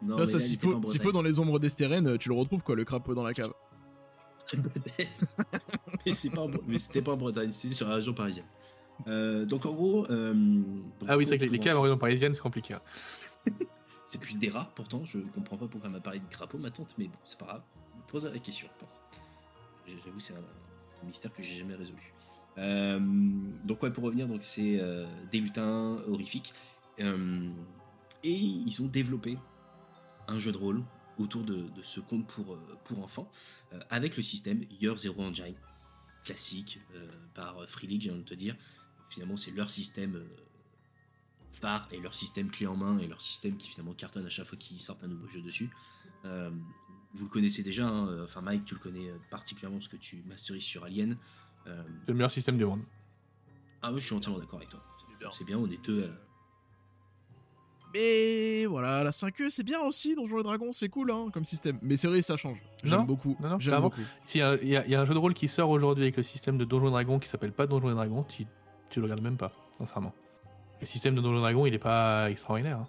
[0.02, 2.74] non, Là, mais ça, s'il faut, faut dans les ombres d'Estérène, tu le retrouves quoi,
[2.76, 3.52] le crapaud dans la cave.
[6.06, 8.46] Mais c'est pas en Bre- mais c'était pas en Bretagne, c'était sur la région parisienne.
[9.06, 10.06] Euh, donc en gros.
[10.10, 12.74] euh, donc, Ah oui, c'est vrai que les, caves en région parisienne, c'est compliqué.
[12.74, 12.80] hein.
[14.06, 16.70] C'est plus des rats, pourtant, je comprends pas pourquoi elle m'a parlé de crapaud, ma
[16.70, 17.62] tante, mais bon, c'est pas grave.
[17.92, 18.98] Je me pose la question, je pense.
[20.02, 22.14] J'avoue, c'est un, un mystère que j'ai jamais résolu.
[22.56, 22.98] Euh,
[23.64, 26.54] donc, ouais, pour revenir, donc c'est euh, des lutins horrifiques.
[27.00, 27.50] Euh,
[28.24, 29.38] et ils ont développé
[30.26, 30.82] un jeu de rôle
[31.18, 33.30] autour de, de ce conte pour, euh, pour enfants,
[33.72, 35.54] euh, avec le système Year Zero Engine,
[36.24, 38.56] classique, euh, par Free League, j'ai envie de te dire.
[39.08, 40.26] Finalement, c'est leur système euh,
[41.52, 44.46] phare et leur système clé en main et leur système qui finalement cartonne à chaque
[44.46, 45.70] fois qu'ils sortent un nouveau jeu dessus.
[46.24, 46.50] Euh,
[47.14, 50.64] vous le connaissez déjà, hein, enfin Mike, tu le connais particulièrement parce que tu masterises
[50.64, 51.16] sur Alien.
[51.66, 52.82] Euh, C'est le meilleur système du monde.
[53.82, 54.84] ah oui, je suis entièrement d'accord avec toi.
[55.00, 55.30] C'est bien.
[55.32, 56.10] C'est bien, on est deux.
[57.94, 61.78] Mais voilà, la 5e, c'est bien aussi, Donjons et Dragons, c'est cool hein, comme système.
[61.80, 62.58] Mais c'est vrai, ça change.
[62.84, 63.34] J'aime Non, beaucoup.
[63.40, 64.00] non, non, J'aime beaucoup.
[64.34, 66.16] Y, il y a il y a un jeu de rôle qui sort aujourd'hui avec
[66.18, 68.44] le système de Donjons et Dragons qui s'appelle pas Donjons et Dragons, tu,
[68.90, 70.12] tu le regardes même pas, sincèrement.
[70.80, 72.78] Le système de Donjons et Dragons, il est pas extraordinaire.
[72.80, 72.88] hein.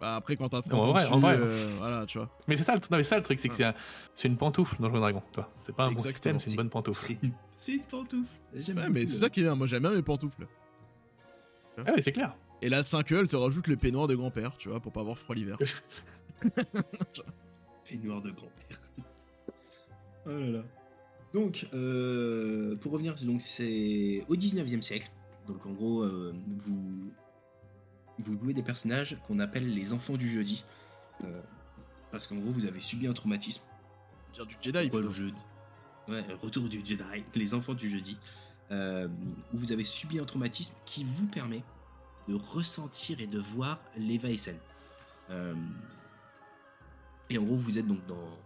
[0.00, 1.36] Bah, après, quand t'as 30 En ans vrai, dessus, en vrai.
[1.38, 2.28] euh, voilà, tu vois.
[2.48, 3.58] Mais c'est ça, le- non, ça le truc, c'est que Ouais.
[3.58, 3.74] c'est un-
[4.14, 5.22] c'est une pantoufle Donjons et Dragons.
[5.32, 5.50] toi.
[5.58, 7.16] C'est pas un bon système, c'est une bonne pantoufle.
[7.56, 8.26] C'est une pantoufle.
[8.54, 9.54] J'aime Ouais, mais le- c'est ça qui est bien.
[9.54, 10.46] Moi, j'aime bien mes pantoufles.
[11.78, 12.34] Ah ouais, c'est clair.
[12.62, 15.18] Et la 5e, elle te rajoute le peignoir de grand-père, tu vois, pour pas avoir
[15.18, 15.58] froid l'hiver.
[17.88, 18.80] Peignoir de grand-père.
[20.26, 20.64] oh là là.
[21.32, 25.10] Donc, euh, pour revenir, donc c'est au 19e siècle.
[25.46, 27.10] Donc, en gros, euh, vous,
[28.18, 30.64] vous jouez des personnages qu'on appelle les enfants du jeudi.
[31.24, 31.40] Euh,
[32.10, 33.62] parce qu'en gros, vous avez subi un traumatisme.
[34.34, 35.42] Dire du Jedi, Quoi, le jeudi
[36.08, 38.18] Ouais, retour du Jedi, les enfants du jeudi.
[38.70, 39.06] euh,
[39.52, 41.62] où vous avez subi un traumatisme qui vous permet
[42.28, 44.58] de ressentir et de voir les Vaisen.
[45.30, 45.54] Euh,
[47.30, 48.38] et en gros, vous êtes donc dans,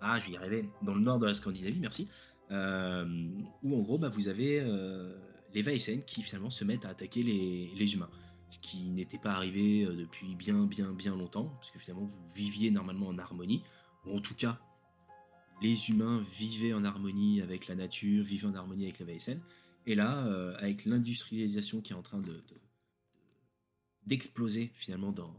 [0.00, 2.08] ah, je vais y arriver, dans le nord de la Scandinavie, merci,
[2.50, 3.28] euh,
[3.62, 5.14] où en gros, bah, vous avez euh,
[5.54, 5.62] les
[6.06, 8.10] qui finalement se mettent à attaquer les, les humains.
[8.48, 12.20] Ce qui n'était pas arrivé euh, depuis bien, bien, bien longtemps, parce que finalement, vous
[12.34, 13.62] viviez normalement en harmonie,
[14.06, 14.58] ou en tout cas,
[15.62, 19.40] les humains vivaient en harmonie avec la nature, vivaient en harmonie avec les Vaesen.
[19.86, 22.60] Et là, euh, avec l'industrialisation qui est en train de, de-
[24.06, 25.34] d'exploser finalement dans,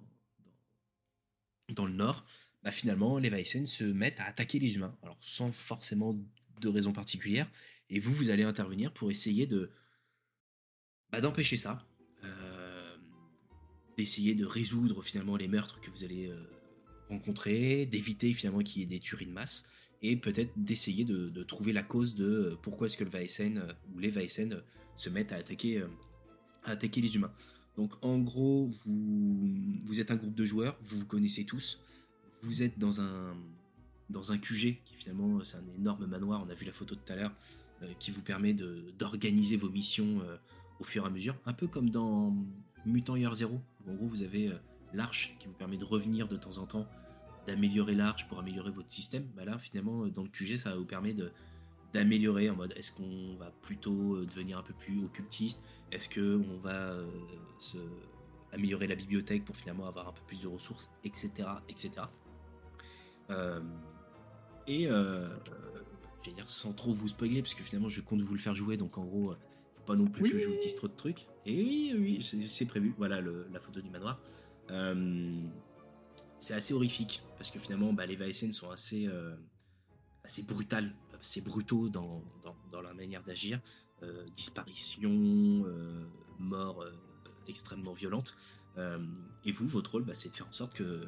[1.69, 2.25] dans, le nord,
[2.63, 6.17] bah finalement les Vaesen se mettent à attaquer les humains, alors sans forcément
[6.59, 7.49] de raison particulière,
[7.89, 9.71] et vous, vous allez intervenir pour essayer de
[11.11, 11.85] bah, d'empêcher ça,
[12.23, 12.97] euh,
[13.97, 16.41] d'essayer de résoudre finalement les meurtres que vous allez euh,
[17.09, 19.65] rencontrer, d'éviter finalement qu'il y ait des tueries de masse,
[20.02, 23.72] et peut-être d'essayer de, trouver la cause de euh, pourquoi est-ce que le Vaesen euh,
[23.93, 24.62] ou les Vaesen euh,
[24.95, 25.82] se mettent à attaquer,
[27.02, 27.32] les humains.
[27.78, 31.80] Donc en gros, vous, êtes un groupe de joueurs, vous vous connaissez tous,
[32.41, 33.36] vous êtes dans un,
[34.10, 37.14] dans un QG qui finalement c'est un énorme manoir, on a vu la photo tout
[37.14, 37.34] à l'heure,
[37.97, 40.22] qui vous permet d'organiser vos missions
[40.80, 42.36] au fur et à mesure, un peu comme dans
[42.86, 44.52] Mutant Year Zero, où en gros vous avez
[44.93, 46.88] l'arche qui vous permet de revenir de temps en temps,
[47.47, 49.23] d'améliorer l'arche pour améliorer votre système.
[49.35, 51.31] Bah là finalement euh, dans le QG ça vous permet de
[51.93, 55.63] d'améliorer en mode est-ce qu'on va plutôt euh, devenir un peu plus occultiste?
[55.91, 57.05] Est-ce que on va euh,
[57.59, 57.77] se
[58.53, 61.31] améliorer la bibliothèque pour finalement avoir un peu plus de ressources, etc.,
[61.69, 61.91] etc.
[63.29, 63.61] Euh,
[64.67, 65.25] et euh,
[66.21, 68.53] je vais dire sans trop vous spoiler, parce que finalement je compte vous le faire
[68.55, 69.33] jouer, donc en gros,
[69.75, 71.27] faut pas non plus que je vous dise trop de trucs.
[71.45, 72.93] Et oui, oui, c'est c'est prévu.
[72.97, 74.19] Voilà le- la photo du manoir.
[76.41, 79.35] C'est assez horrifique parce que finalement, bah, les Vaesen sont assez, euh,
[80.23, 82.23] assez brutales, assez brutaux dans,
[82.71, 83.61] dans, leur manière d'agir.
[84.01, 86.03] Euh, disparition, euh,
[86.39, 86.91] mort euh,
[87.47, 88.35] extrêmement violente.
[89.45, 91.03] Et vous, votre rôle, bah, c'est de faire en sorte que,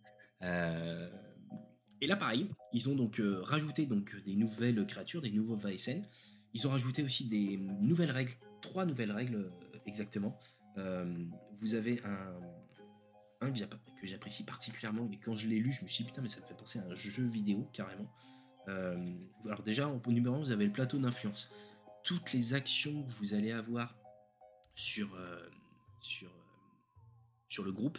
[0.42, 1.08] Euh,
[2.00, 6.04] et là, pareil, ils ont donc euh, rajouté donc des nouvelles créatures, des nouveaux Vaesen.
[6.54, 8.32] Ils ont rajouté aussi des nouvelles règles,
[8.62, 9.50] trois nouvelles règles euh,
[9.86, 10.38] exactement.
[10.76, 11.04] Euh,
[11.60, 12.40] vous avez un,
[13.40, 16.28] un que j'apprécie particulièrement, mais quand je l'ai lu, je me suis dit putain, mais
[16.28, 18.08] ça me fait penser à un jeu vidéo carrément.
[18.68, 18.96] Euh,
[19.44, 21.50] alors déjà, au numéro 1, vous avez le plateau d'influence.
[22.04, 23.94] Toutes les actions que vous allez avoir
[24.74, 25.48] sur, euh,
[26.00, 26.98] sur, euh,
[27.48, 27.98] sur le groupe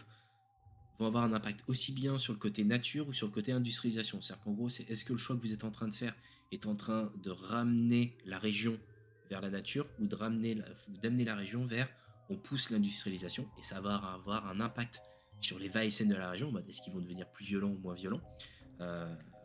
[0.99, 4.22] vont avoir un impact aussi bien sur le côté nature ou sur le côté industrialisation.
[4.22, 6.15] C'est-à-dire qu'en gros, c'est est-ce que le choix que vous êtes en train de faire
[6.51, 8.78] est en train de ramener la région
[9.30, 10.55] vers la nature ou d'amener
[11.26, 11.88] la région vers
[12.30, 15.01] on pousse l'industrialisation et ça va avoir un impact
[15.39, 17.95] sur les va-et-scènes de la région, mode est-ce qu'ils vont devenir plus violents ou moins
[17.95, 18.22] violents?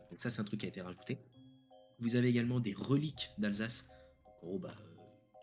[0.09, 1.19] Donc ça c'est un truc qui a été rajouté.
[1.99, 3.89] Vous avez également des reliques d'Alsace.
[4.41, 4.95] En gros, bah, euh,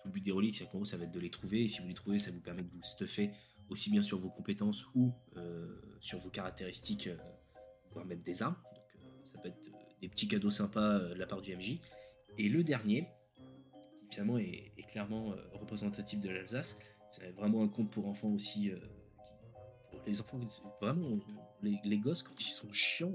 [0.03, 1.65] tout le but des reliques, c'est qu'en gros, ça va être de les trouver.
[1.65, 3.33] Et si vous les trouvez, ça vous permet de vous stuffer
[3.69, 7.17] aussi bien sur vos compétences ou euh, sur vos caractéristiques, euh,
[7.93, 8.57] voire même des armes.
[8.75, 11.79] Donc ça peut être des petits cadeaux sympas de la part du MJ.
[12.39, 13.09] Et le dernier,
[14.01, 16.79] qui finalement est, est clairement représentatif de l'Alsace,
[17.11, 18.73] c'est vraiment un conte pour enfants aussi.
[20.07, 20.41] Les enfants,
[20.81, 21.19] vraiment,
[21.63, 23.13] les, les gosses, quand ils sont chiants,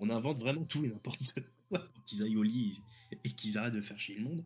[0.00, 1.22] on invente vraiment tout et n'importe
[1.68, 2.82] quoi pour qu'ils aillent au lit
[3.24, 4.44] et qu'ils arrêtent de faire chier le monde,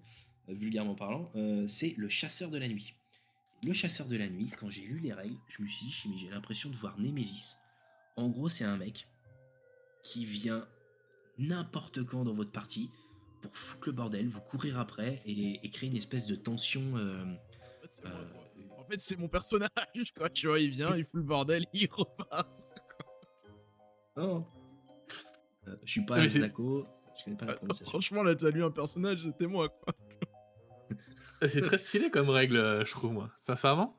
[0.49, 1.30] euh, vulgairement parlant.
[1.34, 2.95] Euh, c'est le chasseur de la nuit.
[3.62, 6.16] Le chasseur de la nuit, quand j'ai lu les règles, je me suis dit, mais
[6.16, 7.57] j'ai l'impression de voir Némésis.
[8.16, 9.07] En gros, c'est un mec
[10.03, 10.66] qui vient
[11.38, 12.91] n'importe quand dans votre partie
[13.43, 16.97] pour foutre le bordel, vous courir après et, et créer une espèce de tension.
[16.97, 17.24] euh,
[18.05, 18.24] Euh,
[18.91, 20.28] fait, c'est mon personnage, quoi.
[20.30, 22.49] Tu vois, il vient, il fout le bordel, il repart.
[24.16, 24.45] Oh.
[25.68, 26.86] Euh, je suis pas Mais c'est- Zako,
[27.18, 27.91] je connais pas la prononciation.
[27.91, 29.95] Franchement, là, t'as lu un personnage, c'était moi, quoi.
[31.49, 33.30] C'est très stylé comme règle, euh, je trouve, moi.
[33.47, 33.97] Sincèrement.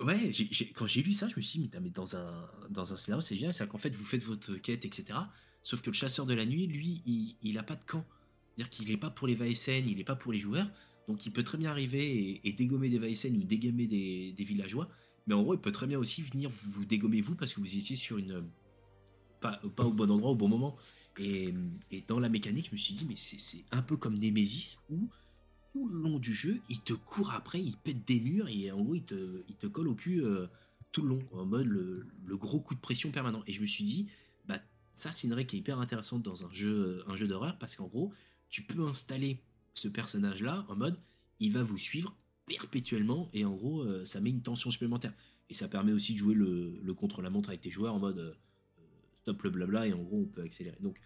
[0.00, 2.48] Ouais, j'ai- j'ai- quand j'ai lu ça, je me suis dit, mais, mais dans, un,
[2.70, 5.16] dans un scénario, c'est génial, c'est qu'en fait, vous faites votre quête, etc.
[5.62, 8.04] Sauf que le chasseur de la nuit, lui, il, il a pas de camp.
[8.56, 10.66] C'est-à-dire qu'il est pas pour les VSN, il est pas pour les joueurs,
[11.08, 14.88] donc il peut très bien arriver et, dégommer des VSN ou dégommer des, villageois,
[15.26, 17.76] mais en gros, il peut très bien aussi venir vous, dégommer vous parce que vous
[17.76, 18.44] étiez sur une.
[19.40, 20.76] Pas, pas au bon endroit, au bon moment.
[21.18, 21.52] Et,
[22.08, 25.08] dans la mécanique, je me suis dit, mais c'est un peu comme Nemesis où
[25.72, 28.82] tout le long du jeu, il te court après, il pète des murs et en
[28.82, 30.46] gros, il te, il te colle au cul euh,
[30.92, 33.42] tout le long, en mode le, le gros coup de pression permanent.
[33.46, 34.06] Et je me suis dit,
[34.46, 34.60] bah,
[34.94, 37.76] ça, c'est une règle qui est hyper intéressante dans un jeu, un jeu d'horreur parce
[37.76, 38.12] qu'en gros,
[38.48, 39.42] tu peux installer
[39.74, 40.98] ce personnage-là en mode,
[41.40, 42.16] il va vous suivre
[42.46, 45.12] perpétuellement et en gros, euh, ça met une tension supplémentaire.
[45.50, 48.34] Et ça permet aussi de jouer le, le contre-la-montre avec tes joueurs en mode euh,
[49.22, 50.78] stop le blabla et en gros, on peut accélérer.
[50.80, 50.98] Donc,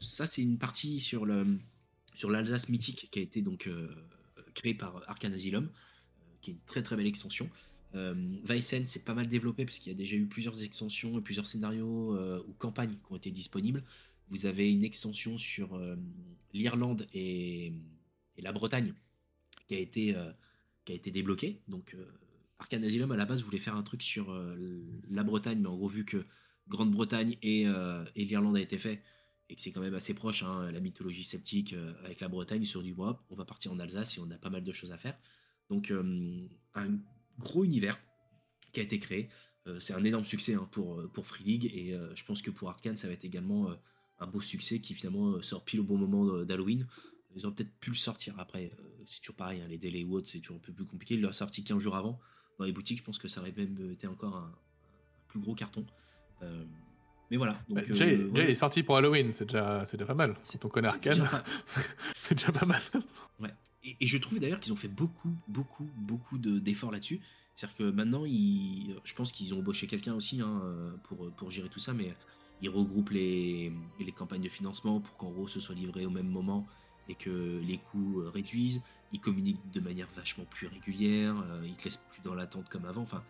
[0.00, 1.58] ça, c'est une partie sur le
[2.14, 3.88] sur l'Alsace mythique qui a été donc euh,
[4.54, 5.68] créée par Arcane Asylum,
[6.40, 7.50] qui est une très très belle extension.
[7.92, 11.46] Weissen c'est pas mal développé parce qu'il y a déjà eu plusieurs extensions et plusieurs
[11.46, 13.84] scénarios ou campagnes qui ont été disponibles.
[14.30, 15.80] Vous avez une extension sur
[16.52, 17.72] l'Irlande et,
[18.36, 18.94] et la Bretagne
[19.68, 20.32] qui a été, euh,
[20.86, 21.62] débloquée.
[21.68, 22.04] Donc euh,
[22.72, 24.56] Asylum à la base voulait faire un truc sur euh,
[25.10, 26.24] la Bretagne, mais en gros vu que
[26.68, 29.02] Grande-Bretagne et, euh, et l'Irlande a été fait
[29.50, 32.64] et que c'est quand même assez proche, hein, la mythologie celtique euh, avec la Bretagne,
[32.64, 34.90] sur du bois, on va partir en Alsace et on a pas mal de choses
[34.90, 35.18] à faire.
[35.68, 35.92] Donc
[36.74, 36.98] un
[37.38, 37.98] gros univers
[38.72, 39.30] qui a été créé.
[39.80, 42.98] C'est un énorme succès hein, pour, pour Free League et je pense que pour Arkane
[42.98, 43.74] ça va être également
[44.18, 46.86] un beau succès qui finalement sort pile au bon moment d'Halloween.
[47.36, 50.14] Ils auraient peut-être pu le sortir après, euh, c'est toujours pareil, hein, les délais ou
[50.14, 51.14] autres c'est toujours un peu plus compliqué.
[51.14, 52.18] Ils l'ont sorti 15 jours avant
[52.58, 54.54] dans les boutiques, je pense que ça aurait même été encore un, un
[55.28, 55.84] plus gros carton.
[56.42, 56.64] Euh,
[57.30, 57.54] mais voilà.
[57.68, 60.36] Donc, Bah, euh, il est sorti pour Halloween, c'est déjà, c'est déjà pas mal.
[60.42, 61.44] C'est- Quand on connaît c'est déjà pas-
[62.14, 62.80] c'est déjà pas mal.
[63.86, 67.20] Et, et je trouve d'ailleurs qu'ils ont fait beaucoup, beaucoup, beaucoup de- d'efforts là-dessus.
[67.54, 71.50] C'est-à-dire que maintenant, ils, je pense qu'ils ont embauché quelqu'un aussi hein, euh, pour, pour
[71.50, 72.14] gérer tout ça, mais
[72.62, 76.28] ils regroupent les, les campagnes de financement pour qu'en gros ce soit livré au même
[76.28, 76.66] moment
[77.08, 78.82] et que les coûts euh, réduisent.
[79.12, 82.84] Ils communiquent de manière vachement plus régulière, euh, ils te laissent plus dans l'attente comme
[82.84, 83.02] avant.
[83.02, 83.22] Enfin,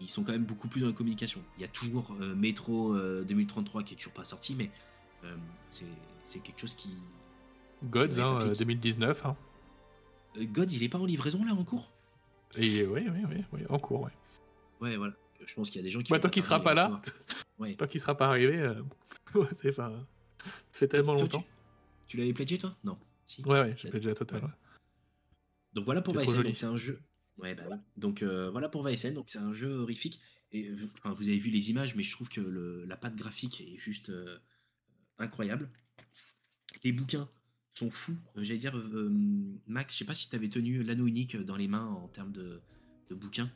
[0.00, 1.42] ils sont quand même beaucoup plus dans la communication.
[1.56, 4.70] Il y a toujours euh, Metro euh, 2033 qui est toujours pas sorti, mais
[5.24, 5.34] euh,
[6.24, 6.90] c'est quelque chose qui.
[7.84, 8.50] Gods, Ouais, hein, papy.
[8.50, 9.26] euh, 2019.
[9.26, 9.36] Hein.
[10.36, 11.90] Euh, God, il est pas en livraison là en cours?
[12.56, 14.10] Et oui, oui, oui, oui, en cours, ouais.
[14.80, 15.14] Ouais, voilà.
[15.46, 16.12] Je pense qu'il y a des gens qui.
[16.12, 17.00] Bah, tant qu'il sera pas là.
[17.58, 17.74] Ouais.
[17.76, 18.70] tant qu'il sera pas arrivé,
[19.62, 19.90] c'est pas.
[20.72, 21.40] Ça fait tellement Toi, longtemps.
[21.40, 21.46] Tu,
[22.08, 22.74] tu l'avais pledgé toi?
[22.84, 22.98] Non.
[23.38, 24.44] Ouais, ouais, j'ai déjà total.
[24.44, 24.50] Ouais.
[25.72, 26.14] Donc voilà pour.
[26.14, 27.00] Donc c'est un jeu.
[27.38, 27.64] Ouais, bah.
[27.96, 28.82] Donc euh, voilà pour.
[28.84, 30.20] Donc c'est un jeu horrifique.
[30.52, 33.60] Et enfin, vous avez vu les images, mais je trouve que le, la patte graphique
[33.60, 34.36] est juste euh,
[35.18, 35.70] incroyable.
[36.82, 37.28] Les bouquins
[37.74, 38.16] sont fous.
[38.36, 39.10] Euh, J'allais dire, euh,
[39.66, 42.32] Max, je sais pas si tu avais tenu l'anneau unique dans les mains en termes
[42.32, 42.60] de,
[43.08, 43.50] de bouquins.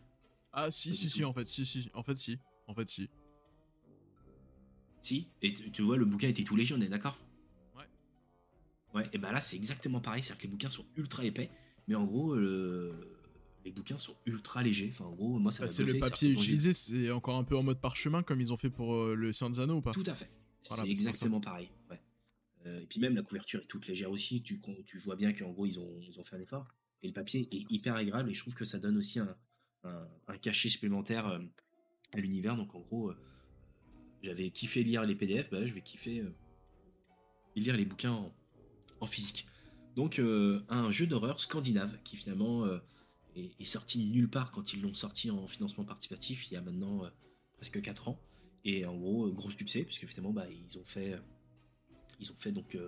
[0.52, 1.90] Ah, si, Pas si, si, en fait, si, si.
[1.94, 2.38] En fait, si.
[2.68, 3.10] En fait, si.
[5.02, 7.18] Si, et tu vois, le bouquin était tout léger, on est d'accord?
[8.94, 11.50] Ouais, et ben là, c'est exactement pareil, c'est-à-dire que les bouquins sont ultra épais,
[11.88, 13.18] mais en gros, euh,
[13.64, 14.90] les bouquins sont ultra légers.
[14.92, 17.56] Enfin, en gros, moi, ça Bah, m'a c'est le papier utilisé, c'est encore un peu
[17.56, 19.92] en mode parchemin comme ils ont fait pour euh, le Seigneur Anneaux ou pas?
[19.92, 20.30] Tout à fait.
[20.68, 21.70] Voilà, c'est exactement pareil.
[21.90, 22.00] ouais.
[22.66, 24.42] Euh, et puis même la couverture est toute légère aussi.
[24.42, 24.60] Tu,
[25.04, 26.66] vois bien qu'en gros ils ont, ils ont fait un effort.
[27.02, 29.36] Et le papier est hyper agréable et je trouve que ça donne aussi un,
[29.82, 32.56] un- un cachet supplémentaire à l'univers.
[32.56, 33.12] Donc en gros,
[34.22, 36.24] j'avais kiffé lire les PDF, bah là je vais kiffer
[37.56, 38.34] lire les bouquins en,
[39.06, 39.46] physique.
[39.96, 42.78] Donc euh, un jeu d'horreur scandinave qui finalement euh,
[43.36, 47.04] est, sorti nulle part quand ils l'ont sorti en financement participatif il y a maintenant
[47.04, 47.08] euh,
[47.56, 48.20] presque 4 ans.
[48.64, 51.14] Et en gros, gros succès, puisque finalement, bah, ils ont fait,
[52.18, 52.78] ils ont fait donc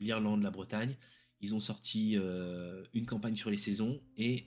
[0.00, 0.96] l'Irlande, la Bretagne.
[1.42, 2.16] Ils ont sorti
[2.94, 4.46] une campagne sur les saisons et,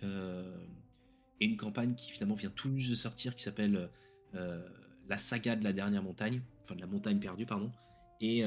[1.39, 3.87] et une campagne qui finalement vient tout juste de sortir, qui s'appelle
[4.33, 7.71] la saga de la dernière montagne, enfin de la montagne perdue, pardon.
[8.19, 8.43] Et,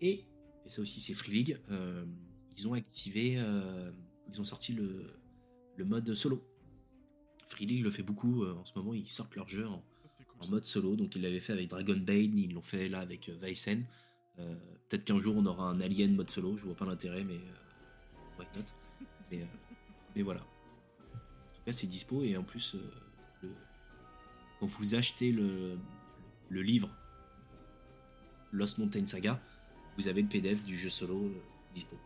[0.00, 0.24] et,
[0.66, 1.58] et ça aussi, c'est Free League.
[1.70, 2.04] euh,
[2.56, 3.90] ils ont activé, euh,
[4.28, 5.06] ils ont sorti le,
[5.76, 6.42] le mode solo.
[7.46, 9.82] Free League le fait beaucoup euh, en ce moment, ils sortent leur jeu en,
[10.38, 10.50] cool.
[10.50, 10.96] mode solo.
[10.96, 13.84] Donc ils l'avaient fait avec Dragon Bane, ils l'ont fait là avec Weissen.
[14.38, 14.54] Euh,
[14.88, 17.40] Peut-être qu'un jour on aura un Alien mode solo, je vois pas l'intérêt, mais
[18.38, 18.64] why not?
[19.30, 19.46] Mais,
[20.14, 20.40] mais voilà.
[20.40, 22.74] En tout cas, c'est dispo et en plus,
[23.42, 23.54] le-
[24.60, 25.78] quand vous achetez le,
[26.50, 26.90] le livre
[28.52, 29.40] Lost Mountain Saga,
[29.98, 31.40] vous avez le PDF du jeu solo euh,
[31.74, 31.96] dispo.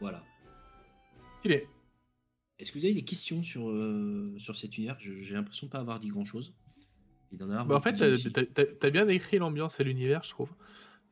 [0.00, 0.22] Voilà.
[1.44, 1.68] Il est.
[2.58, 4.96] Est-ce que vous avez des questions sur, euh, sur cet univers?
[5.00, 6.52] J'ai l'impression de pas avoir dit grand chose.
[7.32, 10.50] Et d'en avoir Bah, en fait, dit t'as- bien décrit l'ambiance et l'univers, je trouve.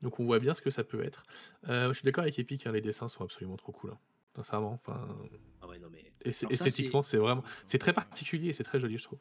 [0.02, 1.22] Donc on voit bien ce que ça peut être.
[1.68, 3.90] Euh, je suis d'accord avec Epic, hein, les dessins sont absolument trop cool.
[3.90, 3.98] hein.
[4.34, 4.72] Sincèrement.
[4.72, 5.06] Enfin,
[5.62, 7.42] Ah ouais, non, mais et c'est- Alors ça, esthétiquement, c'est vraiment.
[7.66, 9.18] C'est très particulier et c'est très joli, je trouve.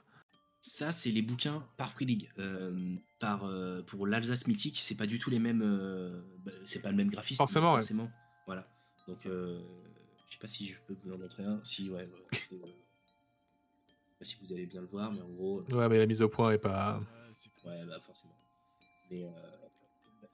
[0.68, 2.32] Ça, c'est les bouquins par Free League.
[2.40, 5.62] Euh, par, euh, pour l'Alsace Mythique, c'est pas du tout les mêmes.
[5.64, 6.10] euh,
[6.44, 7.38] bah, c'est pas le même graphisme.
[7.38, 7.80] Forcément, ouais.
[7.82, 8.10] forcément.
[8.46, 8.68] Voilà.
[9.08, 9.60] Donc, euh,
[10.28, 11.62] je sais pas si je peux vous en montrer un.
[11.64, 12.04] Si, ouais.
[12.04, 12.10] ouais,
[12.50, 15.62] c'est, euh, je sais pas si vous allez bien le voir, mais en gros.
[15.62, 17.00] euh, Ouais, mais la mise au point est pas.
[17.66, 18.36] Ouais, bah forcément.
[19.12, 19.30] Mais euh,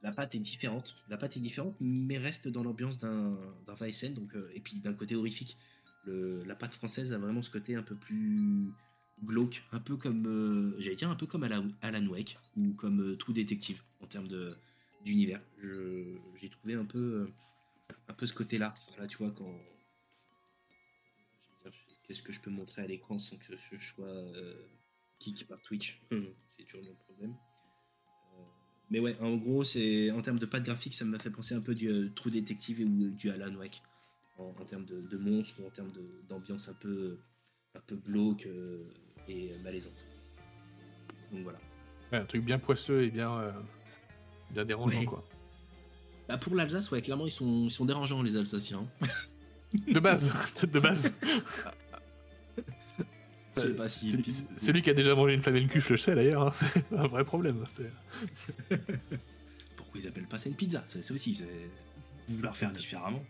[0.01, 0.95] la pâte est différente.
[1.09, 3.37] La pâte est différente, mais reste dans l'ambiance d'un
[3.67, 4.13] d'un Weissen.
[4.13, 5.57] Donc, euh, et puis d'un côté horrifique.
[6.05, 8.71] Le, la pâte française a vraiment ce côté un peu plus
[9.23, 13.02] glauque, un peu comme, euh, j'allais dire, un peu comme Alan, Alan Wake ou comme
[13.02, 14.56] euh, True Detective en termes de
[15.06, 15.41] d'univers.
[15.60, 17.27] Je- J'ai trouvé un peu, euh,
[18.10, 18.76] un peu ce côté-là.
[18.89, 19.45] Voilà, tu vois quand.
[21.64, 21.72] dire,
[22.03, 24.53] Qu'est-ce que je peux montrer à l'écran sans que je sois euh,
[25.19, 26.02] kick par Twitch?
[26.49, 27.35] C'est toujours le problème.
[28.38, 28.43] Euh,
[28.89, 31.61] Mais ouais, en gros, c'est en termes de patte graphique, ça m'a fait penser un
[31.61, 33.81] peu du True Detective ou du Alan Wake
[34.38, 37.18] en, en termes de, de monstres ou en termes de- d'ambiance un peu,
[37.76, 38.84] un peu glauque euh,
[39.27, 40.06] et malaisante.
[41.31, 41.60] Donc voilà.
[42.11, 43.52] Ouais, un truc bien poisseux et bien, euh,
[44.52, 45.06] bien dérangeant, Ouais.
[45.06, 45.23] quoi.
[46.27, 48.88] Bah pour l'Alsace, ouais, clairement, ils sont, ils sont dérangeants, les Alsaciens.
[49.88, 50.34] De base,
[50.64, 51.14] de base.
[53.56, 54.10] Je sais pas si.
[54.57, 57.65] Celui, qui a déjà mangé une flamencuche le sait d'ailleurs, hein, c'est un vrai problème.
[59.76, 60.84] Pourquoi ils appellent pas ça une pizza?
[60.85, 61.69] Ça ça aussi, c'est
[62.27, 63.23] vouloir faire différemment.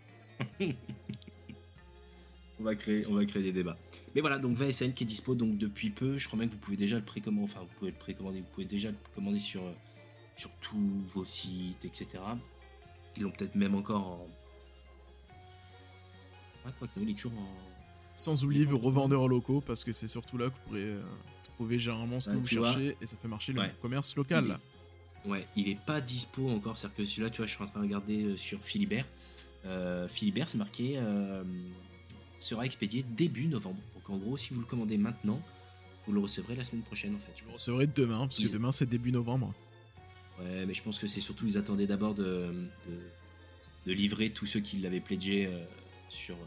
[2.61, 3.77] On, va créer, on va créer des débats.
[4.15, 6.17] Mais voilà, donc VSN qui est dispo donc depuis peu.
[6.17, 7.43] Je crois même que vous pouvez déjà le précommander.
[7.51, 8.39] Enfin, vous pouvez le précommander.
[8.39, 9.73] Vous pouvez déjà le commander sur, euh,
[10.35, 12.07] sur tous vos sites, etc.
[13.17, 14.27] Ils l'ont peut-être même encore en.
[16.65, 17.47] Ouais, quoi est toujours en.
[18.15, 21.01] Sans oublier vos revendeurs locaux, parce que c'est surtout là que vous pourrez euh,
[21.55, 22.71] trouver généralement ce que vous vois.
[22.71, 23.73] cherchez et ça fait marcher le Ouais.
[23.81, 24.59] commerce local.
[25.25, 26.77] Ouais, il est pas dispo encore.
[26.77, 29.05] C'est-à-dire que celui-là, tu vois, je suis en train de regarder euh, sur Philibert.
[29.65, 31.43] Euh, Philibert, c'est marqué euh,
[32.43, 33.80] sera expédié début novembre.
[33.93, 35.41] Donc en gros, si vous le commandez maintenant,
[36.07, 37.31] vous le recevrez la semaine prochaine en fait.
[37.38, 39.53] Je le recevrai demain, parce que Ils- demain c'est début novembre.
[40.39, 42.23] Ouais, mais je pense que c'est surtout ils attendaient d'abord de,
[42.88, 42.99] de,
[43.85, 45.63] de livrer tous ceux qui l'avaient pledgé euh,
[46.09, 46.39] sur, euh,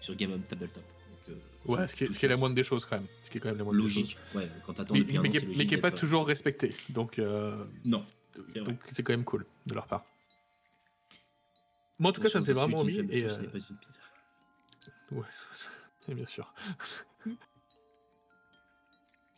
[0.00, 0.82] sur Game of Tabletop.
[0.84, 2.96] Donc, euh, Ouais, ce qui, est, tout ce qui est la moindre des choses quand
[2.96, 3.06] même.
[3.22, 4.16] Ce qui est quand même la moindre des logique.
[4.34, 5.90] Ouais, quand Mais, depuis un mais an, qui c'est est- logique mais qui est pas
[5.90, 6.74] toujours respecté.
[6.90, 8.04] Donc, euh, Non.
[8.54, 10.04] Donc c'est quand même cool de leur part.
[11.98, 12.98] Moi, en tout cas, ça me fait vraiment envie.
[13.10, 13.98] Et, ce n'est pas une pizza.
[15.12, 15.26] Ouais,
[16.08, 16.54] et bien sûr.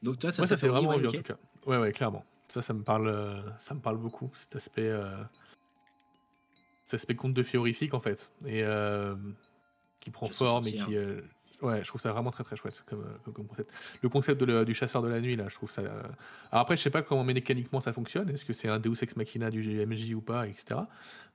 [0.02, 1.36] Donc toi, ça Moi, ça fait vraiment ouais, envie en tout cas.
[1.66, 2.24] Ouais, ouais, clairement.
[2.48, 4.30] Ça, ça me parle, euh, ça me parle beaucoup.
[4.40, 5.22] Cet aspect, euh,
[6.84, 9.14] cet aspect conte de fées horrifique en fait, et euh,
[10.00, 11.20] qui prend forme et qui, euh,
[11.62, 13.04] ouais, je trouve ça vraiment très très chouette comme,
[13.46, 13.70] concept.
[14.02, 15.82] Le concept de le- du chasseur de la nuit là, je trouve ça.
[15.82, 16.02] Alors
[16.50, 18.30] après, je sais pas comment mécaniquement ça fonctionne.
[18.30, 20.80] Est-ce que c'est un Deus ex machina du GMJ ou pas, etc.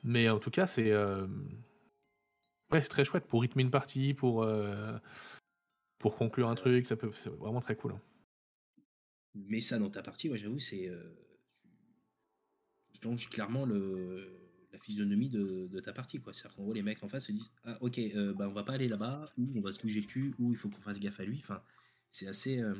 [0.03, 0.91] Mais en tout cas, c'est,
[2.81, 4.97] c'est très chouette pour rythmer une partie, pour euh,
[5.97, 6.87] pour conclure un truc.
[6.87, 7.93] Ça peut, c'est vraiment très cool.
[7.93, 8.01] hein.
[9.35, 10.87] Mais ça, dans ta partie, ouais, j'avoue, c'est.
[10.87, 11.03] Euh,
[13.17, 16.33] tu clairement la physionomie de, ta partie, quoi.
[16.33, 18.63] C'est-à-dire qu'en gros, les mecs en face se disent Ah, ok, euh, bah, on va
[18.63, 20.99] pas aller là-bas, ou on va se bouger le cul, ou il faut qu'on fasse
[20.99, 21.39] gaffe à lui.
[21.39, 21.61] Enfin,
[22.09, 22.59] c'est assez.
[22.59, 22.73] euh,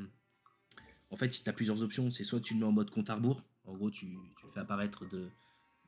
[1.12, 2.10] En fait, tu as plusieurs options.
[2.10, 4.60] C'est soit tu le mets en mode compte à rebours, en gros, tu, le fais
[4.60, 5.30] apparaître de,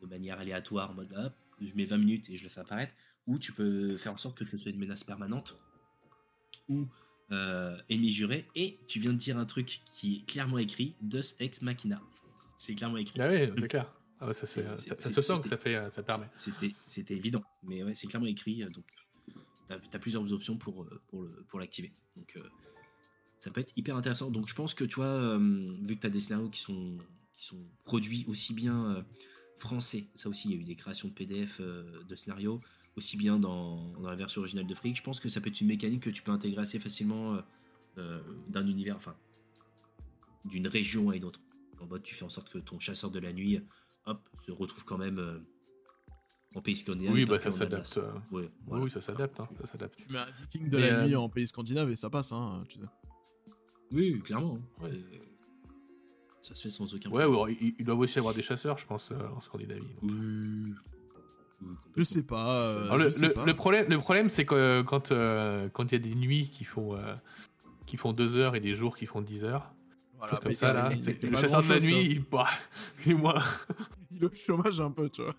[0.02, 2.94] manière aléatoire, en mode hop, je mets 20 minutes et je le fais apparaître,
[3.28, 5.60] ou tu peux faire en sorte que ce soit une menace permanente,
[6.70, 6.88] ou
[7.32, 11.36] euh, ennemi juré, et tu viens de dire un truc qui est clairement écrit Deus
[11.40, 12.02] Ex Machina.
[12.58, 13.20] C'est clairement écrit.
[13.22, 13.94] Ah oui, c'est clair.
[14.20, 16.28] Ah ouais, ça, ça, se sent que ça, fait, ça permet.
[16.38, 18.86] C'était, c'était évident, mais ouais, c'est clairement écrit, euh, donc
[19.68, 21.02] tu as, plusieurs options pour, euh,
[21.48, 21.94] pour, l'activer.
[22.16, 22.50] Donc euh,
[23.40, 24.32] ça peut être hyper intéressant.
[24.32, 26.98] Donc je pense que tu vois, euh, vu que tu as des scénarios qui sont,
[27.36, 29.06] qui sont produits aussi bien
[29.58, 32.62] français, ça aussi, il y a eu des créations de PDF de scénarios,
[32.98, 35.62] aussi bien dans, dans la version originale de Freak, je pense que ça peut être
[35.62, 37.42] une mécanique que tu peux intégrer assez facilement euh,
[38.00, 39.16] euh, d'un univers, enfin,
[40.46, 41.40] d'une région à une autre.
[41.80, 43.62] En mode, tu fais en sorte que ton chasseur de la nuit,
[44.06, 45.38] hop, se retrouve quand même euh,
[46.56, 47.14] en pays scandinave.
[47.14, 47.98] Oui, bah ça s'adapte.
[47.98, 48.84] Euh, Ouais, oui, voilà.
[48.86, 49.40] Oui, ça s'adapte.
[49.40, 49.96] hein, ça s'adapte.
[50.00, 52.32] Tu mets un viking de Mais, la euh, nuit en pays scandinave et ça passe,
[52.32, 52.64] hein.
[52.68, 52.86] Tu sais.
[53.92, 54.56] Oui, clairement.
[54.80, 54.84] hein.
[54.84, 54.96] Ouais.
[54.96, 55.22] Et
[56.42, 57.44] Ça se fait sans aucun Ouais, problème.
[57.44, 59.82] ouais, ils, ils doivent aussi avoir des chasseurs, je pense, euh, en Scandinavie.
[60.02, 60.12] donc.
[60.12, 60.74] Oui.
[61.96, 62.70] Je sais pas.
[62.72, 63.46] euh, Alors, le, je sais le- pas.
[63.46, 66.50] le problème, le problème, c'est que euh, quand euh, quand il y a des nuits
[66.50, 67.14] qui font euh,
[67.86, 69.74] qui font deux heures et des jours qui font 10 heures,
[70.18, 72.48] Voilà, comme ça, là, le chasseur de la nuit, il, bah, toi.
[74.12, 75.36] Il est au chômage un peu, tu vois.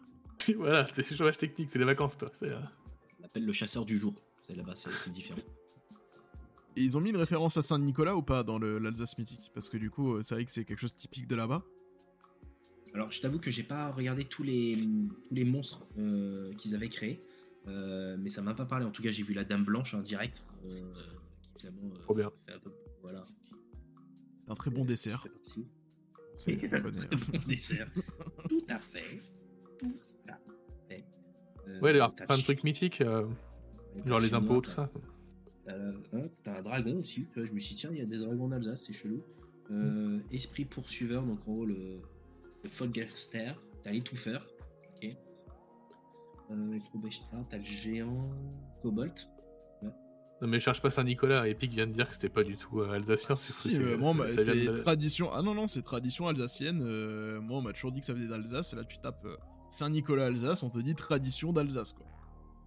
[0.56, 2.30] voilà, c'est le chômage technique, c'est les vacances, toi.
[2.38, 2.58] c'est, euh,
[3.20, 4.14] La s'appelle le chasseur du jour.
[4.46, 5.40] C'est là-bas, c'est c'est différent.
[6.76, 9.50] Et ils ont mis une référence à Saint-Nicolas ou pas dans l'Alsace mythique?
[9.54, 11.62] Parce que du coup, c'est vrai que c'est quelque chose de typique de là-bas.
[12.98, 14.76] Alors, je t'avoue que j'ai pas regardé tous les,
[15.28, 17.22] tous les monstres euh, qu'ils avaient créés,
[17.68, 18.84] euh, mais ça m'a pas parlé.
[18.84, 20.80] En tout cas, j'ai vu la Dame Blanche en direct, euh,
[21.56, 21.70] qui euh,
[22.00, 22.32] Trop bien.
[22.44, 23.24] fait un peu, voilà.
[23.44, 25.24] C'est un très bon dessert.
[26.36, 27.18] C'est un très hein.
[27.30, 27.88] bon dessert.
[28.48, 29.20] Tout à fait.
[29.78, 29.94] Tout
[30.26, 30.40] à
[30.88, 31.04] fait.
[31.68, 33.28] Euh, Ouais, d'ailleurs, t'as plein de trucs mythiques, euh,
[34.06, 34.90] genre les impôts, tout ça.
[35.64, 37.28] T'as hein, t'as un dragon aussi.
[37.36, 39.22] Je me suis dit, tiens, il y a des dragons en Alsace, c'est chelou.
[39.70, 42.00] Euh, esprit poursuiveur, donc en gros le,
[42.68, 43.52] le Fogelster.
[43.82, 44.46] T'as l'étouffeur.
[44.96, 45.16] Ok.
[46.50, 46.78] Euh,
[47.48, 48.30] t'as le géant
[48.82, 49.28] Cobalt.
[50.40, 51.48] Non, mais cherche pas Saint-Nicolas.
[51.48, 53.34] Epic vient de dire que c'était pas du tout euh, alsacien.
[53.34, 54.26] c'est- Si, c'est- euh, bah,
[54.72, 55.32] de- tradition.
[55.32, 56.80] Ah non, non, c'est tradition alsacienne.
[56.80, 58.72] euh, moi, on m'a toujours dit que ça venait d'Alsace.
[58.72, 59.36] Et là, tu tapes euh,
[59.68, 62.06] Saint-Nicolas Alsace, on te dit tradition d'Alsace, quoi.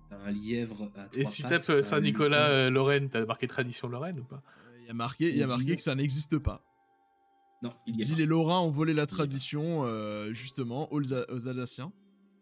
[0.10, 3.48] T'as un lièvre à Et trois si tu tapes euh, Saint-Nicolas, euh, Lorraine, t'as marqué
[3.48, 4.44] tradition Lorraine ou pas?
[4.82, 6.61] Il y a marqué, il y a Et marqué que ça n'existe pas.
[7.62, 11.26] Non, il y a Dit les Lorrains ont volé la tradition, euh, justement, aux, Alsa-
[11.32, 11.92] aux Alsaciens.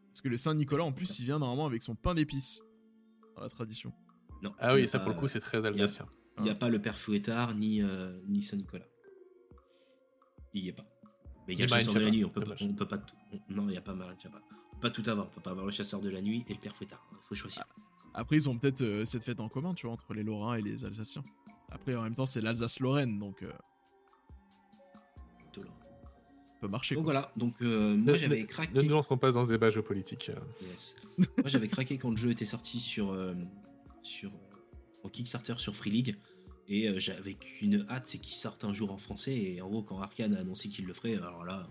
[0.07, 2.61] Parce que le Saint-Nicolas, en plus, il vient normalement avec son pain d'épices.
[3.35, 3.93] Dans la tradition.
[4.41, 6.05] Non, Ah oui, ça pas- pour le coup, c'est très alsacien.
[6.37, 8.85] Il n'y a pas le père Fouettard ni, euh, ni Saint-Nicolas.
[10.53, 10.85] Il n'y a pas.
[11.47, 12.97] Mais il y a le chasseur de la nuit, on peut, pas, on peut pas
[12.97, 13.15] tout.
[13.33, 14.41] on- non, il n'y a pas Marine Chapa.
[14.71, 15.27] On peut pas tout avoir.
[15.27, 17.05] On peut pas avoir le chasseur de la nuit et le père Fouettard.
[17.11, 17.65] Il faut choisir.
[18.13, 20.61] Après, ils ont peut-être euh, cette fête en commun, tu vois, entre les Lorrains et
[20.61, 21.23] les Alsaciens.
[21.69, 23.51] Après, en même temps, c'est l'Alsace-Lorraine, donc euh,
[26.59, 26.95] peut marcher.
[26.95, 27.13] Donc quoi.
[27.13, 27.31] voilà.
[27.37, 28.83] Donc euh, moi Ne- j'avais Ne craqué.
[28.83, 30.29] nous lançons pas dans ce débat géopolitique.
[30.29, 30.67] euh.
[30.69, 30.95] Yes.
[31.17, 33.33] moi j'avais craqué quand le jeu était sorti sur euh,
[34.01, 36.15] sur euh, en Kickstarter sur Free League.
[36.67, 39.35] Et euh, j'avais qu'une hâte, c'est qu'il sorte un jour en français.
[39.35, 41.67] Et en gros, quand Arkane a annoncé qu'il le ferait, alors là,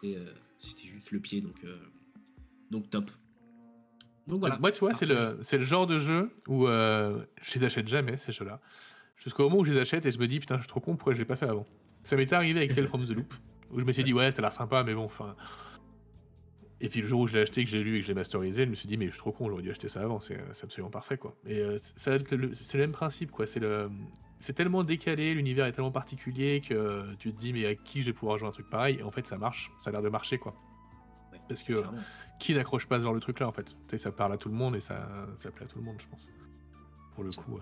[0.00, 0.26] c'était euh,
[0.62, 1.40] juste le pied.
[1.40, 1.76] Donc, euh,
[2.70, 3.10] donc top.
[4.28, 4.58] Donc voilà.
[4.60, 7.88] Moi, tu vois, c'est le, c'est le genre de jeu où euh, je les achète
[7.88, 8.60] jamais, ces jeux-là.
[9.16, 10.94] Jusqu'au moment où je les achète et je me dis, putain, je suis trop con,
[10.94, 11.66] pourquoi je l'ai pas fait avant?
[12.04, 13.34] Ça m'était arrivé avec Tale from the Loop,
[13.72, 15.34] où je me suis dit, ouais, ça a l'air sympa, mais bon, enfin.
[16.80, 18.14] Et puis le jour où je l'ai acheté, que j'ai lu et que je l'ai
[18.14, 20.18] masterisé, je me suis dit, mais je suis trop con, j'aurais dû acheter ça avant,
[20.20, 21.36] c'est absolument parfait, quoi.
[21.46, 23.46] Et euh, c'est le, même principe, quoi.
[23.46, 23.90] C'est le.
[24.38, 28.00] C'est tellement décalé, l'univers est tellement particulier que euh, tu te dis, mais à qui
[28.00, 28.96] je vais pouvoir jouer un truc pareil?
[28.98, 30.54] Et en fait, ça marche, ça a l'air de marcher, quoi.
[31.30, 31.74] Ouais, Parce que
[32.40, 33.76] qui n'accroche pas ce genre de truc là en fait?
[33.98, 35.06] Ça parle à tout le monde et ça,
[35.36, 36.28] ça plaît à tout le monde, je pense.
[37.14, 37.58] Pour le coup.
[37.58, 37.60] euh.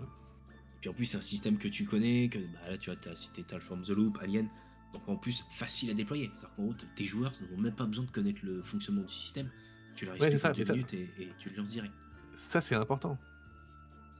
[0.79, 3.43] Puis en plus, c'est un système que tu connais, que bah, là tu as cité
[3.43, 4.49] Tal from the Loop, Alien.
[4.93, 6.31] Donc en plus, facile à déployer.
[6.33, 9.49] C'est-à-dire qu'en gros, tes joueurs n'ont même pas besoin de connaître le fonctionnement du système.
[9.95, 10.73] Tu leur Ouais, expliques en deux c'est ça.
[10.73, 11.93] minutes et, et tu le lances direct.
[12.35, 13.17] Ça, c'est important.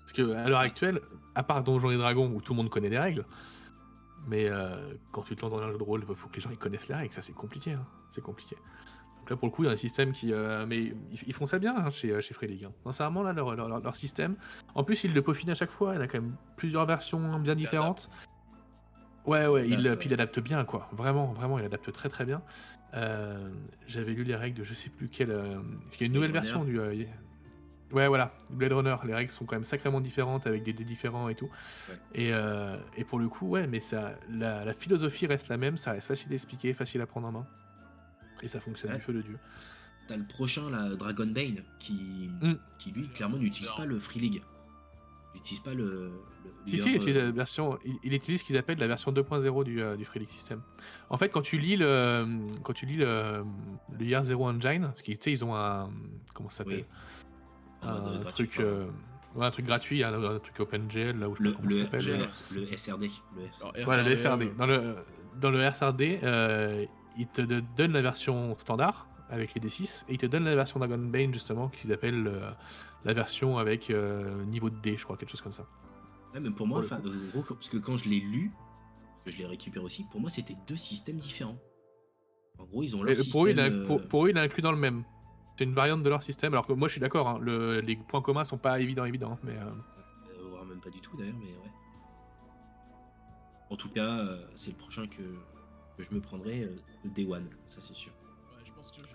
[0.01, 0.99] Parce que à l'heure actuelle,
[1.35, 3.25] à part Donjons et Dragons où tout le monde connaît les règles,
[4.27, 6.41] mais euh, quand tu te lances dans un jeu de rôle, il faut que les
[6.41, 7.13] gens ils connaissent les règles.
[7.13, 7.73] Ça, c'est compliqué.
[7.73, 7.85] hein.
[8.11, 8.55] C'est compliqué.
[9.19, 10.33] Donc là, pour le coup, il y a un système qui.
[10.33, 10.95] euh, mais ils,
[11.27, 12.65] ils font ça bien hein, chez, chez Free League.
[12.65, 12.73] hein.
[12.85, 14.35] Sincèrement, là, leur, leur- leur système.
[14.75, 15.93] En plus, ils le peaufinent à chaque fois.
[15.93, 18.09] Il y en a quand même plusieurs versions bien différentes.
[19.29, 20.89] Ouais, ouais, il, Adapte, puis il adapte bien, quoi.
[20.91, 22.41] Vraiment, vraiment, il adapte très très bien.
[22.95, 23.49] Euh,
[23.87, 25.31] J'avais lu les règles de je sais plus quelle.
[25.31, 26.79] euh, parce qu'il y a une nouvelle Blade version du.
[26.79, 27.03] euh,
[27.91, 28.95] Ouais, voilà, Blade Runner.
[29.05, 31.49] Les règles sont quand même sacrément différentes avec des dés différents et tout.
[31.89, 31.95] Ouais.
[32.13, 35.75] Et, euh, et pour le coup, ouais, mais ça, la, la philosophie reste la même.
[35.77, 37.47] Ça reste facile à expliquer, facile à prendre en main.
[38.43, 38.97] Et ça fonctionne Ouais.
[38.97, 39.37] du feu de Dieu.
[40.07, 42.53] T'as le prochain, la Dragon Bane, qui, Mm.
[42.77, 44.41] qui lui, clairement, n'utilise pas le Free League.
[45.33, 45.85] Il n'utilise pas le.
[45.85, 46.11] le
[46.65, 48.87] Si, leur, si, il utilise, euh, la version, il, il utilise ce qu'ils appellent la
[48.87, 50.61] version 2.0 du, euh, du Free League System.
[51.09, 52.25] En fait, quand tu lis le,
[52.63, 53.43] quand tu lis le,
[53.97, 55.89] le Year Zero Engine, parce qu'ils tu sais, ils ont un,
[56.33, 56.85] comment ça s'appelle,
[57.83, 57.89] Oui.
[57.89, 58.87] un truc, euh,
[59.35, 61.69] ouais, un truc gratuit, un, un truc OpenGL, là où je sais le, pas comment
[61.69, 62.05] le, ça s'appelle.
[62.05, 63.01] le, euh, le SRD.
[63.37, 63.75] Le SRD.
[63.75, 64.55] Alors, Voilà, le SRD.
[64.57, 64.95] Dans le,
[65.39, 66.85] dans le SRD, euh,
[67.17, 70.79] il te donne la version standard avec les D6 et il te donne la version
[70.79, 72.49] Dragon Bane justement qu'ils appellent euh,
[73.05, 75.65] la version avec euh, niveau de D, je crois, quelque chose comme ça.
[76.33, 78.51] Ouais, mais pour moi, le enfin, euh, gros, parce que quand je l'ai lu,
[79.25, 81.57] que je l'ai récupéré aussi, pour moi, c'était deux systèmes différents.
[82.57, 83.31] En gros, ils ont leur système.
[83.31, 85.03] pour, eux, il a, pour, pour eux, il a inclus dans le même.
[85.57, 86.53] C'est une variante de leur système.
[86.53, 89.37] Alors que moi, je suis d'accord, hein, le- les points communs sont pas évidents, évidents.
[89.43, 91.71] Mais euh, euh, voire même pas du tout d'ailleurs, mais ouais.
[93.69, 94.25] En tout cas,
[94.55, 95.21] c'est le prochain que,
[95.97, 98.11] que je me prendrai euh, de Day One, ça c'est sûr.
[98.57, 99.05] Ouais, je pense que je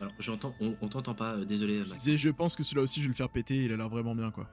[0.00, 2.02] Alors, j'entends, on, on t'entend pas, euh, désolé, Je Max.
[2.04, 3.64] disais, je pense que celui-là aussi, je vais le faire péter.
[3.64, 4.48] Il a l'air vraiment bien, quoi.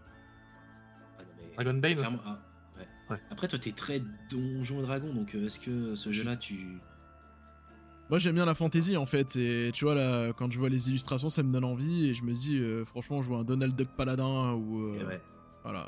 [1.17, 2.39] Ah, non, mais Dragon Bane clairement, ah,
[2.77, 2.87] ouais.
[3.09, 3.21] Ouais.
[3.31, 6.79] Après, toi, t'es très donjon et dragon, donc euh, est-ce que ce jeu-là, tu.
[8.09, 9.35] Moi, j'aime bien la fantasy, en fait.
[9.37, 12.09] Et tu vois, là, quand je vois les illustrations, ça me donne envie.
[12.09, 14.91] Et je me dis, euh, franchement, je vois un Donald Duck paladin ou.
[14.93, 15.21] ouais,
[15.63, 15.87] Voilà.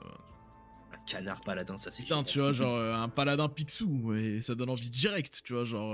[0.94, 2.32] un canard paladin, ça c'est Putain, génial.
[2.32, 4.14] tu vois, genre euh, un paladin Picsou.
[4.16, 5.94] Et ça donne envie direct, tu vois, genre.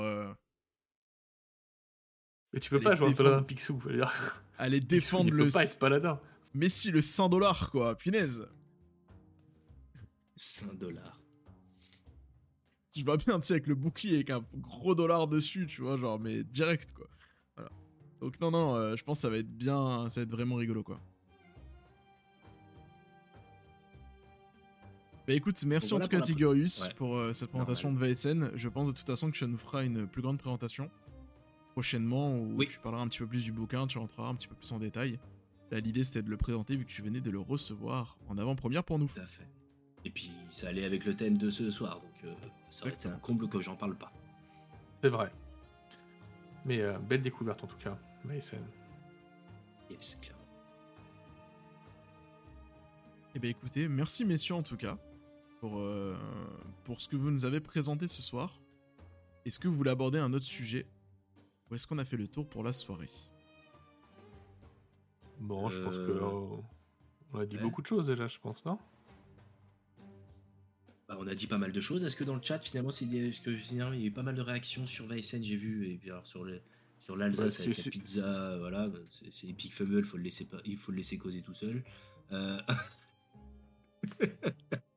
[2.56, 3.30] Mais tu peux Allez, pas jouer un défendre.
[3.30, 3.78] paladin Picsou.
[3.78, 4.42] veux dire.
[4.58, 5.48] aller Picsou, défendre il peut le.
[5.50, 6.20] pas être paladin.
[6.56, 8.48] Messi le 100 dollars, quoi, punaise.
[10.38, 11.18] 5 dollars.
[12.96, 15.98] Je vois bien, tu sais, avec le bouclier, avec un gros dollar dessus, tu vois,
[15.98, 17.08] genre, mais direct, quoi.
[17.58, 17.70] Voilà.
[18.22, 20.56] Donc, non, non, euh, je pense que ça va être bien, ça va être vraiment
[20.56, 21.00] rigolo, quoi.
[25.28, 26.94] Bah écoute, merci Donc en voilà tout cas Tigurius Ouais.
[26.94, 28.52] pour euh, cette présentation de VSN.
[28.56, 30.90] Je pense de toute façon que tu nous feras une plus grande présentation
[31.76, 32.68] prochainement où Oui.
[32.70, 34.80] tu parleras un petit peu plus du bouquin, tu rentreras un petit peu plus en
[34.80, 35.20] détail.
[35.72, 38.86] Là, l'idée c'était de le présenter vu que tu venais de le recevoir en avant-première
[38.86, 39.08] pour nous.
[39.08, 39.46] Tout à fait.
[40.06, 42.34] Et puis, ça allait avec le thème de ce soir, donc euh,
[42.70, 44.14] ça aurait été un comble que j'en parle pas.
[45.02, 45.30] C'est vrai.
[46.64, 48.58] Mais euh, belle découverte en tout cas, Mason.
[49.90, 50.42] Yes, clairement.
[53.36, 54.98] Eh bien écoutez, merci messieurs en tout cas
[55.60, 56.16] pour, euh,
[56.86, 58.62] pour ce que vous nous avez présenté ce soir.
[59.46, 60.86] Est-ce que vous voulez aborder un autre sujet?
[61.70, 63.10] Ou est-ce qu'on a fait le tour pour la soirée?
[65.40, 66.58] Bon, je pense que Euh,
[67.34, 67.62] on a dit ouais.
[67.62, 68.80] beaucoup de choses déjà, je pense, non?
[71.08, 72.04] Bah, on a dit pas mal de choses.
[72.04, 73.32] Est-ce que dans le chat, finalement, c'est des...
[73.32, 75.98] que finalement, il y a eu pas mal de réactions sur VSN, j'ai vu, et
[75.98, 76.62] puis alors sur le
[77.00, 80.58] sur l'Alsace Ouais, avec la pizza, voilà, c'est c'est Epic Fumble, faut le laisser pas,
[80.66, 81.84] il faut le laisser causer tout seul.
[82.32, 82.60] Euh,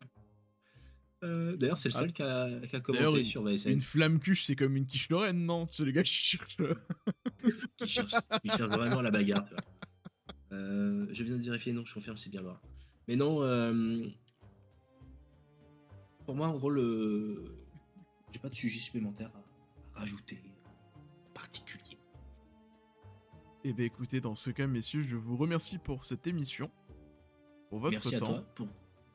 [1.25, 4.77] euh, D'ailleurs, c'est le seul qui a, commenté sur VSN, Une flamme cuche, c'est comme
[4.77, 5.67] une quiche Lorraine, non?
[5.71, 8.15] C'est les gars qui cherche, qui cherche
[8.61, 9.45] vraiment la bagarre.
[9.45, 9.65] tu vois.
[10.53, 12.61] Euh, je viens de vérifier, non, je confirme, c'est bien loin.
[13.07, 14.07] Mais non, euh,
[16.25, 17.45] pour moi, en gros, le...
[18.33, 19.33] j'ai pas de sujet supplémentaire
[19.95, 20.41] à, rajouter
[21.29, 21.99] en particulier.
[23.65, 26.71] Eh bien écoutez, dans ce cas, messieurs, je vous remercie pour cette émission,
[27.69, 28.69] pour votre Merci à temps, toi pour,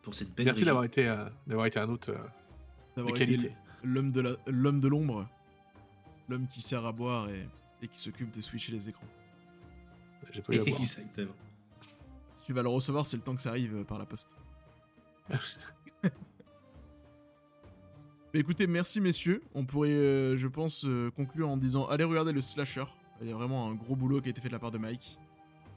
[0.03, 3.51] pour cette belle Merci d'avoir été, euh, d'avoir été un autre euh, de qualité.
[3.83, 5.27] l'homme de l'ombre,
[6.29, 7.47] l'homme qui sert à boire et,
[7.81, 9.07] et qui s'occupe de switcher les écrans.
[10.31, 10.79] J'ai pas eu à voir.
[10.79, 11.33] Exactement.
[12.39, 14.35] Si tu vas le recevoir, c'est le temps que ça arrive euh, par la poste.
[18.33, 19.43] Mais écoutez, merci messieurs.
[19.53, 22.85] On pourrait, euh, je pense, euh, conclure en disant allez regarder le slasher.
[23.21, 24.79] Il y a vraiment un gros boulot qui a été fait de la part de
[24.79, 25.19] Mike.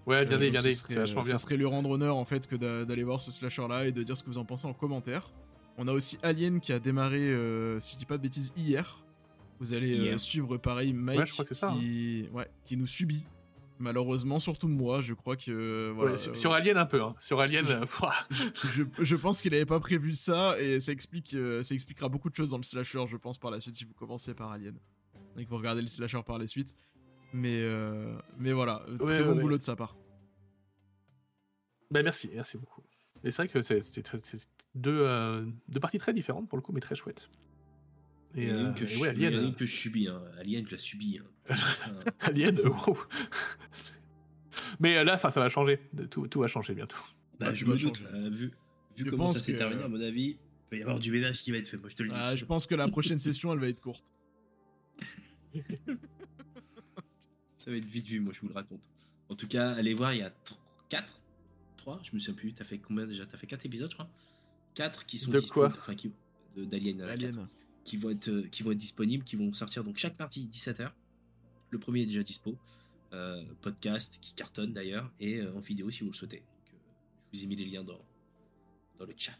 [0.07, 0.83] Ouais, bien Euh, dit, bien dit.
[0.89, 1.24] bien.
[1.24, 3.93] Ça serait lui rendre honneur en fait que d'a- d'aller voir ce slasher là et
[3.93, 5.31] de dire ce que vous en pensez en commentaire.
[5.78, 9.03] On a aussi Alien qui a démarré, euh, si je dis pas de bêtises, hier.
[9.59, 11.77] Vous allez euh, suivre pareil Mike Ouais, je crois que c'est ça, hein.
[11.78, 12.28] qui...
[12.33, 13.27] ouais, qui nous subit.
[13.78, 16.12] Malheureusement, surtout moi, je crois que euh, voilà.
[16.12, 17.03] Ouais, sur, euh, sur Alien un peu.
[17.03, 17.15] Hein.
[17.20, 17.85] Sur Alien, euh,
[18.31, 22.31] je, je pense qu'il avait pas prévu ça et ça explique euh, ça expliquera beaucoup
[22.31, 24.74] de choses dans le slasher je pense par la suite si vous commencez par Alien
[25.37, 26.74] et que vous regardez le slasher par la suite
[27.37, 29.59] mais euh, mais voilà euh, très Ouais, bon ouais, boulot ouais.
[29.59, 29.97] de sa part
[31.91, 32.83] bah, merci, merci beaucoup.
[33.23, 34.03] Et c'est vrai que c'est- c'était
[34.75, 37.31] deux, euh, deux parties très différentes pour le coup, mais très chouettes.
[38.35, 39.35] Et, Il y en a une euh, que et je, ouais, il y en a
[39.37, 40.09] Alien, une que je subis.
[40.09, 40.21] Hein.
[40.39, 41.21] Alien, je la subis.
[41.23, 41.55] hein.
[41.89, 42.99] Euh, Alien, euh, wow.
[44.81, 45.79] Mais euh, là, enfin, ça va changer.
[46.11, 46.97] Tout, tout va changer bientôt.
[47.39, 48.03] bah, Ouais, je me doute.
[48.33, 48.53] vu vu
[48.97, 51.41] Je comment ça s'est que- terminé, à mon avis, il va y avoir du ménage
[51.43, 51.77] qui va être fait.
[51.77, 52.17] Moi, je te le dis.
[52.19, 54.05] Ah, je pense que la prochaine session elle va être courte
[57.66, 58.80] Ça va être vite vu, moi, je vous le raconte.
[59.28, 60.32] En tout cas, allez voir, il y a
[60.88, 61.20] 4
[61.76, 62.55] 3 Je me souviens plus.
[62.55, 63.26] T'as fait combien déjà?
[63.26, 64.09] T'as fait 4 épisodes, je crois?
[64.74, 65.74] 4 qui sont De disponibles.
[65.74, 65.80] quoi?
[65.82, 66.12] Enfin, qui.
[66.55, 67.01] de- D'Alien.
[67.02, 67.24] euh, quatre.
[67.24, 67.48] Alien
[67.84, 70.90] qui vont être, euh, qui vont être disponibles, qui vont sortir donc chaque mardi 17h.
[71.70, 72.56] Le premier est déjà dispo.
[73.12, 76.38] Euh, podcast qui cartonne d'ailleurs et euh, en vidéo si vous le souhaitez.
[76.38, 76.76] Donc, euh,
[77.32, 78.01] je vous ai mis les liens dans,
[78.98, 79.38] dans le chat.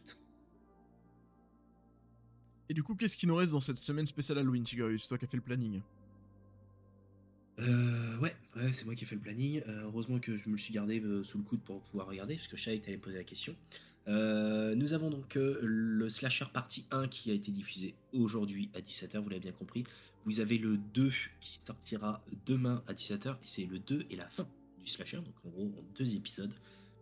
[2.69, 5.25] et du coup qu'est-ce qui nous reste dans cette semaine spéciale Halloween Tigurius toi qui
[5.25, 5.83] as fait le planning?
[7.59, 8.35] Euh, ouais,
[8.73, 9.63] c'est moi qui ai fait le planning.
[9.69, 12.37] Euh, heureusement que je me le suis gardé euh, sous le coude pour pouvoir regarder,
[12.37, 13.55] parce que je savais que me poser la question.
[14.09, 19.29] Nous avons donc le Slasher partie 1 qui a été diffusé aujourd'hui à 17h, vous
[19.31, 19.83] l'avez bien compris.
[20.25, 21.11] Vous avez le 2
[21.41, 24.47] qui sortira demain à 17h, et c'est le 2 et la fin
[24.79, 26.53] du Slasher, donc en gros en deux épisodes,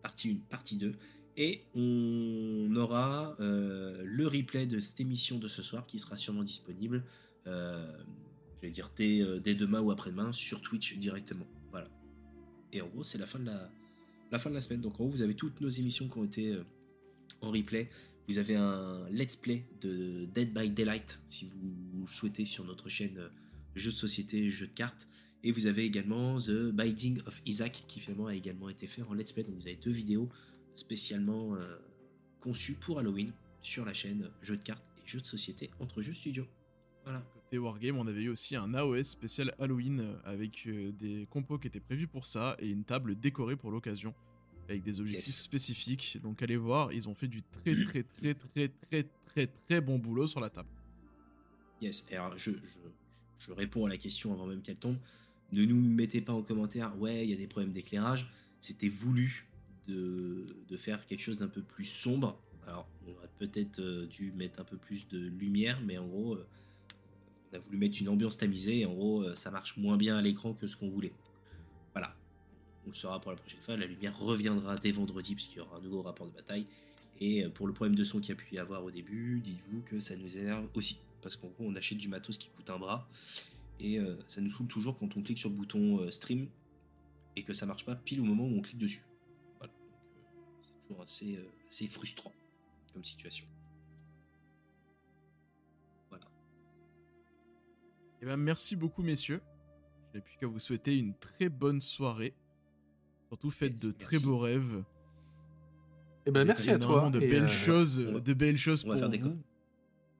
[0.02, 0.94] partie 1, partie 2.
[1.36, 7.05] Et on aura le replay de cette émission de ce soir qui sera sûrement disponible,
[8.70, 11.47] dire dès, euh, dès demain ou après-demain sur Twitch directement.
[11.70, 11.89] Voilà.
[12.73, 13.51] Et en gros, c'est la fin de
[14.31, 14.81] la, fin de la semaine.
[14.81, 16.65] Donc en gros, vous avez toutes nos émissions qui ont été euh,
[17.41, 17.89] en replay.
[18.28, 23.19] Vous avez un let's play de Dead by Daylight si vous souhaitez sur notre chaîne
[23.19, 23.28] euh,
[23.74, 25.09] Jeux de société, jeux de cartes.
[25.43, 29.15] Et vous avez également The Binding of Isaac qui finalement a également été fait en
[29.15, 29.43] let's play.
[29.43, 30.28] Donc vous avez deux vidéos
[30.77, 31.57] spécialement
[32.41, 36.12] conçues pour Halloween sur la chaîne Jeux de cartes et jeux de société entre jeux
[36.12, 36.47] studio.
[37.03, 37.23] Voilà.
[37.55, 41.59] Côté Wargame on avait eu aussi un AOS spécial Halloween euh, avec euh, des compos
[41.59, 44.14] qui étaient prévus pour ça et une table décorée pour l'occasion
[44.68, 45.43] avec des objectifs Yes.
[45.43, 49.81] spécifiques donc allez voir ils ont fait du très très très très très très très
[49.81, 50.68] bon boulot sur la table
[51.82, 52.78] Yes, alors je, je,
[53.39, 54.97] je réponds à la question avant même qu'elle tombe.
[55.52, 58.31] Ne nous mettez pas en commentaire, ouais, il y a des problèmes d'éclairage.
[58.60, 59.47] C'était voulu
[59.86, 62.40] de, de faire quelque chose d'un peu plus sombre.
[62.66, 66.39] Alors, on aurait peut-être euh, dû mettre un peu plus de lumière, mais en gros,
[67.55, 70.22] on a voulu mettre une ambiance tamisée, en gros, euh, ça marche moins bien à
[70.22, 71.12] l'écran que ce qu'on voulait.
[71.93, 72.14] Voilà.
[72.85, 73.76] On le saura pour la prochaine fois.
[73.76, 76.66] La lumière reviendra dès vendredi, puisqu'il y aura un nouveau rapport de bataille.
[77.20, 79.40] Et euh, pour le problème de son qu'il y a pu y avoir au début,
[79.40, 80.98] dites-vous que ça nous énerve aussi.
[81.22, 83.09] Parce qu'en gros, on achète du matos qui coûte un bras.
[83.78, 86.48] Et euh, ça nous saoule toujours quand on clique sur le bouton stream
[87.36, 89.02] et que ça marche pas pile au moment où on clique dessus.
[90.62, 92.32] C'est toujours assez frustrant
[92.93, 93.47] comme situation.
[98.24, 99.42] Eh ben, merci beaucoup, messieurs.
[100.10, 102.34] Je n'ai plus qu'à vous souhaiter une très bonne soirée.
[103.28, 104.82] Surtout, faites Merci, de très beaux rêves.
[106.24, 107.10] Eh ben, merci à toi.
[107.10, 109.28] De et, belles euh, choses, on va- de belles choses on va faire des vous.
[109.28, 109.36] co-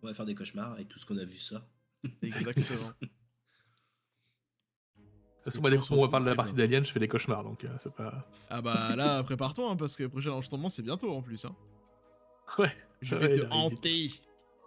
[0.02, 1.66] On va faire des cauchemars avec tout ce qu'on a vu ça.
[2.22, 2.90] Exactement.
[5.47, 7.09] De toute façon, Et puis, dès qu'on reparle de la partie d'Alien, je fais des
[7.09, 8.26] cauchemars, donc euh, c'est pas.
[8.51, 11.44] ah bah là, prépare-toi, hein, parce que le prochain enregistrement, c'est bientôt en plus.
[11.47, 11.55] Hein.
[12.59, 12.74] Ouais.
[13.02, 14.10] Je vais te hanter.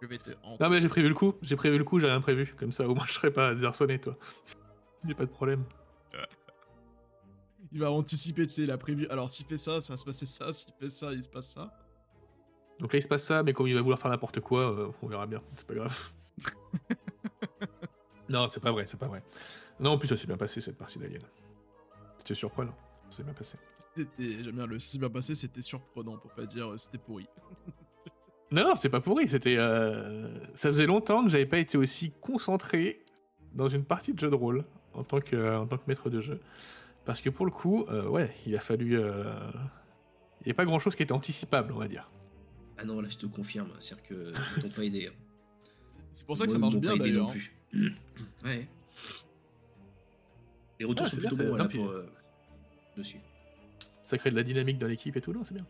[0.02, 0.64] Je vais te hanter.
[0.64, 2.54] Non, mais j'ai prévu le coup, j'ai prévu le coup, j'ai rien prévu.
[2.58, 4.14] Comme ça, au moins, je serai pas désarçonné, toi.
[5.08, 5.64] Y'a pas de problème.
[7.72, 9.08] Il va anticiper, tu sais, il a prévu.
[9.10, 10.54] Alors, s'il fait ça, ça va se passer ça.
[10.54, 11.74] S'il fait ça, il se passe ça.
[12.80, 14.92] Donc là, il se passe ça, mais comme il va vouloir faire n'importe quoi, euh,
[15.02, 15.42] on verra bien.
[15.56, 16.12] C'est pas grave.
[18.30, 19.24] non, c'est pas vrai, c'est pas vrai.
[19.80, 21.22] Non, en plus, ça s'est bien passé cette partie d'Alien.
[22.18, 22.76] C'était surprenant.
[23.10, 23.58] Ça s'est bien passé.
[23.96, 27.28] C'était, j'aime bien le si bien passé, c'était surprenant pour pas dire euh, c'était pourri.
[28.52, 29.28] Non, non, c'est pas pourri.
[29.28, 29.56] C'était.
[29.58, 33.04] euh, Ça faisait longtemps que j'avais pas été aussi concentré
[33.54, 34.64] dans une partie de jeu de rôle
[34.94, 36.40] en tant que, en tant que maître de jeu.
[37.06, 38.98] Parce que pour le coup, euh, ouais, il a fallu.
[39.00, 39.24] euh,
[40.42, 42.10] Il n'y a pas grand chose qui était anticipable, on va dire.
[42.78, 45.08] Ah non, là je te confirme, c'est-à-dire que ils t'ont pas aidé.
[45.08, 45.14] hein.
[46.14, 47.28] C'est pour ça que ça marche bien d'ailleurs.
[47.28, 47.34] non hein.
[47.72, 47.96] plus.
[48.46, 48.68] ouais.
[50.80, 52.08] Les retours Ah, sont plutôt bons là puis- pour, euh,
[52.96, 53.18] dessus.
[54.04, 55.66] Ça crée de la dynamique dans l'équipe et tout, non, c'est bien.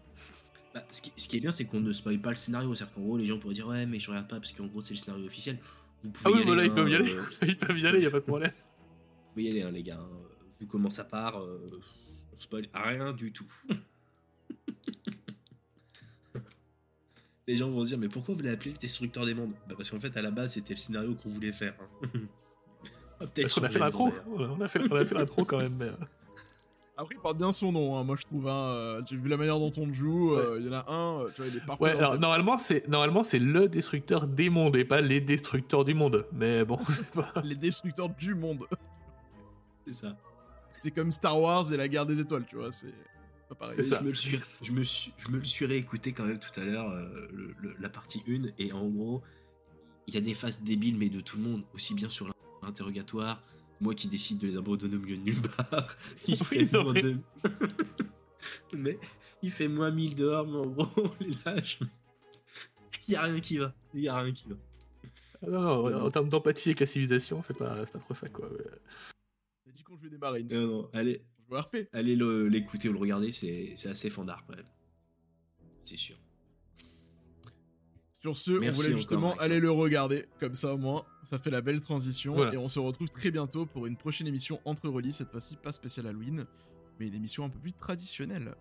[0.73, 2.73] Bah, ce, qui, ce qui est bien, c'est qu'on ne spoil pas le scénario.
[2.75, 4.81] C'est-à-dire qu'en gros, les gens pourraient dire Ouais, mais je regarde pas parce qu'en gros,
[4.81, 5.57] c'est le scénario officiel.
[6.03, 7.15] Vous pouvez Ah oui, voilà, aller, ils peuvent y hein, aller.
[7.15, 8.51] euh, Ils peuvent y aller, y a pas de problème.
[8.55, 9.99] vous pouvez y aller, hein, les gars.
[9.99, 10.09] hein.
[10.59, 11.79] Vu comment ça part, euh,
[12.35, 13.45] on spoil rien du tout.
[17.47, 19.53] les gens vont se dire Mais pourquoi vous l'avez appelé le destructeur des mondes?
[19.67, 21.75] Bah, Parce qu'en fait, à la base, c'était le scénario qu'on voulait faire.
[21.81, 22.09] hein.
[23.19, 24.09] Peut-être qu'on a fait l'intro.
[24.09, 24.25] d'ailleurs.
[24.51, 25.75] On a fait, on a fait l'intro quand même.
[25.75, 25.93] mais, euh,
[26.99, 28.47] Après, il porte bien son nom, hein, moi je trouve.
[28.47, 30.33] Hein, euh, J'ai vu la manière dont on le joue.
[30.33, 31.83] euh, Il y en a un, euh, tu vois, il est parfait.
[31.83, 35.85] Ouais, alors le- normalement c'est normalement c'est le destructeur des mondes et pas les destructeurs
[35.85, 36.25] du monde.
[36.33, 37.31] Mais bon, c'est pas.
[37.43, 38.65] Les destructeurs du monde.
[39.85, 40.17] C'est ça.
[40.71, 42.71] C'est comme Star Wars et la guerre des étoiles, tu vois.
[42.71, 42.93] C'est
[43.49, 43.83] pas pareil.
[43.83, 43.97] Ça.
[43.99, 46.59] Je me, le suis, je, me suis, je me le suis réécouté quand même tout
[46.59, 47.27] à l'heure, euh,
[47.79, 49.21] la partie 1, et en gros,
[50.07, 52.29] il y a des phases débiles, mais de tout le monde, aussi bien sur
[52.63, 53.41] l'interrogatoire,
[53.79, 55.95] moi qui décide de les abandonner au milieu de nulle part,
[56.27, 57.17] il Oui, fait non, moins mais- de...
[58.77, 58.99] mais
[59.41, 61.79] il fait moins 1000 dehors, mais en gros, on les lâche.
[61.81, 61.87] mais
[63.07, 64.55] Il y a rien qui va, il y a rien qui va.
[65.43, 68.27] Ah Non, non, en termes d'empathie avec la civilisation, c'est pas, c'est pas trop ça
[68.29, 68.49] quoi.
[68.51, 68.65] mais-
[69.67, 70.47] J'ai dit qu'on jouait des Marines.
[70.51, 71.77] Non, non, allez, Je joue RP.
[71.93, 74.65] allez le- l'écouter ou le regarder, c'est c'est assez fandard quand même.
[75.81, 76.17] C'est sûr.
[78.19, 80.27] Sur ce, Merci on voulait justement aller le regarder.
[80.39, 82.33] Comme ça, au moins, ça fait la belle transition.
[82.33, 82.53] Voilà.
[82.53, 85.11] Et on se retrouve très bientôt pour une prochaine émission entre relis.
[85.11, 86.45] Cette fois-ci, pas spéciale Halloween,
[86.99, 88.55] mais une émission un peu plus traditionnelle.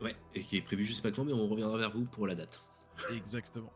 [0.00, 2.26] Ouais, et qui est prévu je sais pas quand, mais on reviendra vers vous pour
[2.26, 2.60] la date.
[3.14, 3.72] Exactement.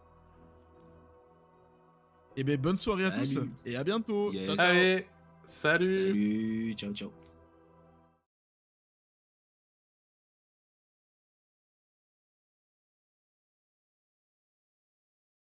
[2.37, 4.33] Et ben bonne soirée à tous et à bientôt.
[4.33, 4.59] Yes.
[4.59, 5.07] Allez,
[5.45, 6.07] salut.
[6.07, 7.13] Salut, ciao ciao.